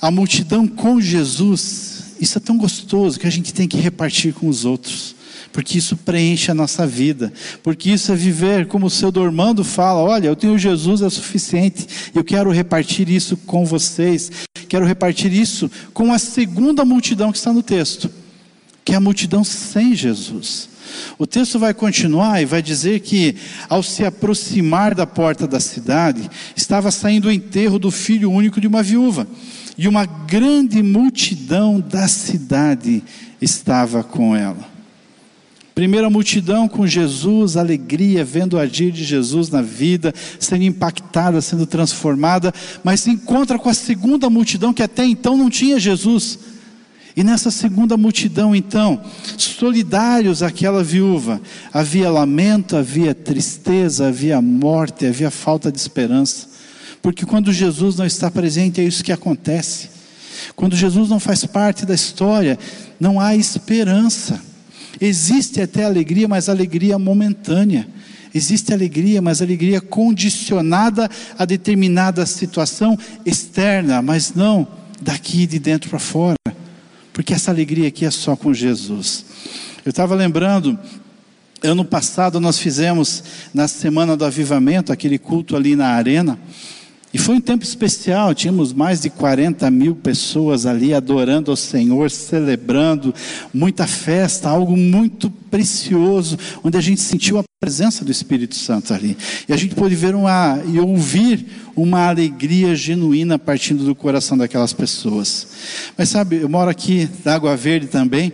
a 0.00 0.10
multidão 0.10 0.66
com 0.66 1.00
Jesus? 1.00 2.14
Isso 2.20 2.38
é 2.38 2.40
tão 2.40 2.56
gostoso 2.56 3.18
que 3.18 3.26
a 3.26 3.30
gente 3.30 3.52
tem 3.52 3.66
que 3.66 3.76
repartir 3.76 4.32
com 4.32 4.48
os 4.48 4.64
outros 4.64 5.14
porque 5.54 5.78
isso 5.78 5.96
preenche 5.96 6.50
a 6.50 6.54
nossa 6.54 6.84
vida, 6.84 7.32
porque 7.62 7.88
isso 7.88 8.10
é 8.10 8.16
viver 8.16 8.66
como 8.66 8.86
o 8.86 8.90
seu 8.90 9.12
Dormando 9.12 9.62
fala: 9.62 10.00
olha, 10.00 10.26
eu 10.26 10.34
tenho 10.34 10.58
Jesus, 10.58 11.00
é 11.00 11.08
suficiente, 11.08 11.86
eu 12.12 12.24
quero 12.24 12.50
repartir 12.50 13.08
isso 13.08 13.36
com 13.36 13.64
vocês, 13.64 14.32
quero 14.66 14.84
repartir 14.84 15.32
isso 15.32 15.70
com 15.92 16.12
a 16.12 16.18
segunda 16.18 16.84
multidão 16.84 17.32
que 17.32 17.38
está 17.38 17.52
no 17.52 17.62
texto, 17.62 18.10
que 18.84 18.92
é 18.92 18.96
a 18.96 19.00
multidão 19.00 19.44
sem 19.44 19.94
Jesus. 19.94 20.68
O 21.18 21.26
texto 21.26 21.58
vai 21.58 21.72
continuar 21.72 22.42
e 22.42 22.44
vai 22.44 22.62
dizer 22.62 23.00
que, 23.00 23.36
ao 23.68 23.82
se 23.82 24.04
aproximar 24.04 24.94
da 24.94 25.06
porta 25.06 25.46
da 25.46 25.60
cidade, 25.60 26.30
estava 26.54 26.90
saindo 26.90 27.28
o 27.28 27.32
enterro 27.32 27.78
do 27.78 27.90
filho 27.90 28.30
único 28.30 28.60
de 28.60 28.66
uma 28.66 28.82
viúva, 28.82 29.26
e 29.76 29.88
uma 29.88 30.06
grande 30.06 30.82
multidão 30.82 31.80
da 31.80 32.06
cidade 32.06 33.02
estava 33.40 34.04
com 34.04 34.36
ela. 34.36 34.73
Primeira 35.74 36.08
multidão 36.08 36.68
com 36.68 36.86
Jesus, 36.86 37.56
alegria, 37.56 38.24
vendo 38.24 38.54
o 38.54 38.58
agir 38.60 38.92
de 38.92 39.02
Jesus 39.02 39.50
na 39.50 39.60
vida, 39.60 40.14
sendo 40.38 40.62
impactada, 40.62 41.40
sendo 41.40 41.66
transformada, 41.66 42.54
mas 42.84 43.00
se 43.00 43.10
encontra 43.10 43.58
com 43.58 43.68
a 43.68 43.74
segunda 43.74 44.30
multidão 44.30 44.72
que 44.72 44.84
até 44.84 45.04
então 45.04 45.36
não 45.36 45.50
tinha 45.50 45.80
Jesus. 45.80 46.38
E 47.16 47.24
nessa 47.24 47.50
segunda 47.50 47.96
multidão, 47.96 48.54
então, 48.54 49.00
solidários 49.36 50.44
àquela 50.44 50.82
viúva, 50.82 51.40
havia 51.72 52.08
lamento, 52.08 52.76
havia 52.76 53.12
tristeza, 53.12 54.08
havia 54.08 54.40
morte, 54.40 55.06
havia 55.06 55.30
falta 55.30 55.72
de 55.72 55.78
esperança. 55.78 56.48
Porque 57.02 57.26
quando 57.26 57.52
Jesus 57.52 57.96
não 57.96 58.06
está 58.06 58.30
presente, 58.30 58.80
é 58.80 58.84
isso 58.84 59.02
que 59.02 59.12
acontece. 59.12 59.90
Quando 60.54 60.76
Jesus 60.76 61.08
não 61.08 61.18
faz 61.18 61.44
parte 61.44 61.84
da 61.84 61.94
história, 61.94 62.58
não 62.98 63.18
há 63.18 63.34
esperança. 63.34 64.53
Existe 65.00 65.60
até 65.60 65.84
alegria, 65.84 66.28
mas 66.28 66.48
alegria 66.48 66.98
momentânea. 66.98 67.86
Existe 68.34 68.72
alegria, 68.72 69.22
mas 69.22 69.40
alegria 69.40 69.80
condicionada 69.80 71.08
a 71.38 71.44
determinada 71.44 72.26
situação 72.26 72.98
externa, 73.24 74.02
mas 74.02 74.34
não 74.34 74.66
daqui 75.00 75.46
de 75.46 75.58
dentro 75.58 75.88
para 75.88 75.98
fora. 76.00 76.36
Porque 77.12 77.32
essa 77.32 77.52
alegria 77.52 77.86
aqui 77.86 78.04
é 78.04 78.10
só 78.10 78.34
com 78.34 78.52
Jesus. 78.52 79.24
Eu 79.84 79.90
estava 79.90 80.16
lembrando, 80.16 80.76
ano 81.62 81.84
passado 81.84 82.40
nós 82.40 82.58
fizemos, 82.58 83.22
na 83.54 83.68
semana 83.68 84.16
do 84.16 84.24
avivamento, 84.24 84.92
aquele 84.92 85.18
culto 85.18 85.54
ali 85.54 85.76
na 85.76 85.88
arena. 85.88 86.38
E 87.14 87.18
foi 87.18 87.36
um 87.36 87.40
tempo 87.40 87.62
especial, 87.62 88.34
tínhamos 88.34 88.72
mais 88.72 89.00
de 89.00 89.08
40 89.08 89.70
mil 89.70 89.94
pessoas 89.94 90.66
ali 90.66 90.92
adorando 90.92 91.52
ao 91.52 91.56
Senhor, 91.56 92.10
celebrando, 92.10 93.14
muita 93.52 93.86
festa, 93.86 94.48
algo 94.48 94.76
muito 94.76 95.30
precioso, 95.30 96.36
onde 96.64 96.76
a 96.76 96.80
gente 96.80 97.00
sentiu 97.00 97.38
a 97.38 97.44
presença 97.60 98.04
do 98.04 98.10
Espírito 98.10 98.56
Santo 98.56 98.92
ali. 98.92 99.16
E 99.48 99.52
a 99.52 99.56
gente 99.56 99.76
pôde 99.76 99.94
ver 99.94 100.16
uma, 100.16 100.60
e 100.66 100.80
ouvir 100.80 101.46
uma 101.76 102.08
alegria 102.08 102.74
genuína 102.74 103.38
partindo 103.38 103.84
do 103.84 103.94
coração 103.94 104.36
daquelas 104.36 104.72
pessoas. 104.72 105.46
Mas 105.96 106.08
sabe, 106.08 106.38
eu 106.38 106.48
moro 106.48 106.68
aqui 106.68 107.08
na 107.24 107.36
Água 107.36 107.56
Verde 107.56 107.86
também, 107.86 108.32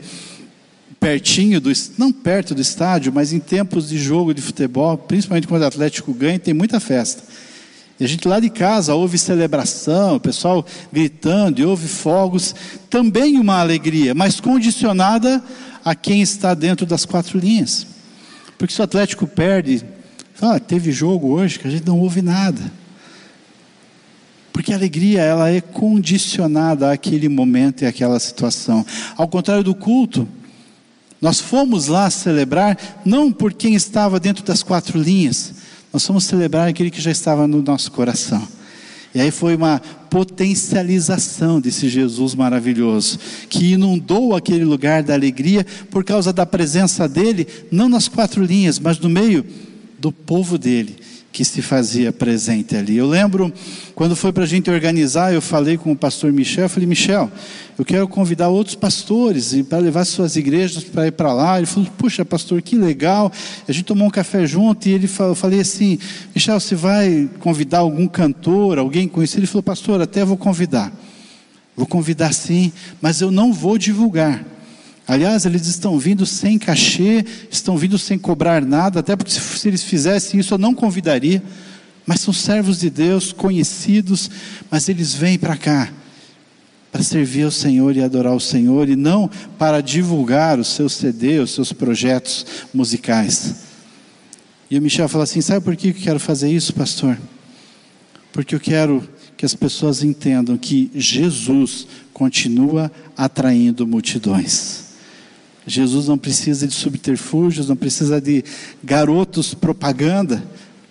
pertinho 0.99 1.61
do, 1.61 1.71
não 1.99 2.11
perto 2.11 2.55
do 2.55 2.63
estádio, 2.63 3.13
mas 3.13 3.35
em 3.35 3.41
tempos 3.41 3.91
de 3.91 3.99
jogo 3.99 4.33
de 4.33 4.41
futebol, 4.41 4.97
principalmente 4.97 5.47
quando 5.47 5.65
o 5.65 5.67
Atlético 5.67 6.15
ganha, 6.15 6.39
tem 6.39 6.55
muita 6.55 6.81
festa. 6.81 7.23
E 8.01 8.05
a 8.05 8.09
gente 8.09 8.27
lá 8.27 8.41
de 8.41 8.49
casa 8.49 8.95
ouve 8.95 9.19
celebração, 9.19 10.17
o 10.17 10.21
pessoal 10.21 10.65
gritando 10.91 11.61
e 11.61 11.67
ouve 11.67 11.87
fogos, 11.87 12.55
também 12.89 13.39
uma 13.39 13.61
alegria, 13.61 14.15
mas 14.15 14.41
condicionada 14.41 15.45
a 15.85 15.95
quem 15.95 16.23
está 16.23 16.55
dentro 16.55 16.87
das 16.87 17.05
quatro 17.05 17.39
linhas. 17.39 17.87
Porque 18.57 18.73
se 18.73 18.81
o 18.81 18.85
Atlético 18.85 19.27
perde, 19.27 19.85
ah, 20.41 20.59
teve 20.59 20.91
jogo 20.91 21.29
hoje 21.29 21.59
que 21.59 21.69
a 21.69 21.71
gente 21.71 21.87
não 21.87 21.99
ouve 22.01 22.23
nada. 22.23 22.73
Porque 24.51 24.73
a 24.73 24.77
alegria 24.77 25.21
ela 25.21 25.51
é 25.51 25.61
condicionada 25.61 26.91
àquele 26.91 27.29
momento 27.29 27.83
e 27.83 27.87
àquela 27.87 28.19
situação. 28.19 28.85
Ao 29.15 29.29
contrário 29.29 29.63
do 29.63 29.75
culto, 29.75 30.27
nós 31.21 31.39
fomos 31.39 31.87
lá 31.87 32.09
celebrar 32.09 32.79
não 33.05 33.31
por 33.31 33.53
quem 33.53 33.75
estava 33.75 34.19
dentro 34.19 34.43
das 34.43 34.63
quatro 34.63 34.99
linhas, 34.99 35.55
nós 35.93 36.07
fomos 36.07 36.25
celebrar 36.25 36.69
aquele 36.69 36.91
que 36.91 37.01
já 37.01 37.11
estava 37.11 37.47
no 37.47 37.63
nosso 37.63 37.91
coração. 37.91 38.47
E 39.15 39.21
aí 39.21 39.31
foi 39.31 39.57
uma 39.57 39.81
potencialização 40.09 41.61
desse 41.61 41.89
Jesus 41.89 42.35
maravilhoso, 42.35 43.19
que 43.49 43.73
inundou 43.73 44.37
aquele 44.37 44.65
lugar 44.65 45.03
da 45.03 45.15
alegria 45.15 45.67
por 45.91 46.05
causa 46.05 46.33
da 46.33 46.47
presença 46.47 47.09
dele, 47.09 47.47
não 47.73 47.89
nas 47.89 48.07
quatro 48.07 48.45
linhas, 48.45 48.79
mas 48.79 48.99
no 48.99 49.09
meio 49.09 49.45
do 49.99 50.13
povo 50.13 50.57
dele 50.57 50.97
que 51.33 51.45
se 51.45 51.63
fazia 51.63 52.13
presente 52.13 52.77
ali. 52.77 52.97
Eu 52.97 53.09
lembro 53.09 53.53
quando 53.95 54.17
foi 54.17 54.33
para 54.33 54.43
a 54.43 54.47
gente 54.47 54.71
organizar, 54.71 55.33
eu 55.33 55.41
falei 55.41 55.77
com 55.77 55.93
o 55.93 55.97
pastor 55.97 56.33
Michel, 56.33 56.65
eu 56.65 56.69
falei, 56.69 56.89
Michel, 56.89 57.31
eu 57.79 57.85
quero 57.85 58.09
convidar 58.09 58.49
outros 58.49 58.75
pastores 58.75 59.55
para 59.69 59.79
levar 59.79 60.05
suas 60.05 60.37
igrejas 60.37 60.83
para 60.83 61.07
ir 61.07 61.13
para 61.13 61.33
lá. 61.33 61.59
Ele 61.59 61.67
falou, 61.67 61.89
puxa, 61.97 62.25
pastor, 62.25 62.61
que 62.61 62.77
legal. 62.77 63.33
A 63.67 63.73
gente 63.73 63.85
tomou 63.85 64.09
um 64.09 64.11
café 64.11 64.45
junto 64.47 64.89
e 64.89 64.93
ele 64.93 65.07
falou, 65.07 65.33
eu 65.33 65.37
falei 65.37 65.61
assim, 65.61 65.99
Michel, 66.35 66.59
você 66.59 66.75
vai 66.75 67.29
convidar 67.39 67.79
algum 67.79 68.09
cantor, 68.09 68.79
alguém 68.79 69.07
conhecido? 69.07 69.41
Ele 69.41 69.47
falou, 69.47 69.63
pastor, 69.63 70.01
até 70.01 70.25
vou 70.25 70.37
convidar. 70.37 70.93
Vou 71.77 71.87
convidar 71.87 72.35
sim, 72.35 72.73
mas 73.01 73.21
eu 73.21 73.31
não 73.31 73.53
vou 73.53 73.79
divulgar. 73.79 74.45
Aliás, 75.07 75.45
eles 75.45 75.67
estão 75.67 75.99
vindo 75.99 76.25
sem 76.25 76.59
cachê, 76.59 77.25
estão 77.51 77.77
vindo 77.77 77.99
sem 77.99 78.19
cobrar 78.19 78.65
nada, 78.65 79.01
até 79.01 79.17
porque 79.17 79.33
se, 79.33 79.69
eles 79.69 79.83
fizessem 79.83 80.39
isso 80.39 80.55
eu 80.55 80.59
não 80.59 80.75
convidaria. 80.75 81.43
Mas 82.07 82.21
são 82.21 82.33
servos 82.33 82.79
de 82.79 82.91
Deus, 82.91 83.33
conhecidos, 83.33 84.31
mas 84.71 84.89
eles 84.89 85.15
vêm 85.15 85.39
para 85.39 85.57
cá 85.57 85.93
para 86.91 87.03
servir 87.03 87.45
ao 87.45 87.51
Senhor 87.51 87.97
e 87.97 88.03
adorar 88.03 88.35
o 88.35 88.41
Senhor 88.41 88.89
e 88.89 88.97
não 88.97 89.31
para 89.59 89.81
divulgar 89.81 90.59
o 90.59 90.65
seu 90.65 90.89
CD, 90.89 91.39
os 91.39 91.53
seus 91.53 91.73
projetos 91.73 92.45
musicais. 92.75 93.55
E 94.71 94.79
o 94.79 94.83
Michel 94.83 95.09
falou 95.09 95.23
assim: 95.23 95.41
Sabe 95.41 95.65
por 95.65 95.77
que 95.77 95.89
eu 95.89 95.95
quero 95.95 96.19
fazer 96.19 96.51
isso, 96.51 96.73
pastor? 96.73 97.19
Porque 98.33 98.55
eu 98.55 98.61
quero 98.61 99.09
que 99.37 99.47
as 99.47 99.55
pessoas 99.55 100.03
entendam 100.03 100.57
que 100.57 100.91
Jesus 100.95 101.87
continua 102.13 102.91
atraindo 103.17 103.87
multidões. 103.87 104.90
Jesus 105.67 106.09
não 106.09 106.19
precisa 106.19 106.67
de 106.67 106.75
subterfúgios, 106.75 107.69
não 107.69 107.77
precisa 107.77 108.21
de 108.21 108.45
garotos 108.83 109.55
propaganda 109.55 110.43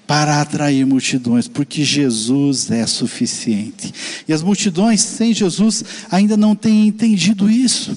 para 0.06 0.42
atrair 0.42 0.86
multidões, 0.86 1.48
porque 1.48 1.84
Jesus 1.84 2.72
é 2.72 2.86
suficiente. 2.88 3.94
E 4.28 4.34
as 4.34 4.42
multidões 4.42 5.02
sem 5.02 5.34
Jesus 5.34 5.84
ainda 6.10 6.36
não 6.36 6.56
têm 6.56 6.88
entendido 6.88 7.50
isso. 7.50 7.96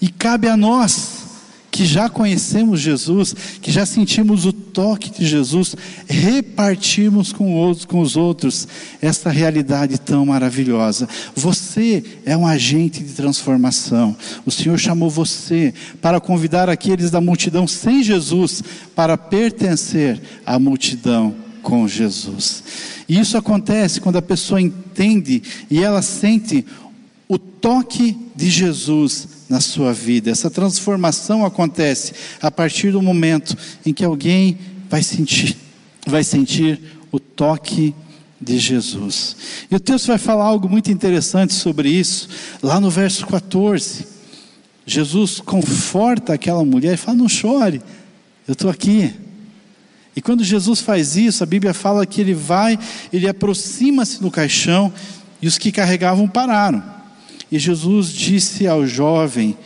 E 0.00 0.08
cabe 0.08 0.48
a 0.48 0.56
nós 0.56 1.27
que 1.70 1.84
já 1.84 2.08
conhecemos 2.08 2.80
Jesus, 2.80 3.34
que 3.60 3.70
já 3.70 3.84
sentimos 3.84 4.46
o 4.46 4.52
toque 4.52 5.10
de 5.10 5.26
Jesus, 5.26 5.76
repartimos 6.06 7.32
com, 7.32 7.74
com 7.86 8.00
os 8.00 8.16
outros 8.16 8.66
esta 9.00 9.30
realidade 9.30 9.98
tão 9.98 10.26
maravilhosa. 10.26 11.08
Você 11.34 12.02
é 12.24 12.36
um 12.36 12.46
agente 12.46 13.02
de 13.02 13.12
transformação. 13.12 14.16
O 14.46 14.50
Senhor 14.50 14.78
chamou 14.78 15.10
você 15.10 15.74
para 16.00 16.20
convidar 16.20 16.68
aqueles 16.68 17.10
da 17.10 17.20
multidão 17.20 17.66
sem 17.66 18.02
Jesus 18.02 18.62
para 18.94 19.16
pertencer 19.16 20.20
à 20.44 20.58
multidão 20.58 21.34
com 21.62 21.86
Jesus. 21.86 22.62
E 23.08 23.18
isso 23.18 23.36
acontece 23.36 24.00
quando 24.00 24.16
a 24.16 24.22
pessoa 24.22 24.60
entende 24.60 25.42
e 25.70 25.82
ela 25.82 26.02
sente 26.02 26.64
o 27.28 27.38
toque 27.38 28.16
de 28.34 28.48
Jesus 28.48 29.37
na 29.48 29.60
sua 29.60 29.92
vida. 29.92 30.30
Essa 30.30 30.50
transformação 30.50 31.44
acontece 31.44 32.12
a 32.40 32.50
partir 32.50 32.92
do 32.92 33.02
momento 33.02 33.56
em 33.84 33.92
que 33.92 34.04
alguém 34.04 34.58
vai 34.88 35.02
sentir, 35.02 35.56
vai 36.06 36.22
sentir 36.22 36.80
o 37.10 37.18
toque 37.18 37.94
de 38.40 38.58
Jesus. 38.58 39.36
E 39.70 39.74
o 39.74 39.80
texto 39.80 40.08
vai 40.08 40.18
falar 40.18 40.44
algo 40.44 40.68
muito 40.68 40.90
interessante 40.90 41.54
sobre 41.54 41.88
isso, 41.88 42.28
lá 42.62 42.80
no 42.80 42.90
verso 42.90 43.26
14. 43.26 44.06
Jesus 44.86 45.40
conforta 45.40 46.32
aquela 46.32 46.64
mulher 46.64 46.94
e 46.94 46.96
fala: 46.96 47.18
Não 47.18 47.28
chore, 47.28 47.82
eu 48.46 48.52
estou 48.52 48.70
aqui. 48.70 49.12
E 50.16 50.20
quando 50.20 50.42
Jesus 50.42 50.80
faz 50.80 51.16
isso, 51.16 51.44
a 51.44 51.46
Bíblia 51.46 51.72
fala 51.72 52.04
que 52.04 52.20
ele 52.20 52.34
vai, 52.34 52.78
ele 53.12 53.28
aproxima-se 53.28 54.20
do 54.20 54.30
caixão 54.30 54.92
e 55.40 55.46
os 55.46 55.58
que 55.58 55.70
carregavam 55.70 56.26
pararam. 56.26 56.97
E 57.50 57.58
Jesus 57.58 58.12
disse 58.12 58.66
ao 58.66 58.86
jovem: 58.86 59.56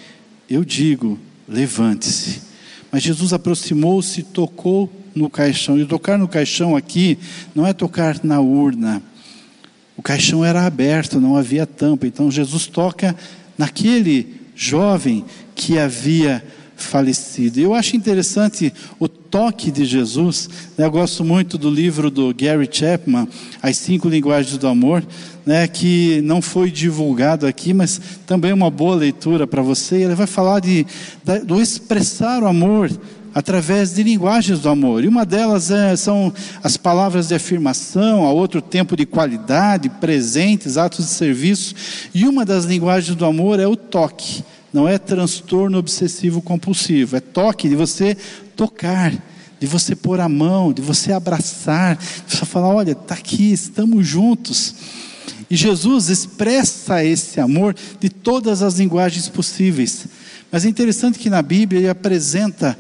Eu 0.49 0.64
digo, 0.64 1.18
levante-se. 1.49 2.42
Mas 2.90 3.03
Jesus 3.03 3.33
aproximou-se 3.33 4.21
e 4.21 4.23
tocou 4.25 4.92
no 5.14 5.29
caixão. 5.31 5.79
E 5.79 5.87
tocar 5.87 6.18
no 6.18 6.29
caixão 6.29 6.77
aqui 6.77 7.18
não 7.55 7.66
é 7.66 7.73
tocar 7.73 8.21
na 8.23 8.40
urna. 8.40 9.03
O 9.97 10.03
caixão 10.03 10.45
era 10.45 10.66
aberto, 10.66 11.21
não 11.21 11.37
havia 11.37 11.66
tampa. 11.66 12.07
Então 12.07 12.31
Jesus 12.31 12.66
toca 12.66 13.16
naquele 13.57 14.35
jovem 14.55 15.25
que 15.55 15.79
havia 15.79 16.45
falecido. 16.83 17.61
Eu 17.61 17.75
acho 17.75 17.97
interessante 17.97 18.73
o 18.99 19.09
toque 19.09 19.71
de 19.71 19.85
Jesus. 19.85 20.49
Eu 20.77 20.90
gosto 20.90 21.25
muito 21.25 21.57
do 21.57 21.71
livro 21.71 22.11
do 22.11 22.35
Gary 22.35 22.68
Chapman, 22.71 23.29
As 23.62 23.79
Cinco 23.79 24.09
Linguagens 24.09 24.59
do 24.59 24.66
Amor 24.66 25.03
né, 25.45 25.66
que 25.66 26.21
não 26.23 26.40
foi 26.40 26.71
divulgado 26.71 27.47
aqui, 27.47 27.75
mas 27.75 28.01
também 28.27 28.53
é 28.53 28.55
uma 28.55 28.71
boa 28.71 28.95
leitura 28.95 29.47
para 29.47 29.62
você. 29.62 29.97
Ele 29.97 30.14
vai 30.14 30.27
falar 30.27 30.61
de, 30.61 30.87
do 31.45 31.61
expressar 31.61 32.42
o 32.42 32.47
amor 32.47 32.90
através 33.35 33.95
de 33.95 34.03
linguagens 34.03 34.61
do 34.61 34.68
amor. 34.68 35.03
E 35.05 35.09
uma 35.09 35.25
delas 35.25 35.71
é, 35.71 35.97
são 35.97 36.33
as 36.62 36.77
palavras 36.77 37.29
de 37.29 37.35
afirmação, 37.35 38.27
a 38.27 38.31
outro 38.31 38.61
tempo 38.61 38.97
de 38.97 39.07
qualidade, 39.07 39.88
presentes, 39.88 40.77
atos 40.77 41.07
de 41.07 41.11
serviço. 41.12 41.75
E 42.14 42.27
uma 42.27 42.45
das 42.45 42.64
linguagens 42.64 43.16
do 43.16 43.25
amor 43.25 43.59
é 43.59 43.66
o 43.66 43.77
toque. 43.77 44.45
Não 44.73 44.89
é 44.89 44.99
transtorno 44.99 45.79
obsessivo 45.79 46.41
compulsivo, 46.41 47.17
é 47.17 47.21
toque 47.21 47.69
de 47.69 47.77
você 47.77 48.17
tocar 48.57 49.13
de 49.63 49.69
você 49.69 49.95
pôr 49.95 50.19
a 50.19 50.29
mão, 50.29 50.73
de 50.73 50.83
você 50.83 51.13
abraçar, 51.13 51.97
de 51.97 52.37
você 52.37 52.45
falar: 52.45 52.67
olha, 52.67 52.93
está 52.93 53.15
aqui, 53.15 53.53
estamos 53.53 54.05
juntos. 54.05 54.75
E 55.49 55.55
Jesus 55.55 56.09
expressa 56.09 57.05
esse 57.05 57.41
amor 57.41 57.77
de 58.01 58.09
todas 58.09 58.61
as 58.61 58.81
linguagens 58.81 59.29
possíveis. 59.29 60.07
Mas 60.51 60.65
é 60.65 60.69
interessante 60.69 61.17
que 61.17 61.31
na 61.31 61.41
Bíblia 61.43 61.79
ele 61.79 61.89
apresenta 61.89 62.77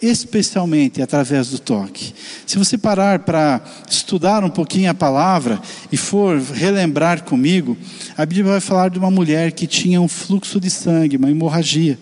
especialmente 0.00 1.02
através 1.02 1.50
do 1.50 1.58
toque. 1.58 2.14
Se 2.46 2.56
você 2.56 2.78
parar 2.78 3.20
para 3.20 3.60
estudar 3.88 4.44
um 4.44 4.50
pouquinho 4.50 4.90
a 4.90 4.94
palavra 4.94 5.60
e 5.90 5.96
for 5.96 6.40
relembrar 6.40 7.24
comigo, 7.24 7.76
a 8.16 8.24
Bíblia 8.24 8.52
vai 8.52 8.60
falar 8.60 8.90
de 8.90 8.98
uma 8.98 9.10
mulher 9.10 9.52
que 9.52 9.66
tinha 9.66 10.00
um 10.00 10.08
fluxo 10.08 10.60
de 10.60 10.70
sangue, 10.70 11.16
uma 11.16 11.30
hemorragia. 11.30 11.98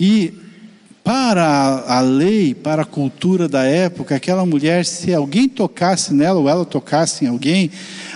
E 0.00 0.32
para 1.08 1.84
a 1.86 2.00
lei, 2.00 2.54
para 2.54 2.82
a 2.82 2.84
cultura 2.84 3.48
da 3.48 3.64
época, 3.64 4.14
aquela 4.14 4.44
mulher, 4.44 4.84
se 4.84 5.14
alguém 5.14 5.48
tocasse 5.48 6.12
nela 6.12 6.38
ou 6.38 6.48
ela 6.48 6.66
tocasse 6.66 7.24
em 7.24 7.28
alguém, 7.28 7.70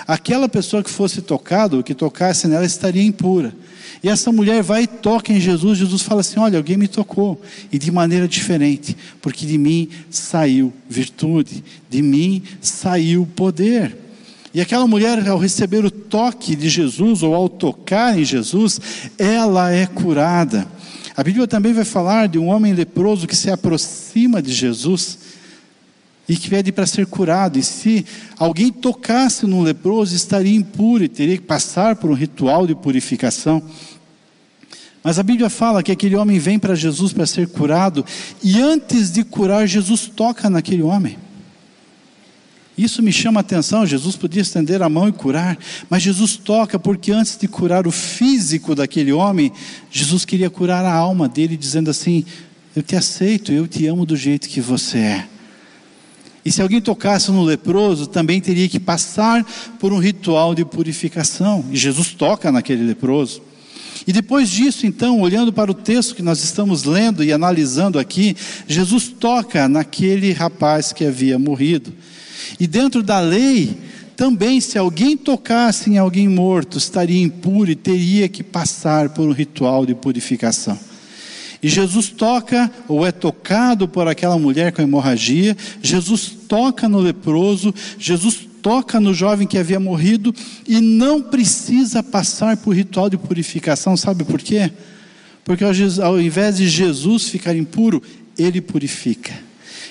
aquela 0.06 0.46
pessoa 0.46 0.82
que 0.82 0.90
fosse 0.90 1.22
tocada, 1.22 1.76
ou 1.76 1.82
que 1.82 1.94
tocasse 1.94 2.46
nela, 2.46 2.66
estaria 2.66 3.02
impura. 3.02 3.54
E 4.02 4.08
essa 4.08 4.32
mulher 4.32 4.62
vai 4.62 4.82
e 4.82 4.86
toca 4.86 5.32
em 5.32 5.40
Jesus. 5.40 5.78
Jesus 5.78 6.02
fala 6.02 6.22
assim: 6.22 6.40
Olha, 6.40 6.58
alguém 6.58 6.76
me 6.76 6.88
tocou, 6.88 7.40
e 7.70 7.78
de 7.78 7.90
maneira 7.92 8.26
diferente, 8.26 8.96
porque 9.20 9.46
de 9.46 9.56
mim 9.56 9.88
saiu 10.10 10.72
virtude, 10.88 11.62
de 11.88 12.02
mim 12.02 12.42
saiu 12.60 13.26
poder. 13.36 13.96
E 14.54 14.60
aquela 14.60 14.86
mulher, 14.86 15.26
ao 15.28 15.38
receber 15.38 15.84
o 15.84 15.90
toque 15.90 16.54
de 16.54 16.68
Jesus, 16.68 17.22
ou 17.22 17.34
ao 17.34 17.48
tocar 17.48 18.18
em 18.18 18.24
Jesus, 18.24 18.80
ela 19.16 19.70
é 19.70 19.86
curada. 19.86 20.66
A 21.16 21.22
Bíblia 21.22 21.46
também 21.46 21.72
vai 21.72 21.84
falar 21.84 22.26
de 22.26 22.38
um 22.38 22.48
homem 22.48 22.74
leproso 22.74 23.26
que 23.26 23.36
se 23.36 23.50
aproxima 23.50 24.42
de 24.42 24.52
Jesus 24.52 25.18
e 26.28 26.36
que 26.36 26.48
pede 26.48 26.72
para 26.72 26.86
ser 26.86 27.06
curado. 27.06 27.58
E 27.58 27.62
se 27.62 28.06
alguém 28.38 28.70
tocasse 28.70 29.46
no 29.46 29.62
leproso, 29.62 30.14
estaria 30.14 30.54
impuro 30.54 31.04
e 31.04 31.08
teria 31.08 31.36
que 31.36 31.44
passar 31.44 31.96
por 31.96 32.10
um 32.10 32.14
ritual 32.14 32.66
de 32.66 32.74
purificação. 32.74 33.62
Mas 35.02 35.18
a 35.18 35.22
Bíblia 35.22 35.50
fala 35.50 35.82
que 35.82 35.90
aquele 35.90 36.14
homem 36.14 36.38
vem 36.38 36.58
para 36.58 36.74
Jesus 36.74 37.12
para 37.12 37.26
ser 37.26 37.48
curado, 37.48 38.04
e 38.42 38.60
antes 38.60 39.10
de 39.10 39.24
curar, 39.24 39.66
Jesus 39.66 40.06
toca 40.06 40.48
naquele 40.48 40.82
homem. 40.82 41.18
Isso 42.76 43.02
me 43.02 43.12
chama 43.12 43.40
a 43.40 43.42
atenção. 43.42 43.84
Jesus 43.84 44.16
podia 44.16 44.40
estender 44.40 44.82
a 44.82 44.88
mão 44.88 45.08
e 45.08 45.12
curar, 45.12 45.58
mas 45.90 46.02
Jesus 46.02 46.36
toca 46.36 46.78
porque 46.78 47.12
antes 47.12 47.36
de 47.36 47.46
curar 47.46 47.86
o 47.86 47.90
físico 47.90 48.74
daquele 48.74 49.12
homem, 49.12 49.52
Jesus 49.90 50.24
queria 50.24 50.48
curar 50.48 50.84
a 50.84 50.94
alma 50.94 51.28
dele, 51.28 51.56
dizendo 51.56 51.90
assim: 51.90 52.24
Eu 52.74 52.82
te 52.82 52.96
aceito, 52.96 53.52
eu 53.52 53.68
te 53.68 53.86
amo 53.86 54.06
do 54.06 54.16
jeito 54.16 54.48
que 54.48 54.60
você 54.60 54.98
é. 54.98 55.28
E 56.44 56.50
se 56.50 56.60
alguém 56.60 56.80
tocasse 56.80 57.30
no 57.30 57.44
leproso, 57.44 58.06
também 58.06 58.40
teria 58.40 58.68
que 58.68 58.80
passar 58.80 59.44
por 59.78 59.92
um 59.92 59.98
ritual 59.98 60.54
de 60.54 60.64
purificação. 60.64 61.64
E 61.70 61.76
Jesus 61.76 62.12
toca 62.14 62.50
naquele 62.50 62.82
leproso. 62.84 63.42
E 64.06 64.12
depois 64.12 64.50
disso, 64.50 64.86
então, 64.86 65.20
olhando 65.20 65.52
para 65.52 65.70
o 65.70 65.74
texto 65.74 66.14
que 66.14 66.22
nós 66.22 66.42
estamos 66.42 66.84
lendo 66.84 67.22
e 67.22 67.32
analisando 67.32 67.98
aqui, 67.98 68.36
Jesus 68.66 69.08
toca 69.08 69.68
naquele 69.68 70.32
rapaz 70.32 70.92
que 70.92 71.04
havia 71.04 71.38
morrido. 71.38 71.92
E 72.58 72.66
dentro 72.66 73.02
da 73.02 73.20
lei, 73.20 73.76
também, 74.16 74.60
se 74.60 74.78
alguém 74.78 75.16
tocasse 75.16 75.90
em 75.90 75.98
alguém 75.98 76.28
morto, 76.28 76.78
estaria 76.78 77.22
impuro 77.22 77.70
e 77.70 77.76
teria 77.76 78.28
que 78.28 78.42
passar 78.42 79.10
por 79.10 79.28
um 79.28 79.32
ritual 79.32 79.86
de 79.86 79.94
purificação. 79.94 80.78
E 81.62 81.68
Jesus 81.68 82.08
toca, 82.08 82.70
ou 82.88 83.06
é 83.06 83.12
tocado 83.12 83.86
por 83.86 84.08
aquela 84.08 84.36
mulher 84.36 84.72
com 84.72 84.82
hemorragia, 84.82 85.56
Jesus 85.80 86.32
toca 86.48 86.88
no 86.88 86.98
leproso, 86.98 87.72
Jesus 87.98 88.48
toca 88.62 89.00
no 89.00 89.12
jovem 89.12 89.46
que 89.46 89.58
havia 89.58 89.80
morrido 89.80 90.34
e 90.66 90.80
não 90.80 91.20
precisa 91.20 92.02
passar 92.02 92.56
por 92.56 92.74
ritual 92.74 93.10
de 93.10 93.18
purificação, 93.18 93.96
sabe 93.96 94.24
por 94.24 94.40
quê? 94.40 94.70
Porque 95.44 95.64
ao 96.00 96.20
invés 96.20 96.56
de 96.56 96.68
Jesus 96.68 97.28
ficar 97.28 97.56
impuro, 97.56 98.00
ele 98.38 98.60
purifica. 98.60 99.32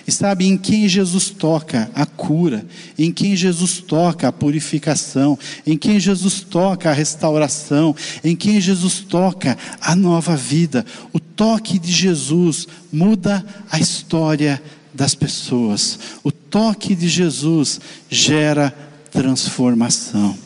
E 0.07 0.11
sabe, 0.11 0.47
em 0.47 0.57
quem 0.57 0.87
Jesus 0.87 1.29
toca 1.29 1.91
a 1.93 2.05
cura, 2.05 2.65
em 2.97 3.11
quem 3.11 3.35
Jesus 3.35 3.79
toca 3.79 4.27
a 4.27 4.31
purificação, 4.31 5.37
em 5.65 5.77
quem 5.77 5.99
Jesus 5.99 6.41
toca 6.41 6.89
a 6.89 6.93
restauração, 6.93 7.95
em 8.23 8.35
quem 8.35 8.59
Jesus 8.59 9.01
toca 9.01 9.57
a 9.79 9.95
nova 9.95 10.35
vida. 10.35 10.83
O 11.13 11.19
toque 11.19 11.77
de 11.77 11.91
Jesus 11.91 12.67
muda 12.91 13.45
a 13.69 13.79
história 13.79 14.61
das 14.93 15.13
pessoas. 15.13 15.99
O 16.23 16.31
toque 16.51 16.93
de 16.93 17.07
Jesus 17.07 17.79
gera 18.09 18.75
transformação. 19.09 20.37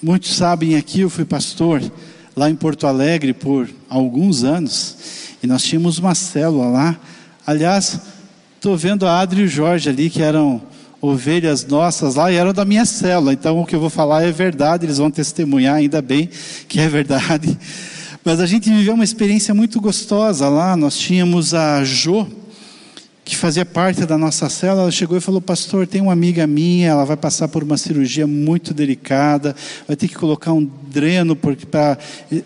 Muitos 0.00 0.36
sabem 0.36 0.76
aqui, 0.76 1.00
eu 1.00 1.10
fui 1.10 1.24
pastor 1.24 1.82
lá 2.36 2.48
em 2.48 2.54
Porto 2.54 2.86
Alegre 2.86 3.32
por 3.34 3.68
alguns 3.88 4.44
anos, 4.44 4.96
e 5.42 5.46
nós 5.46 5.62
tínhamos 5.64 5.98
uma 5.98 6.14
célula 6.14 6.66
lá. 6.66 7.00
Aliás, 7.44 8.00
estou 8.54 8.76
vendo 8.76 9.06
a 9.06 9.18
Adri 9.20 9.42
e 9.42 9.44
o 9.44 9.48
Jorge 9.48 9.88
ali, 9.88 10.08
que 10.08 10.22
eram 10.22 10.62
ovelhas 11.00 11.66
nossas 11.66 12.14
lá 12.14 12.30
e 12.30 12.36
eram 12.36 12.52
da 12.52 12.64
minha 12.64 12.86
célula. 12.86 13.32
Então 13.32 13.60
o 13.60 13.66
que 13.66 13.74
eu 13.74 13.80
vou 13.80 13.90
falar 13.90 14.22
é 14.22 14.30
verdade, 14.30 14.86
eles 14.86 14.98
vão 14.98 15.10
testemunhar, 15.10 15.74
ainda 15.74 16.00
bem 16.00 16.30
que 16.68 16.80
é 16.80 16.88
verdade. 16.88 17.58
Mas 18.24 18.40
a 18.40 18.46
gente 18.46 18.70
viveu 18.70 18.94
uma 18.94 19.04
experiência 19.04 19.52
muito 19.52 19.80
gostosa 19.80 20.48
lá. 20.48 20.76
Nós 20.76 20.96
tínhamos 20.96 21.52
a 21.52 21.84
Jo, 21.84 22.26
que 23.24 23.34
fazia 23.34 23.64
parte 23.64 24.04
da 24.04 24.18
nossa 24.18 24.50
cela, 24.50 24.82
ela 24.82 24.90
chegou 24.90 25.16
e 25.16 25.20
falou: 25.20 25.40
Pastor, 25.40 25.86
tem 25.86 26.02
uma 26.02 26.12
amiga 26.12 26.46
minha, 26.46 26.90
ela 26.90 27.04
vai 27.04 27.16
passar 27.16 27.48
por 27.48 27.62
uma 27.62 27.78
cirurgia 27.78 28.26
muito 28.26 28.74
delicada, 28.74 29.56
vai 29.88 29.96
ter 29.96 30.08
que 30.08 30.14
colocar 30.14 30.52
um 30.52 30.68
dreno 30.88 31.34
para 31.34 31.98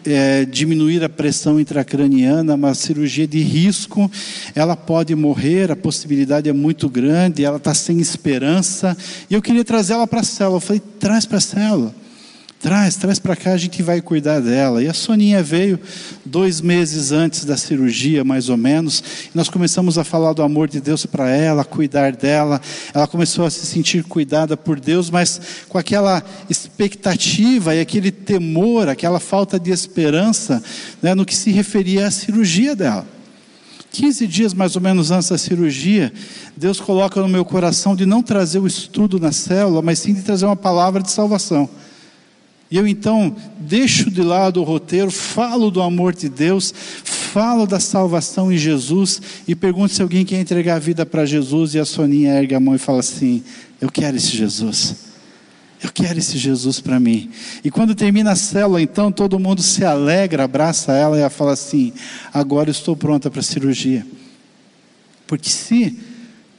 é, 0.07 0.45
diminuir 0.45 1.03
a 1.03 1.09
pressão 1.09 1.59
intracraniana, 1.59 2.55
uma 2.55 2.75
cirurgia 2.75 3.27
de 3.27 3.41
risco. 3.41 4.09
Ela 4.55 4.77
pode 4.77 5.15
morrer, 5.17 5.73
a 5.73 5.77
possibilidade 5.77 6.49
é 6.49 6.53
muito 6.53 6.89
grande, 6.89 7.45
ela 7.45 7.57
está 7.57 7.75
sem 7.75 7.99
esperança. 7.99 8.97
E 9.29 9.35
eu 9.35 9.43
queria 9.43 9.65
trazer 9.65 9.95
ela 9.95 10.07
para 10.07 10.21
a 10.21 10.25
célula. 10.25 10.59
Eu 10.59 10.61
falei: 10.61 10.83
Traz 11.01 11.27
para 11.27 11.39
a 11.39 11.41
célula. 11.41 11.95
Traz, 12.61 12.97
traz 12.97 13.21
para 13.21 13.37
cá, 13.37 13.53
a 13.53 13.57
gente 13.57 13.81
vai 13.85 14.01
cuidar 14.01 14.41
dela. 14.41 14.83
E 14.83 14.89
a 14.89 14.93
Soninha 14.93 15.41
veio 15.45 15.79
dois 16.25 16.61
meses 16.61 17.13
antes 17.13 17.45
da 17.45 17.57
cirurgia, 17.57 18.25
mais 18.25 18.49
ou 18.49 18.57
menos, 18.57 19.01
e 19.33 19.37
nós 19.37 19.49
começamos 19.49 19.97
a 19.97 20.03
falar 20.03 20.33
do 20.33 20.43
amor 20.43 20.67
de 20.67 20.81
Deus 20.81 21.07
para 21.07 21.31
ela, 21.31 21.65
cuidar 21.65 22.17
dela. 22.17 22.61
Ela 22.93 23.07
começou 23.07 23.47
a 23.47 23.51
se 23.51 23.65
sentir 23.65 24.03
cuidada 24.03 24.57
por 24.57 24.81
Deus, 24.81 25.09
mas 25.09 25.41
com 25.69 25.79
aquela 25.79 26.21
expectativa 26.51 27.77
e 27.77 27.81
aquele 27.81 28.11
temor, 28.11 28.89
aquela 28.89 29.21
falta 29.21 29.59
de 29.59 29.71
esperança 29.71 30.61
né, 31.01 31.15
no 31.15 31.25
que 31.25 31.37
se 31.37 31.53
referia 31.53 32.09
à 32.09 32.11
cirurgia 32.11 32.75
dela. 32.75 33.07
15 33.93 34.27
dias 34.27 34.53
mais 34.53 34.75
ou 34.75 34.83
menos 34.83 35.13
antes 35.13 35.29
da 35.29 35.39
cirurgia, 35.39 36.13
Deus 36.57 36.81
coloca 36.81 37.21
no 37.21 37.29
meu 37.29 37.45
coração 37.45 37.95
de 37.95 38.05
não 38.05 38.21
trazer 38.21 38.59
o 38.59 38.67
estudo 38.67 39.21
na 39.21 39.31
célula, 39.31 39.81
mas 39.81 40.01
sim 40.01 40.13
de 40.13 40.23
trazer 40.23 40.45
uma 40.45 40.57
palavra 40.57 41.01
de 41.01 41.11
salvação. 41.13 41.71
E 42.71 42.77
eu 42.77 42.87
então 42.87 43.35
deixo 43.59 44.11
de 44.11 44.23
lado 44.23 44.61
o 44.61 44.65
roteiro, 44.65 45.11
falo 45.11 45.71
do 45.71 45.81
amor 45.81 46.15
de 46.15 46.29
Deus, 46.29 46.73
falo 46.75 47.67
da 47.67 47.81
salvação 47.81 48.53
em 48.53 48.59
Jesus 48.59 49.23
e 49.47 49.55
pergunto 49.55 49.95
se 49.95 50.03
alguém 50.03 50.25
quer 50.25 50.39
entregar 50.39 50.77
a 50.77 50.79
vida 50.79 51.07
para 51.07 51.25
Jesus 51.25 51.75
e 51.75 51.79
a 51.79 51.85
Soninha 51.85 52.35
ergue 52.35 52.55
a 52.55 52.61
mão 52.61 52.75
e 52.75 52.79
fala 52.79 53.01
assim: 53.01 53.43
Eu 53.81 53.91
quero 53.91 54.17
esse 54.17 54.37
Jesus. 54.37 55.09
Eu 55.83 55.91
quero 55.93 56.19
esse 56.19 56.37
Jesus 56.37 56.81
para 56.81 56.99
mim. 56.99 57.31
E 57.65 57.71
quando 57.71 57.95
termina 57.95 58.33
a 58.33 58.37
célula, 58.37 58.83
então 58.83 59.13
todo 59.13 59.39
mundo 59.39 59.63
se 59.63 59.85
alegra, 59.85 60.45
abraça 60.45 60.93
ela 60.93 61.17
e 61.17 61.21
ela 61.21 61.31
fala 61.31 61.53
assim: 61.53 61.95
Agora 62.35 62.71
estou 62.71 62.95
pronta 62.95 63.31
para 63.31 63.41
a 63.41 63.45
cirurgia. 63.45 64.05
Porque 65.27 65.49
se 65.49 65.99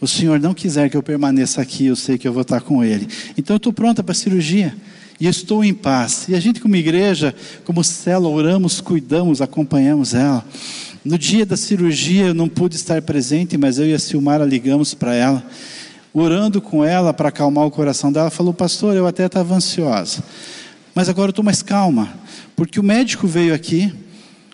o 0.02 0.08
Senhor 0.08 0.39
não 0.39 0.56
quiser 0.56 0.89
que 0.89 0.98
eu 0.98 1.04
permaneça 1.04 1.62
aqui, 1.62 1.88
eu 1.88 1.95
sei 1.95 2.17
que 2.17 2.28
eu 2.28 2.34
vou 2.34 2.41
estar 2.41 2.62
com 2.62 2.84
Ele. 2.84 3.08
Então 3.38 3.56
eu 3.56 3.58
estou 3.58 3.74
pronta 3.74 4.02
para 4.02 4.13
a 4.13 4.15
cirurgia 4.15 4.76
e 5.19 5.27
estou 5.27 5.63
em 5.63 5.73
paz. 5.73 6.25
E 6.29 6.36
a 6.36 6.39
gente, 6.39 6.62
como 6.62 6.75
igreja, 6.75 7.36
como 7.65 7.84
célula, 7.84 8.34
oramos, 8.34 8.79
cuidamos, 8.79 9.41
acompanhamos 9.41 10.13
ela. 10.13 10.45
No 11.03 11.17
dia 11.17 11.45
da 11.45 11.58
cirurgia 11.58 12.27
eu 12.27 12.34
não 12.34 12.47
pude 12.47 12.75
estar 12.75 13.01
presente, 13.01 13.58
mas 13.58 13.79
eu 13.79 13.88
e 13.88 13.93
a 13.93 13.99
Silmara 13.99 14.45
ligamos 14.45 14.93
para 14.93 15.13
ela, 15.13 15.43
orando 16.13 16.62
com 16.62 16.84
ela 16.84 17.13
para 17.13 17.29
acalmar 17.29 17.65
o 17.65 17.71
coração 17.71 18.12
dela. 18.12 18.29
Falou, 18.29 18.53
pastor, 18.53 18.95
eu 18.95 19.08
até 19.08 19.25
estava 19.25 19.55
ansiosa, 19.55 20.23
mas 20.93 21.10
agora 21.10 21.27
eu 21.27 21.32
estou 21.32 21.45
mais 21.45 21.62
calma, 21.62 22.13
porque 22.55 22.79
o 22.79 22.84
médico 22.84 23.27
veio 23.27 23.53
aqui 23.53 23.93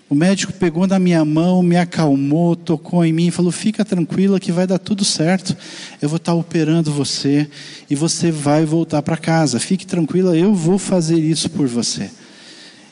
o 0.08 0.13
médico 0.13 0.54
pegou 0.54 0.86
na 0.86 1.00
minha 1.00 1.26
mão, 1.26 1.63
me 1.63 1.78
acalmou, 1.78 2.56
tocou 2.56 3.04
em 3.04 3.12
mim 3.12 3.28
e 3.28 3.32
falou: 3.32 3.52
Fica 3.52 3.84
tranquila 3.84 4.39
que 4.39 4.52
vai 4.52 4.68
dar 4.68 4.78
tudo 4.78 5.04
certo. 5.04 5.58
Eu 6.00 6.08
vou 6.08 6.18
estar 6.18 6.36
operando 6.36 6.91
você 6.91 7.50
e 7.89 7.96
você 7.96 8.30
vai 8.30 8.65
voltar 8.65 9.02
para 9.02 9.18
casa. 9.18 9.60
Fique 9.60 9.86
tranquila, 9.86 10.38
eu 10.38 10.54
vou 10.54 10.78
fazer 10.78 11.18
isso 11.18 11.50
por 11.50 11.68
você. 11.68 12.12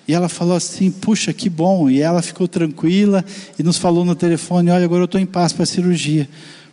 E 0.07 0.13
ela 0.13 0.27
falou 0.27 0.55
assim: 0.55 0.89
Puxa, 0.89 1.31
que 1.31 1.49
bom. 1.49 1.87
E 1.87 2.01
ela 2.01 2.21
ficou 2.23 2.47
tranquila 2.47 3.23
e 3.59 3.61
nos 3.61 3.77
falou 3.77 4.03
no 4.03 4.15
telefone: 4.15 4.71
Olha, 4.71 4.83
agora 4.83 5.03
eu 5.03 5.05
estou 5.05 5.21
em 5.21 5.25
paz 5.27 5.53
para 5.53 5.63
a 5.63 5.67
cirurgia. 5.67 6.27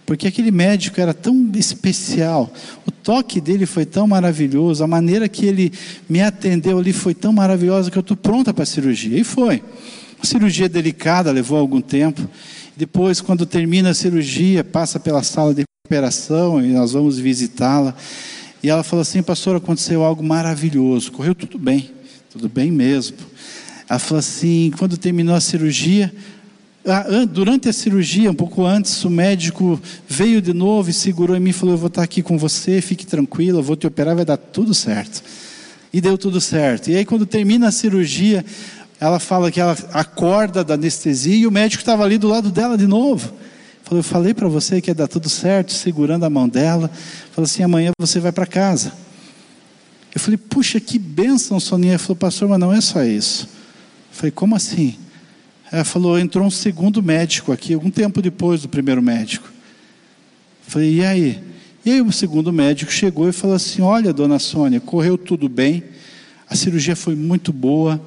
Porque 0.06 0.26
aquele 0.26 0.50
médico 0.50 1.00
era 1.00 1.12
tão 1.12 1.52
especial, 1.54 2.52
o 2.84 2.90
toque 2.90 3.40
dele 3.40 3.64
foi 3.64 3.84
tão 3.84 4.08
maravilhoso, 4.08 4.82
a 4.82 4.86
maneira 4.86 5.28
que 5.28 5.46
ele 5.46 5.72
me 6.08 6.20
atendeu 6.20 6.78
ali 6.78 6.92
foi 6.92 7.14
tão 7.14 7.32
maravilhosa 7.32 7.92
que 7.92 7.98
eu 7.98 8.00
estou 8.00 8.16
pronta 8.16 8.52
para 8.52 8.64
a 8.64 8.66
cirurgia. 8.66 9.16
E 9.16 9.22
foi. 9.22 9.62
Uma 10.20 10.26
cirurgia 10.26 10.68
delicada, 10.68 11.32
levou 11.32 11.58
algum 11.58 11.80
tempo. 11.80 12.28
Depois, 12.76 13.22
quando 13.22 13.46
termina 13.46 13.88
a 13.88 13.94
cirurgia, 13.94 14.62
passa 14.62 15.00
pela 15.00 15.22
sala 15.22 15.54
de 15.54 15.64
recuperação 15.82 16.62
e 16.62 16.68
nós 16.68 16.92
vamos 16.92 17.18
visitá-la. 17.18 17.96
E 18.62 18.68
ela 18.68 18.82
falou 18.82 19.00
assim: 19.00 19.22
Pastor, 19.22 19.56
aconteceu 19.56 20.04
algo 20.04 20.22
maravilhoso. 20.22 21.10
Correu 21.10 21.34
tudo 21.34 21.58
bem, 21.58 21.90
tudo 22.30 22.50
bem 22.50 22.70
mesmo. 22.70 23.16
Ela 23.88 23.98
falou 23.98 24.18
assim: 24.18 24.70
quando 24.78 24.98
terminou 24.98 25.34
a 25.34 25.40
cirurgia, 25.40 26.12
durante 27.32 27.70
a 27.70 27.72
cirurgia, 27.72 28.30
um 28.30 28.34
pouco 28.34 28.66
antes, 28.66 29.02
o 29.06 29.08
médico 29.08 29.80
veio 30.06 30.42
de 30.42 30.52
novo 30.52 30.90
e 30.90 30.92
segurou 30.92 31.34
em 31.34 31.40
mim 31.40 31.48
e 31.48 31.54
falou: 31.54 31.76
Eu 31.76 31.78
vou 31.78 31.88
estar 31.88 32.02
aqui 32.02 32.22
com 32.22 32.36
você, 32.36 32.82
fique 32.82 33.06
tranquila, 33.06 33.62
vou 33.62 33.74
te 33.74 33.86
operar, 33.86 34.14
vai 34.14 34.26
dar 34.26 34.36
tudo 34.36 34.74
certo. 34.74 35.22
E 35.90 35.98
deu 35.98 36.18
tudo 36.18 36.42
certo. 36.42 36.90
E 36.90 36.96
aí, 36.96 37.06
quando 37.06 37.24
termina 37.24 37.68
a 37.68 37.72
cirurgia, 37.72 38.44
ela 39.00 39.18
fala 39.18 39.50
que 39.50 39.58
ela 39.58 39.76
acorda 39.92 40.62
da 40.62 40.74
anestesia 40.74 41.34
e 41.34 41.46
o 41.46 41.50
médico 41.50 41.80
estava 41.80 42.04
ali 42.04 42.18
do 42.18 42.28
lado 42.28 42.50
dela 42.50 42.76
de 42.76 42.86
novo. 42.86 43.32
Falou, 43.82 44.00
eu 44.00 44.04
falei 44.04 44.34
para 44.34 44.46
você 44.46 44.80
que 44.80 44.90
ia 44.90 44.94
dar 44.94 45.08
tudo 45.08 45.28
certo, 45.28 45.72
segurando 45.72 46.24
a 46.24 46.30
mão 46.30 46.48
dela. 46.48 46.90
Falou 47.32 47.46
assim, 47.46 47.62
amanhã 47.62 47.92
você 47.98 48.20
vai 48.20 48.30
para 48.30 48.46
casa. 48.46 48.92
Eu 50.14 50.20
falei, 50.20 50.36
puxa, 50.36 50.78
que 50.78 50.98
bênção, 50.98 51.58
Soninha. 51.58 51.94
Ela 51.94 51.98
falou, 51.98 52.16
pastor, 52.16 52.48
mas 52.48 52.60
não 52.60 52.72
é 52.72 52.80
só 52.80 53.02
isso. 53.02 53.44
Eu 54.10 54.16
falei, 54.16 54.30
como 54.30 54.54
assim? 54.54 54.96
Ela 55.72 55.84
falou, 55.84 56.18
entrou 56.18 56.44
um 56.44 56.50
segundo 56.50 57.02
médico 57.02 57.52
aqui, 57.52 57.74
algum 57.74 57.90
tempo 57.90 58.20
depois 58.20 58.62
do 58.62 58.68
primeiro 58.68 59.00
médico. 59.00 59.48
Eu 59.48 60.72
falei, 60.72 60.94
e 60.96 61.04
aí? 61.04 61.50
E 61.84 61.92
aí 61.92 62.02
o 62.02 62.12
segundo 62.12 62.52
médico 62.52 62.92
chegou 62.92 63.28
e 63.28 63.32
falou 63.32 63.56
assim: 63.56 63.80
Olha, 63.80 64.12
dona 64.12 64.38
Sônia, 64.38 64.80
correu 64.80 65.16
tudo 65.16 65.48
bem, 65.48 65.82
a 66.46 66.54
cirurgia 66.54 66.94
foi 66.94 67.14
muito 67.14 67.54
boa, 67.54 67.98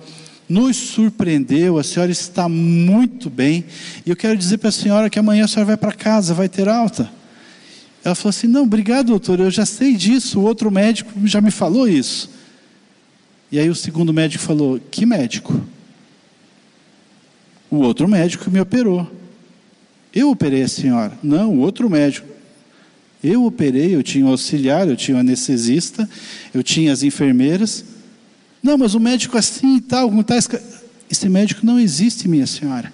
nos 0.48 0.76
surpreendeu, 0.76 1.78
a 1.78 1.84
senhora 1.84 2.12
está 2.12 2.48
muito 2.50 3.30
bem, 3.30 3.66
e 4.06 4.10
eu 4.10 4.16
quero 4.16 4.38
dizer 4.38 4.58
para 4.58 4.70
a 4.70 4.72
senhora 4.72 5.10
que 5.10 5.18
amanhã 5.18 5.46
a 5.46 5.48
senhora 5.48 5.68
vai 5.68 5.78
para 5.78 5.94
casa, 5.94 6.34
vai 6.34 6.50
ter 6.50 6.68
alta. 6.68 7.10
Ela 8.04 8.16
falou 8.16 8.30
assim: 8.30 8.48
Não, 8.48 8.64
obrigado, 8.64 9.08
doutor, 9.08 9.40
eu 9.40 9.50
já 9.50 9.66
sei 9.66 9.96
disso, 9.96 10.40
o 10.40 10.44
outro 10.44 10.70
médico 10.70 11.12
já 11.26 11.40
me 11.40 11.52
falou 11.52 11.88
isso. 11.88 12.30
E 13.52 13.60
aí 13.60 13.70
o 13.70 13.76
segundo 13.76 14.14
médico 14.14 14.44
falou: 14.44 14.80
Que 14.92 15.06
médico? 15.06 15.62
O 17.70 17.78
outro 17.78 18.08
médico 18.08 18.52
me 18.52 18.60
operou. 18.60 19.10
Eu 20.14 20.30
operei 20.30 20.64
a 20.64 20.68
senhora. 20.68 21.18
Não, 21.24 21.56
o 21.56 21.60
outro 21.60 21.90
médico. 21.90 22.28
Eu 23.24 23.46
operei, 23.46 23.96
eu 23.96 24.04
tinha 24.04 24.26
um 24.26 24.30
auxiliar, 24.30 24.88
eu 24.88 24.98
tinha 24.98 25.16
um 25.16 25.20
anestesista, 25.20 26.08
eu 26.54 26.62
tinha 26.62 26.92
as 26.92 27.04
enfermeiras. 27.04 27.86
Não, 28.64 28.78
mas 28.78 28.96
o 28.96 29.00
médico 29.00 29.38
assim 29.38 29.76
e 29.76 29.82
tal, 29.82 30.08
como 30.08 30.22
está 30.22 30.38
Esse 31.12 31.28
médico 31.28 31.66
não 31.66 31.78
existe, 31.80 32.28
minha 32.28 32.48
senhora. 32.48 32.92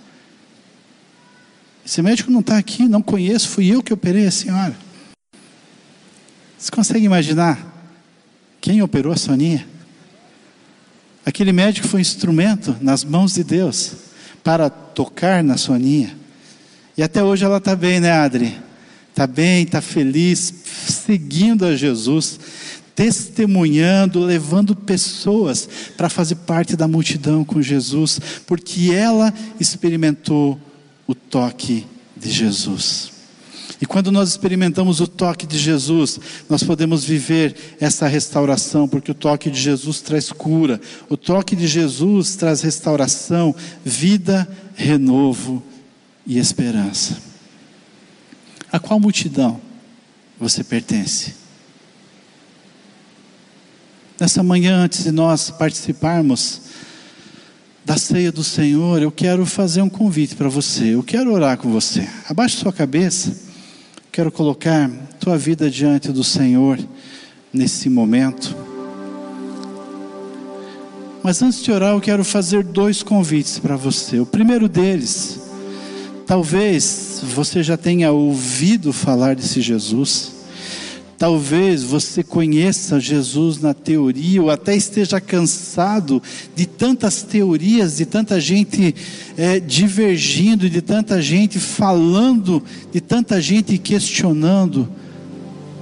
Esse 1.86 2.01
médico 2.01 2.32
não 2.32 2.39
está 2.39 2.57
aqui, 2.57 2.88
não 2.88 3.01
conheço, 3.01 3.47
fui 3.49 3.67
eu 3.67 3.82
que 3.84 3.93
operei 3.93 4.26
a 4.26 4.32
senhora. 4.32 4.76
Você 6.57 6.72
consegue 6.72 7.05
imaginar 7.05 7.57
quem 8.59 8.82
operou 8.82 9.13
a 9.13 9.15
Soninha? 9.15 9.65
Aquele 11.26 11.53
médico 11.53 11.88
foi 11.88 11.99
um 11.99 12.01
instrumento 12.01 12.76
nas 12.82 13.03
mãos 13.03 13.36
de 13.36 13.43
Deus 13.43 13.93
para 14.43 14.70
tocar 14.70 15.43
na 15.43 15.55
Soninha. 15.55 16.17
E 16.97 17.03
até 17.03 17.24
hoje 17.24 17.45
ela 17.45 17.57
está 17.57 17.76
bem, 17.76 17.99
né, 17.99 18.11
Adri? 18.11 18.57
está 19.20 19.28
bem, 19.28 19.63
está 19.63 19.82
feliz, 19.82 20.53
seguindo 20.88 21.65
a 21.65 21.76
Jesus, 21.76 22.39
testemunhando, 23.00 24.20
levando 24.20 24.76
pessoas 24.76 25.70
para 25.95 26.10
fazer 26.10 26.36
parte 26.36 26.76
da 26.76 26.86
multidão 26.86 27.45
com 27.45 27.62
Jesus, 27.62 28.20
porque 28.45 28.91
ela 28.93 29.34
experimentou 29.58 30.60
o 31.08 31.16
toque 31.16 31.88
de 32.18 32.30
Jesus. 32.30 33.14
E 33.80 33.86
quando 33.86 34.12
nós 34.12 34.28
experimentamos 34.28 35.00
o 35.00 35.08
toque 35.08 35.47
de 35.47 35.58
Jesus, 35.58 36.20
nós 36.50 36.62
podemos 36.62 37.06
viver 37.06 37.56
essa 37.80 38.06
restauração, 38.06 38.86
porque 38.86 39.12
o 39.12 39.16
toque 39.16 39.50
de 39.50 39.62
Jesus 39.62 40.02
traz 40.02 40.30
cura, 40.30 40.82
o 41.08 41.16
toque 41.16 41.56
de 41.56 41.68
Jesus 41.68 42.36
traz 42.36 42.60
restauração, 42.60 43.56
vida, 43.86 44.45
renovo 44.76 45.64
e 46.28 46.38
esperança. 46.38 47.18
A 48.70 48.78
qual 48.78 49.00
multidão 49.00 49.62
você 50.38 50.66
pertence? 50.66 51.38
Nessa 54.20 54.43
manhã, 54.43 54.84
antes 54.84 55.03
de 55.03 55.11
nós 55.11 55.49
participarmos 55.49 56.61
da 57.86 57.97
ceia 57.97 58.32
do 58.32 58.43
Senhor, 58.43 59.01
eu 59.01 59.11
quero 59.11 59.45
fazer 59.45 59.82
um 59.82 59.89
convite 59.89 60.36
para 60.36 60.49
você. 60.49 60.93
Eu 60.95 61.03
quero 61.03 61.32
orar 61.32 61.57
com 61.57 61.72
você. 61.72 62.07
Abaixe 62.28 62.57
sua 62.57 62.74
cabeça. 62.74 63.36
Quero 64.11 64.32
colocar 64.32 64.89
tua 65.20 65.38
vida 65.38 65.70
diante 65.70 66.11
do 66.11 66.24
Senhor 66.24 66.78
nesse 67.53 67.89
momento. 67.89 68.55
Mas 71.24 71.41
antes 71.41 71.63
de 71.63 71.72
orar, 71.72 71.93
eu 71.93 72.01
quero 72.01 72.24
fazer 72.24 72.63
dois 72.63 73.01
convites 73.01 73.59
para 73.59 73.76
você. 73.76 74.20
O 74.20 74.26
primeiro 74.26 74.67
deles 74.67 75.49
Talvez 76.30 77.22
você 77.24 77.63
já 77.63 77.76
tenha 77.76 78.11
ouvido 78.11 78.93
falar 78.93 79.36
desse 79.36 79.61
Jesus. 79.61 80.32
Talvez 81.20 81.84
você 81.84 82.24
conheça 82.24 82.97
Jesus 82.97 83.59
na 83.59 83.74
teoria, 83.74 84.41
ou 84.41 84.49
até 84.49 84.74
esteja 84.74 85.20
cansado 85.20 86.24
de 86.55 86.65
tantas 86.65 87.24
teorias, 87.24 87.97
de 87.97 88.05
tanta 88.05 88.39
gente 88.39 88.95
é, 89.38 89.59
divergindo, 89.59 90.70
de 90.70 90.82
tanta 90.82 91.22
gente 91.22 91.59
falando, 91.59 92.63
de 92.89 93.01
tanta 93.01 93.41
gente 93.41 93.78
questionando. 93.78 94.88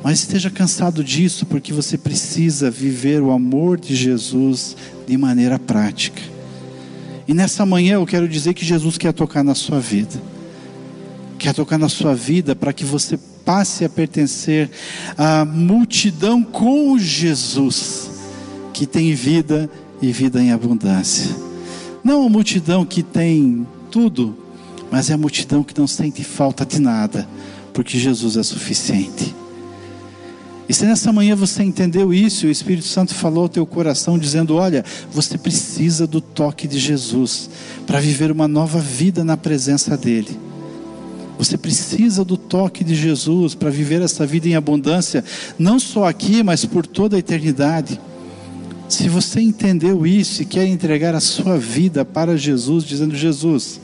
Mas 0.03 0.21
esteja 0.21 0.49
cansado 0.49 1.03
disso, 1.03 1.45
porque 1.45 1.71
você 1.71 1.99
precisa 1.99 2.71
viver 2.71 3.21
o 3.21 3.29
amor 3.29 3.79
de 3.79 3.95
Jesus 3.95 4.75
de 5.07 5.15
maneira 5.15 5.59
prática. 5.59 6.21
E 7.27 7.33
nessa 7.35 7.63
manhã 7.63 7.93
eu 7.93 8.07
quero 8.07 8.27
dizer 8.27 8.55
que 8.55 8.65
Jesus 8.65 8.97
quer 8.97 9.13
tocar 9.13 9.43
na 9.43 9.53
sua 9.53 9.79
vida 9.79 10.19
quer 11.37 11.53
tocar 11.53 11.77
na 11.77 11.87
sua 11.87 12.15
vida 12.15 12.55
para 12.55 12.73
que 12.73 12.83
você 12.83 13.17
passe 13.47 13.85
a 13.85 13.89
pertencer 13.89 14.69
à 15.17 15.45
multidão 15.45 16.43
com 16.43 16.99
Jesus, 16.99 18.11
que 18.73 18.85
tem 18.85 19.13
vida 19.13 19.69
e 20.01 20.11
vida 20.11 20.43
em 20.43 20.51
abundância. 20.51 21.33
Não 22.03 22.25
a 22.25 22.29
multidão 22.29 22.85
que 22.85 23.01
tem 23.01 23.65
tudo, 23.89 24.37
mas 24.91 25.09
é 25.09 25.13
a 25.13 25.17
multidão 25.17 25.63
que 25.63 25.79
não 25.79 25.87
sente 25.87 26.25
falta 26.25 26.65
de 26.65 26.77
nada, 26.77 27.25
porque 27.73 27.97
Jesus 27.97 28.35
é 28.35 28.43
suficiente. 28.43 29.33
E 30.67 30.73
se 30.73 30.85
nessa 30.85 31.13
manhã 31.13 31.33
você 31.33 31.63
entendeu 31.63 32.13
isso, 32.13 32.47
o 32.47 32.51
Espírito 32.51 32.87
Santo 32.87 33.15
falou 33.15 33.43
ao 33.43 33.49
teu 33.49 33.65
coração, 33.65 34.19
dizendo: 34.19 34.55
Olha, 34.55 34.83
você 35.09 35.37
precisa 35.37 36.05
do 36.05 36.19
toque 36.19 36.67
de 36.67 36.77
Jesus 36.77 37.49
para 37.85 38.01
viver 38.01 38.29
uma 38.29 38.49
nova 38.49 38.77
vida 38.77 39.23
na 39.23 39.37
presença 39.37 39.95
dEle. 39.95 40.46
Você 41.37 41.57
precisa 41.57 42.25
do 42.25 42.35
toque 42.35 42.83
de 42.83 42.95
Jesus 42.95 43.53
para 43.53 43.69
viver 43.69 44.01
essa 44.01 44.25
vida 44.25 44.47
em 44.47 44.55
abundância, 44.55 45.23
não 45.57 45.79
só 45.79 46.05
aqui, 46.05 46.41
mas 46.41 46.65
por 46.65 46.85
toda 46.85 47.15
a 47.15 47.19
eternidade. 47.19 47.99
Se 48.89 49.07
você 49.09 49.41
entendeu 49.41 50.07
isso 50.07 50.41
e 50.41 50.45
quer 50.45 50.65
entregar 50.65 51.13
a 51.13 51.19
sua 51.19 51.57
vida 51.57 52.03
para 52.03 52.37
Jesus, 52.37 52.83
dizendo: 52.83 53.15
Jesus, 53.15 53.79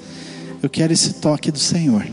eu 0.62 0.70
quero 0.70 0.94
esse 0.94 1.16
toque 1.16 1.52
do 1.52 1.60
Senhor. 1.60 2.08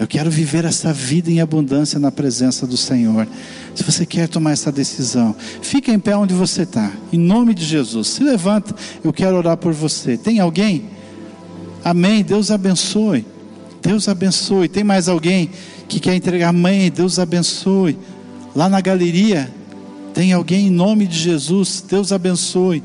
Eu 0.00 0.08
quero 0.08 0.28
viver 0.28 0.64
essa 0.64 0.92
vida 0.92 1.30
em 1.30 1.40
abundância 1.40 2.00
na 2.00 2.10
presença 2.10 2.66
do 2.66 2.76
Senhor. 2.76 3.28
Se 3.76 3.84
você 3.84 4.04
quer 4.04 4.28
tomar 4.28 4.50
essa 4.50 4.72
decisão, 4.72 5.36
fica 5.62 5.92
em 5.92 5.98
pé 6.00 6.16
onde 6.16 6.34
você 6.34 6.62
está, 6.62 6.90
em 7.12 7.18
nome 7.18 7.54
de 7.54 7.64
Jesus. 7.64 8.08
Se 8.08 8.24
levanta, 8.24 8.74
eu 9.04 9.12
quero 9.12 9.36
orar 9.36 9.56
por 9.56 9.72
você. 9.72 10.16
Tem 10.16 10.40
alguém? 10.40 10.86
Amém. 11.84 12.24
Deus 12.24 12.50
abençoe. 12.50 13.24
Deus 13.84 14.08
abençoe. 14.08 14.66
Tem 14.66 14.82
mais 14.82 15.10
alguém 15.10 15.50
que 15.86 16.00
quer 16.00 16.14
entregar? 16.14 16.50
Mãe, 16.54 16.90
Deus 16.90 17.18
abençoe. 17.18 17.98
Lá 18.56 18.66
na 18.66 18.80
galeria, 18.80 19.52
tem 20.14 20.32
alguém 20.32 20.68
em 20.68 20.70
nome 20.70 21.06
de 21.06 21.18
Jesus? 21.18 21.84
Deus 21.86 22.10
abençoe. 22.10 22.82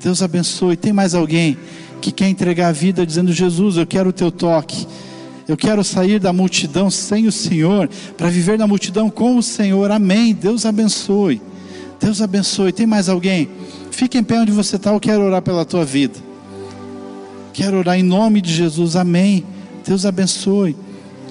Deus 0.00 0.22
abençoe. 0.22 0.76
Tem 0.76 0.92
mais 0.92 1.16
alguém 1.16 1.58
que 2.00 2.12
quer 2.12 2.28
entregar 2.28 2.68
a 2.68 2.72
vida 2.72 3.04
dizendo: 3.04 3.32
Jesus, 3.32 3.76
eu 3.76 3.86
quero 3.86 4.10
o 4.10 4.12
teu 4.12 4.30
toque. 4.30 4.86
Eu 5.48 5.56
quero 5.56 5.82
sair 5.82 6.20
da 6.20 6.32
multidão 6.32 6.90
sem 6.90 7.26
o 7.26 7.32
Senhor, 7.32 7.90
para 8.16 8.30
viver 8.30 8.56
na 8.56 8.68
multidão 8.68 9.10
com 9.10 9.36
o 9.36 9.42
Senhor. 9.42 9.90
Amém. 9.90 10.32
Deus 10.32 10.64
abençoe. 10.64 11.42
Deus 12.00 12.22
abençoe. 12.22 12.72
Tem 12.72 12.86
mais 12.86 13.08
alguém? 13.08 13.48
Fique 13.90 14.16
em 14.16 14.22
pé 14.22 14.40
onde 14.40 14.52
você 14.52 14.76
está. 14.76 14.92
Eu 14.92 15.00
quero 15.00 15.24
orar 15.24 15.42
pela 15.42 15.64
tua 15.64 15.84
vida. 15.84 16.14
Quero 17.52 17.78
orar 17.78 17.98
em 17.98 18.02
nome 18.02 18.40
de 18.40 18.52
Jesus. 18.52 18.94
Amém. 18.94 19.44
Deus 19.86 20.06
abençoe. 20.06 20.74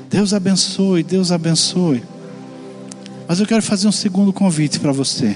Deus 0.09 0.33
abençoe, 0.33 1.01
Deus 1.01 1.31
abençoe. 1.31 2.03
Mas 3.27 3.39
eu 3.39 3.47
quero 3.47 3.63
fazer 3.63 3.87
um 3.87 3.91
segundo 3.91 4.31
convite 4.31 4.79
para 4.79 4.91
você. 4.91 5.35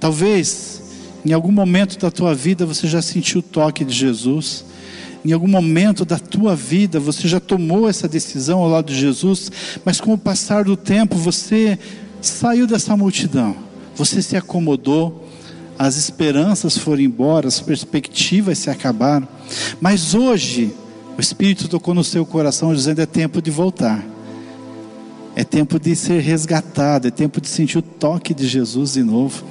Talvez 0.00 0.82
em 1.26 1.32
algum 1.32 1.52
momento 1.52 1.98
da 1.98 2.10
tua 2.10 2.34
vida 2.34 2.64
você 2.64 2.86
já 2.86 3.02
sentiu 3.02 3.40
o 3.40 3.42
toque 3.42 3.84
de 3.84 3.94
Jesus. 3.94 4.64
Em 5.24 5.32
algum 5.32 5.48
momento 5.48 6.04
da 6.04 6.18
tua 6.18 6.56
vida 6.56 6.98
você 6.98 7.28
já 7.28 7.38
tomou 7.38 7.88
essa 7.88 8.08
decisão 8.08 8.60
ao 8.60 8.68
lado 8.68 8.86
de 8.86 8.98
Jesus, 8.98 9.50
mas 9.84 10.00
com 10.00 10.14
o 10.14 10.18
passar 10.18 10.64
do 10.64 10.76
tempo 10.76 11.16
você 11.16 11.78
saiu 12.22 12.66
dessa 12.66 12.96
multidão. 12.96 13.54
Você 13.94 14.22
se 14.22 14.36
acomodou, 14.36 15.28
as 15.78 15.96
esperanças 15.96 16.78
foram 16.78 17.02
embora, 17.02 17.48
as 17.48 17.60
perspectivas 17.60 18.58
se 18.58 18.70
acabaram. 18.70 19.28
Mas 19.80 20.14
hoje 20.14 20.72
o 21.18 21.20
Espírito 21.20 21.66
tocou 21.66 21.92
no 21.92 22.04
seu 22.04 22.24
coração 22.24 22.72
dizendo: 22.72 23.00
é 23.00 23.06
tempo 23.06 23.42
de 23.42 23.50
voltar. 23.50 24.06
É 25.34 25.42
tempo 25.42 25.78
de 25.78 25.94
ser 25.94 26.20
resgatado, 26.20 27.08
é 27.08 27.10
tempo 27.10 27.40
de 27.40 27.48
sentir 27.48 27.78
o 27.78 27.82
toque 27.82 28.32
de 28.32 28.46
Jesus 28.46 28.94
de 28.94 29.02
novo. 29.02 29.44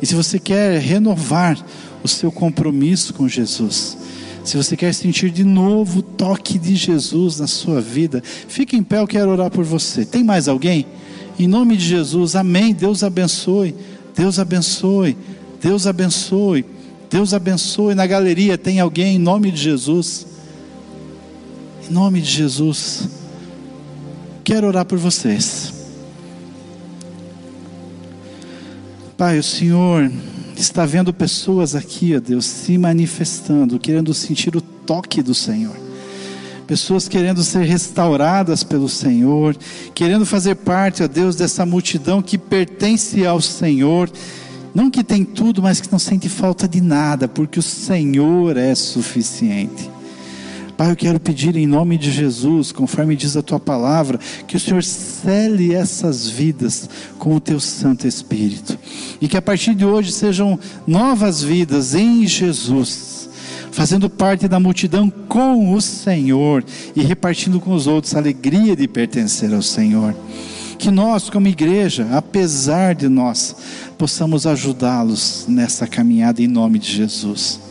E 0.00 0.06
se 0.06 0.14
você 0.14 0.38
quer 0.38 0.78
renovar 0.78 1.58
o 2.02 2.08
seu 2.08 2.30
compromisso 2.30 3.12
com 3.12 3.28
Jesus, 3.28 3.96
se 4.44 4.56
você 4.56 4.76
quer 4.76 4.94
sentir 4.94 5.30
de 5.30 5.44
novo 5.44 5.98
o 5.98 6.02
toque 6.02 6.58
de 6.58 6.74
Jesus 6.74 7.40
na 7.40 7.46
sua 7.46 7.80
vida, 7.80 8.22
fique 8.24 8.76
em 8.76 8.82
pé, 8.82 8.98
eu 8.98 9.06
quero 9.06 9.30
orar 9.30 9.50
por 9.50 9.64
você. 9.64 10.04
Tem 10.04 10.22
mais 10.22 10.48
alguém? 10.48 10.86
Em 11.38 11.46
nome 11.46 11.76
de 11.76 11.84
Jesus, 11.84 12.36
amém. 12.36 12.72
Deus 12.72 13.02
abençoe. 13.02 13.74
Deus 14.14 14.38
abençoe, 14.38 15.16
Deus 15.62 15.86
abençoe, 15.86 16.64
Deus 17.10 17.34
abençoe. 17.34 17.94
Na 17.94 18.06
galeria 18.06 18.56
tem 18.56 18.80
alguém 18.80 19.16
em 19.16 19.18
nome 19.18 19.50
de 19.50 19.60
Jesus. 19.62 20.35
Em 21.88 21.92
nome 21.92 22.20
de 22.20 22.28
Jesus. 22.28 23.08
Quero 24.42 24.66
orar 24.66 24.84
por 24.84 24.98
vocês. 24.98 25.72
Pai, 29.16 29.38
o 29.38 29.42
Senhor 29.42 30.10
está 30.56 30.84
vendo 30.84 31.12
pessoas 31.12 31.76
aqui, 31.76 32.16
ó 32.16 32.20
Deus, 32.20 32.44
se 32.44 32.76
manifestando, 32.76 33.78
querendo 33.78 34.12
sentir 34.12 34.56
o 34.56 34.60
toque 34.60 35.22
do 35.22 35.34
Senhor. 35.34 35.76
Pessoas 36.66 37.06
querendo 37.06 37.44
ser 37.44 37.64
restauradas 37.64 38.64
pelo 38.64 38.88
Senhor, 38.88 39.56
querendo 39.94 40.26
fazer 40.26 40.56
parte, 40.56 41.04
ó 41.04 41.06
Deus, 41.06 41.36
dessa 41.36 41.64
multidão 41.64 42.20
que 42.20 42.36
pertence 42.36 43.24
ao 43.24 43.40
Senhor, 43.40 44.10
não 44.74 44.90
que 44.90 45.04
tem 45.04 45.24
tudo, 45.24 45.62
mas 45.62 45.80
que 45.80 45.90
não 45.90 46.00
sente 46.00 46.28
falta 46.28 46.66
de 46.66 46.80
nada, 46.80 47.28
porque 47.28 47.60
o 47.60 47.62
Senhor 47.62 48.56
é 48.56 48.74
suficiente. 48.74 49.95
Pai, 50.76 50.90
eu 50.90 50.96
quero 50.96 51.18
pedir 51.18 51.56
em 51.56 51.66
nome 51.66 51.96
de 51.96 52.10
Jesus, 52.10 52.70
conforme 52.70 53.16
diz 53.16 53.34
a 53.34 53.42
tua 53.42 53.58
palavra, 53.58 54.20
que 54.46 54.58
o 54.58 54.60
Senhor 54.60 54.84
cele 54.84 55.74
essas 55.74 56.28
vidas 56.28 56.86
com 57.18 57.34
o 57.34 57.40
teu 57.40 57.58
Santo 57.58 58.06
Espírito. 58.06 58.78
E 59.18 59.26
que 59.26 59.38
a 59.38 59.42
partir 59.42 59.74
de 59.74 59.86
hoje 59.86 60.12
sejam 60.12 60.58
novas 60.86 61.42
vidas 61.42 61.94
em 61.94 62.26
Jesus, 62.26 63.30
fazendo 63.72 64.10
parte 64.10 64.46
da 64.46 64.60
multidão 64.60 65.08
com 65.08 65.72
o 65.72 65.80
Senhor 65.80 66.62
e 66.94 67.02
repartindo 67.02 67.58
com 67.58 67.72
os 67.72 67.86
outros 67.86 68.14
a 68.14 68.18
alegria 68.18 68.76
de 68.76 68.86
pertencer 68.86 69.54
ao 69.54 69.62
Senhor. 69.62 70.14
Que 70.78 70.90
nós, 70.90 71.30
como 71.30 71.48
igreja, 71.48 72.06
apesar 72.12 72.94
de 72.94 73.08
nós, 73.08 73.56
possamos 73.96 74.46
ajudá-los 74.46 75.46
nessa 75.48 75.86
caminhada 75.86 76.42
em 76.42 76.46
nome 76.46 76.78
de 76.78 76.92
Jesus. 76.92 77.65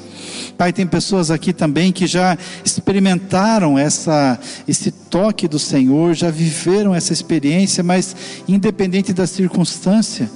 Pai, 0.58 0.72
tem 0.72 0.88
pessoas 0.88 1.32
aqui 1.32 1.52
também 1.52 1.92
que 1.92 2.08
já 2.08 2.38
experimentaram 2.64 3.78
essa, 3.78 4.40
esse 4.68 4.92
toque 4.92 5.48
do 5.48 5.60
Senhor, 5.60 6.14
já 6.14 6.30
viveram 6.30 6.94
essa 6.94 7.14
experiência, 7.14 7.84
mas 7.84 8.16
independente 8.48 9.14
da 9.14 9.28
circunstância, 9.28 10.30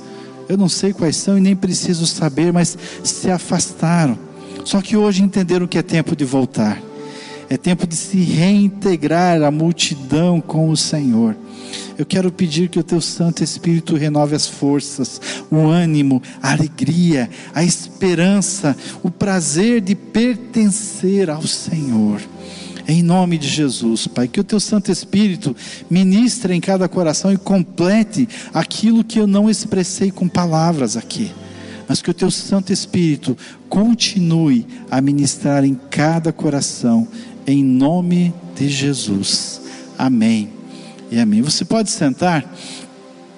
eu 0.48 0.58
não 0.58 0.68
sei 0.68 0.94
quais 0.94 1.16
são 1.16 1.38
e 1.38 1.42
nem 1.42 1.56
preciso 1.56 2.06
saber, 2.08 2.52
mas 2.52 2.78
se 3.04 3.30
afastaram. 3.30 4.18
Só 4.66 4.82
que 4.82 4.98
hoje 4.98 5.24
entenderam 5.24 5.68
que 5.68 5.78
é 5.78 5.82
tempo 5.82 6.16
de 6.16 6.26
voltar, 6.26 6.82
é 7.50 7.58
tempo 7.58 7.88
de 7.88 7.96
se 7.96 8.18
reintegrar 8.18 9.42
à 9.42 9.52
multidão 9.52 10.42
com 10.42 10.70
o 10.70 10.78
Senhor. 10.78 11.36
Eu 11.98 12.06
quero 12.06 12.32
pedir 12.32 12.70
que 12.70 12.80
o 12.80 12.84
teu 12.84 13.02
Santo 13.02 13.44
Espírito 13.44 13.96
renove 13.96 14.36
as 14.36 14.48
forças, 14.48 15.20
o 15.52 15.58
ânimo, 15.68 16.22
a 16.42 16.52
alegria, 16.52 17.30
a 17.54 17.64
esperança, 17.64 18.76
o 19.04 19.12
prazer 19.12 19.82
de 19.82 19.96
pertencer 19.96 21.30
ao 21.30 21.46
Senhor. 21.46 22.22
Em 22.88 23.04
nome 23.04 23.38
de 23.38 23.48
Jesus, 23.48 24.08
Pai, 24.08 24.28
que 24.28 24.40
o 24.40 24.44
teu 24.44 24.60
Santo 24.60 24.92
Espírito 24.92 25.56
ministre 25.90 26.54
em 26.56 26.62
cada 26.62 26.88
coração 26.88 27.32
e 27.34 27.38
complete 27.38 28.28
aquilo 28.54 29.04
que 29.04 29.20
eu 29.20 29.28
não 29.28 29.50
expressei 29.50 30.10
com 30.10 30.28
palavras 30.28 30.96
aqui 30.96 31.32
mas 31.90 32.04
que 32.04 32.12
o 32.12 32.14
teu 32.14 32.30
Santo 32.30 32.72
Espírito 32.72 33.36
continue 33.68 34.68
a 34.92 35.02
ministrar 35.02 35.66
em 35.66 35.74
cada 35.74 36.32
coração, 36.32 37.08
em 37.48 37.64
nome 37.64 38.32
de 38.56 38.70
Jesus. 38.70 39.60
Amém 39.98 40.59
e 41.12 41.20
amém. 41.20 41.42
Você 41.42 41.66
pode 41.66 41.90
sentar. 41.90 42.44